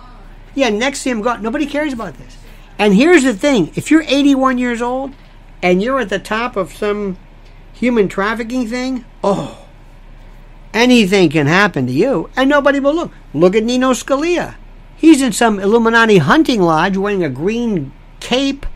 Yeah, 0.55 0.69
next 0.71 1.03
to 1.03 1.11
him 1.11 1.23
gone. 1.23 1.43
Nobody 1.43 1.67
cares 1.67 1.93
about 1.93 2.15
this. 2.15 2.37
And 2.79 2.95
here's 2.95 3.25
the 3.25 3.35
thing: 3.35 3.73
if 3.75 3.91
you're 3.91 4.05
81 4.07 4.59
years 4.59 4.83
old 4.83 5.15
and 5.63 5.83
you're 5.83 6.01
at 6.01 6.09
the 6.09 6.19
top 6.19 6.57
of 6.57 6.75
some 6.75 7.19
human 7.73 8.09
trafficking 8.09 8.67
thing, 8.67 9.05
oh, 9.23 9.67
anything 10.73 11.31
can 11.31 11.47
happen 11.47 11.87
to 11.87 11.93
you, 11.93 12.31
and 12.37 12.49
nobody 12.49 12.81
will 12.81 12.95
look. 12.95 13.13
Look 13.35 13.55
at 13.55 13.65
Nino 13.65 13.93
Scalia. 13.93 14.57
He's 14.97 15.23
in 15.23 15.33
some 15.33 15.59
Illuminati 15.59 16.19
hunting 16.19 16.61
lodge 16.61 16.97
wearing 16.97 17.25
a 17.25 17.31
green 17.31 17.93
cape. 18.21 18.67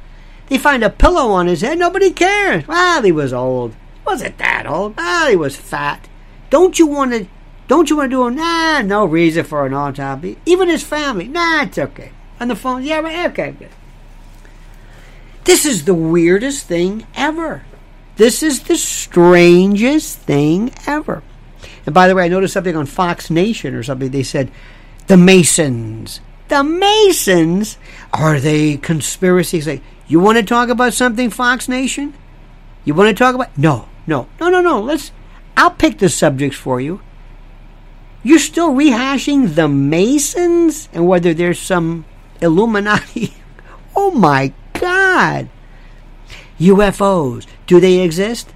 They 0.48 0.58
find 0.58 0.82
a 0.82 0.90
pillow 0.90 1.30
on 1.30 1.46
his 1.46 1.60
head. 1.60 1.78
Nobody 1.78 2.10
cares. 2.10 2.66
Well, 2.66 3.02
he 3.02 3.12
was 3.12 3.32
old. 3.32 3.74
Wasn't 4.06 4.38
that 4.38 4.66
old? 4.66 4.96
Well, 4.96 5.28
he 5.28 5.36
was 5.36 5.56
fat. 5.56 6.08
Don't 6.50 6.78
you 6.78 6.86
want 6.86 7.12
to? 7.12 7.26
Don't 7.66 7.88
you 7.88 7.96
want 7.96 8.10
to 8.10 8.16
do 8.16 8.26
him? 8.26 8.36
Nah, 8.36 8.82
no 8.82 9.04
reason 9.06 9.44
for 9.44 9.64
an 9.64 9.72
autopsy. 9.72 10.38
Even 10.44 10.68
his 10.68 10.82
family. 10.82 11.28
Nah, 11.28 11.62
it's 11.62 11.78
okay. 11.78 12.12
On 12.40 12.48
the 12.48 12.56
phone. 12.56 12.82
Yeah, 12.82 13.26
okay, 13.30 13.52
good. 13.52 13.70
This 15.44 15.64
is 15.64 15.84
the 15.84 15.94
weirdest 15.94 16.66
thing 16.66 17.06
ever. 17.14 17.64
This 18.16 18.42
is 18.42 18.64
the 18.64 18.76
strangest 18.76 20.18
thing 20.18 20.72
ever. 20.86 21.22
And 21.86 21.94
by 21.94 22.08
the 22.08 22.14
way, 22.14 22.24
I 22.24 22.28
noticed 22.28 22.54
something 22.54 22.76
on 22.76 22.86
Fox 22.86 23.30
Nation 23.30 23.74
or 23.74 23.82
something. 23.82 24.10
They 24.10 24.22
said, 24.22 24.50
the 25.06 25.16
Masons. 25.16 26.20
The 26.48 26.64
Masons? 26.64 27.78
Are 28.12 28.40
they 28.40 28.76
conspiracies? 28.76 29.66
Like, 29.66 29.82
you 30.06 30.20
want 30.20 30.38
to 30.38 30.44
talk 30.44 30.68
about 30.68 30.94
something, 30.94 31.30
Fox 31.30 31.68
Nation? 31.68 32.14
You 32.84 32.94
want 32.94 33.08
to 33.08 33.14
talk 33.14 33.34
about? 33.34 33.56
No, 33.56 33.88
no, 34.06 34.28
no, 34.40 34.48
no, 34.48 34.60
no. 34.60 34.80
Let's. 34.80 35.12
I'll 35.56 35.70
pick 35.70 35.98
the 35.98 36.08
subjects 36.08 36.58
for 36.58 36.80
you. 36.80 37.00
You're 38.24 38.38
still 38.38 38.70
rehashing 38.70 39.54
the 39.54 39.68
Masons 39.68 40.88
and 40.92 41.06
whether 41.06 41.34
there's 41.34 41.60
some 41.60 42.06
Illuminati. 42.40 43.34
oh 43.96 44.10
my 44.10 44.52
God. 44.72 45.48
UFOs, 46.58 47.46
do 47.66 47.78
they 47.80 48.00
exist? 48.00 48.52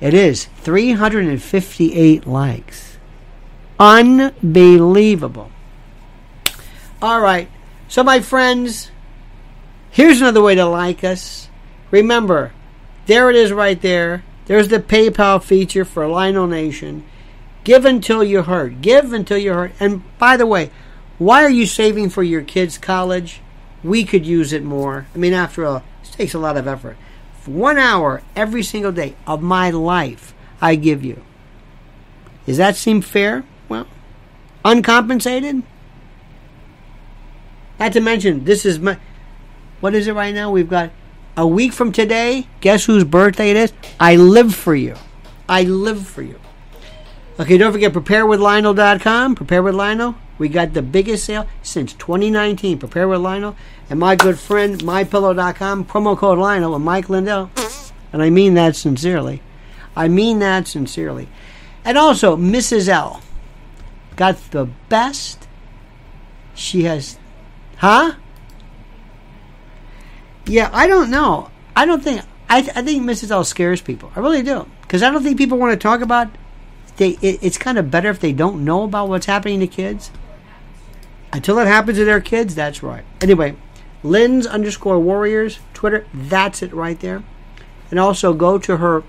It 0.00 0.14
is 0.14 0.46
358 0.62 2.26
likes. 2.26 2.98
Unbelievable. 3.78 5.50
All 7.02 7.20
right. 7.20 7.48
So, 7.88 8.02
my 8.02 8.20
friends, 8.20 8.90
here's 9.90 10.20
another 10.20 10.42
way 10.42 10.54
to 10.54 10.64
like 10.64 11.04
us. 11.04 11.48
Remember, 11.90 12.52
there 13.06 13.30
it 13.30 13.36
is 13.36 13.52
right 13.52 13.80
there. 13.80 14.24
There's 14.46 14.68
the 14.68 14.78
PayPal 14.78 15.42
feature 15.42 15.84
for 15.84 16.06
Lionel 16.06 16.46
Nation. 16.46 17.04
Give 17.64 17.84
until 17.84 18.22
you 18.22 18.42
hurt. 18.42 18.80
Give 18.80 19.12
until 19.12 19.38
you 19.38 19.52
hurt. 19.52 19.72
And 19.80 20.02
by 20.18 20.36
the 20.36 20.46
way, 20.46 20.70
why 21.18 21.44
are 21.44 21.50
you 21.50 21.66
saving 21.66 22.10
for 22.10 22.22
your 22.22 22.42
kids' 22.42 22.78
college? 22.78 23.40
We 23.82 24.04
could 24.04 24.24
use 24.24 24.52
it 24.52 24.62
more. 24.62 25.06
I 25.14 25.18
mean, 25.18 25.32
after 25.32 25.64
all, 25.64 25.82
it 26.02 26.12
takes 26.12 26.34
a 26.34 26.38
lot 26.38 26.56
of 26.56 26.68
effort. 26.68 26.96
For 27.40 27.50
one 27.50 27.78
hour 27.78 28.22
every 28.34 28.62
single 28.62 28.92
day 28.92 29.16
of 29.26 29.42
my 29.42 29.70
life, 29.70 30.34
I 30.60 30.76
give 30.76 31.04
you. 31.04 31.22
Does 32.46 32.56
that 32.56 32.76
seem 32.76 33.00
fair? 33.00 33.44
Well, 33.68 33.86
uncompensated? 34.64 35.62
Not 37.78 37.92
to 37.92 38.00
mention, 38.00 38.44
this 38.44 38.64
is 38.64 38.78
my. 38.78 38.98
What 39.80 39.94
is 39.94 40.06
it 40.06 40.14
right 40.14 40.34
now? 40.34 40.50
We've 40.50 40.68
got 40.68 40.90
a 41.36 41.46
week 41.46 41.72
from 41.72 41.92
today. 41.92 42.46
Guess 42.60 42.86
whose 42.86 43.04
birthday 43.04 43.50
it 43.50 43.56
is? 43.56 43.72
I 44.00 44.16
live 44.16 44.54
for 44.54 44.74
you. 44.74 44.96
I 45.48 45.62
live 45.62 46.06
for 46.06 46.22
you. 46.22 46.40
Okay, 47.38 47.58
don't 47.58 47.72
forget 47.72 47.92
preparewithlionel.com. 47.92 49.34
Prepare 49.34 49.62
with 49.62 49.74
Lionel. 49.74 50.14
We 50.38 50.48
got 50.48 50.72
the 50.72 50.82
biggest 50.82 51.24
sale 51.24 51.46
since 51.62 51.92
2019. 51.94 52.78
Prepare 52.78 53.08
with 53.08 53.20
Lionel 53.20 53.56
and 53.88 54.00
my 54.00 54.16
good 54.16 54.38
friend 54.38 54.78
mypillow.com. 54.80 55.84
Promo 55.84 56.16
code 56.16 56.38
Lionel 56.38 56.72
with 56.72 56.82
Mike 56.82 57.08
Lindell. 57.08 57.50
And 58.12 58.22
I 58.22 58.30
mean 58.30 58.54
that 58.54 58.76
sincerely. 58.76 59.42
I 59.94 60.08
mean 60.08 60.38
that 60.40 60.66
sincerely. 60.66 61.28
And 61.84 61.96
also, 61.96 62.36
Mrs. 62.36 62.88
L 62.88 63.22
got 64.16 64.50
the 64.50 64.66
best. 64.88 65.46
She 66.54 66.84
has, 66.84 67.18
huh? 67.76 68.14
Yeah, 70.46 70.70
I 70.72 70.86
don't 70.86 71.10
know. 71.10 71.50
I 71.74 71.86
don't 71.86 72.02
think. 72.02 72.22
I, 72.48 72.58
I 72.58 72.82
think 72.82 73.02
Mrs. 73.02 73.30
L 73.30 73.44
scares 73.44 73.80
people. 73.80 74.12
I 74.14 74.20
really 74.20 74.42
do 74.42 74.68
because 74.82 75.02
I 75.02 75.10
don't 75.10 75.22
think 75.22 75.38
people 75.38 75.58
want 75.58 75.72
to 75.72 75.82
talk 75.82 76.00
about. 76.00 76.28
They, 76.96 77.10
it, 77.20 77.40
it's 77.42 77.58
kind 77.58 77.76
of 77.76 77.90
better 77.90 78.08
if 78.08 78.20
they 78.20 78.32
don't 78.32 78.64
know 78.64 78.84
about 78.84 79.08
what's 79.08 79.26
happening 79.26 79.60
to 79.60 79.66
kids. 79.66 80.10
Until 81.32 81.58
it 81.58 81.66
happens 81.66 81.98
to 81.98 82.04
their 82.04 82.20
kids, 82.20 82.54
that's 82.54 82.82
right. 82.82 83.04
Anyway, 83.20 83.56
Lynn's 84.02 84.46
underscore 84.46 84.98
warriors, 84.98 85.58
Twitter, 85.74 86.06
that's 86.14 86.62
it 86.62 86.72
right 86.72 86.98
there. 87.00 87.22
And 87.90 87.98
also 87.98 88.32
go 88.32 88.58
to 88.58 88.78
her 88.78 89.02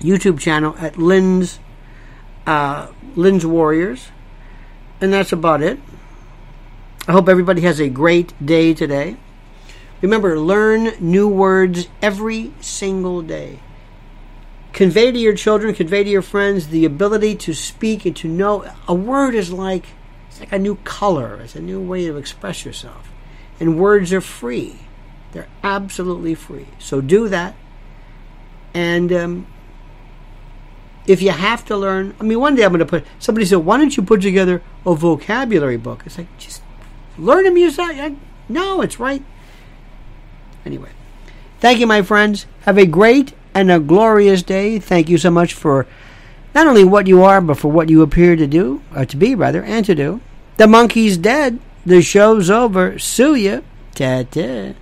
YouTube 0.00 0.38
channel 0.38 0.74
at 0.78 0.96
Lynn's 0.96 1.58
uh, 2.46 2.90
Lynn's 3.14 3.44
Warriors. 3.44 4.08
And 5.00 5.12
that's 5.12 5.32
about 5.32 5.62
it. 5.62 5.78
I 7.06 7.12
hope 7.12 7.28
everybody 7.28 7.60
has 7.62 7.80
a 7.80 7.88
great 7.88 8.32
day 8.44 8.72
today. 8.74 9.16
Remember, 10.00 10.38
learn 10.38 10.92
new 11.00 11.28
words 11.28 11.88
every 12.00 12.52
single 12.60 13.22
day. 13.22 13.60
Convey 14.72 15.10
to 15.10 15.18
your 15.18 15.34
children, 15.34 15.74
convey 15.74 16.04
to 16.04 16.10
your 16.10 16.22
friends 16.22 16.68
the 16.68 16.84
ability 16.84 17.34
to 17.36 17.52
speak 17.54 18.06
and 18.06 18.14
to 18.16 18.28
know. 18.28 18.70
A 18.86 18.94
word 18.94 19.34
is 19.34 19.52
like 19.52 19.86
It's 20.38 20.40
like 20.40 20.52
a 20.52 20.58
new 20.58 20.76
color. 20.84 21.40
It's 21.42 21.56
a 21.56 21.60
new 21.60 21.80
way 21.80 22.06
to 22.06 22.16
express 22.16 22.64
yourself. 22.64 23.10
And 23.58 23.76
words 23.76 24.12
are 24.12 24.20
free. 24.20 24.76
They're 25.32 25.48
absolutely 25.64 26.36
free. 26.36 26.68
So 26.78 27.00
do 27.00 27.28
that. 27.28 27.56
And 28.72 29.12
um, 29.12 29.46
if 31.06 31.22
you 31.22 31.30
have 31.30 31.64
to 31.66 31.76
learn, 31.76 32.14
I 32.20 32.22
mean, 32.22 32.38
one 32.38 32.54
day 32.54 32.64
I'm 32.64 32.70
going 32.70 32.78
to 32.78 32.86
put, 32.86 33.04
somebody 33.18 33.46
said, 33.46 33.58
why 33.58 33.78
don't 33.78 33.96
you 33.96 34.02
put 34.04 34.20
together 34.22 34.62
a 34.86 34.94
vocabulary 34.94 35.76
book? 35.76 36.04
It's 36.06 36.18
like, 36.18 36.28
just 36.38 36.62
learn 37.18 37.42
them 37.42 37.56
yourself. 37.56 38.12
No, 38.48 38.80
it's 38.80 39.00
right. 39.00 39.24
Anyway, 40.64 40.90
thank 41.60 41.78
you, 41.78 41.86
my 41.86 42.02
friends. 42.02 42.46
Have 42.62 42.78
a 42.78 42.86
great 42.86 43.32
and 43.54 43.70
a 43.70 43.80
glorious 43.80 44.42
day. 44.42 44.78
Thank 44.78 45.08
you 45.08 45.18
so 45.18 45.30
much 45.30 45.54
for 45.54 45.86
not 46.54 46.66
only 46.66 46.84
what 46.84 47.06
you 47.06 47.22
are, 47.22 47.40
but 47.40 47.58
for 47.58 47.70
what 47.70 47.88
you 47.88 48.02
appear 48.02 48.36
to 48.36 48.46
do, 48.46 48.82
or 48.94 49.04
to 49.04 49.16
be, 49.16 49.34
rather, 49.34 49.62
and 49.62 49.84
to 49.86 49.94
do. 49.94 50.20
The 50.56 50.66
monkey's 50.66 51.16
dead. 51.16 51.60
The 51.86 52.02
show's 52.02 52.50
over. 52.50 52.98
Sue 52.98 53.34
ya. 53.34 53.60
Ta 53.94 54.24
ta. 54.24 54.74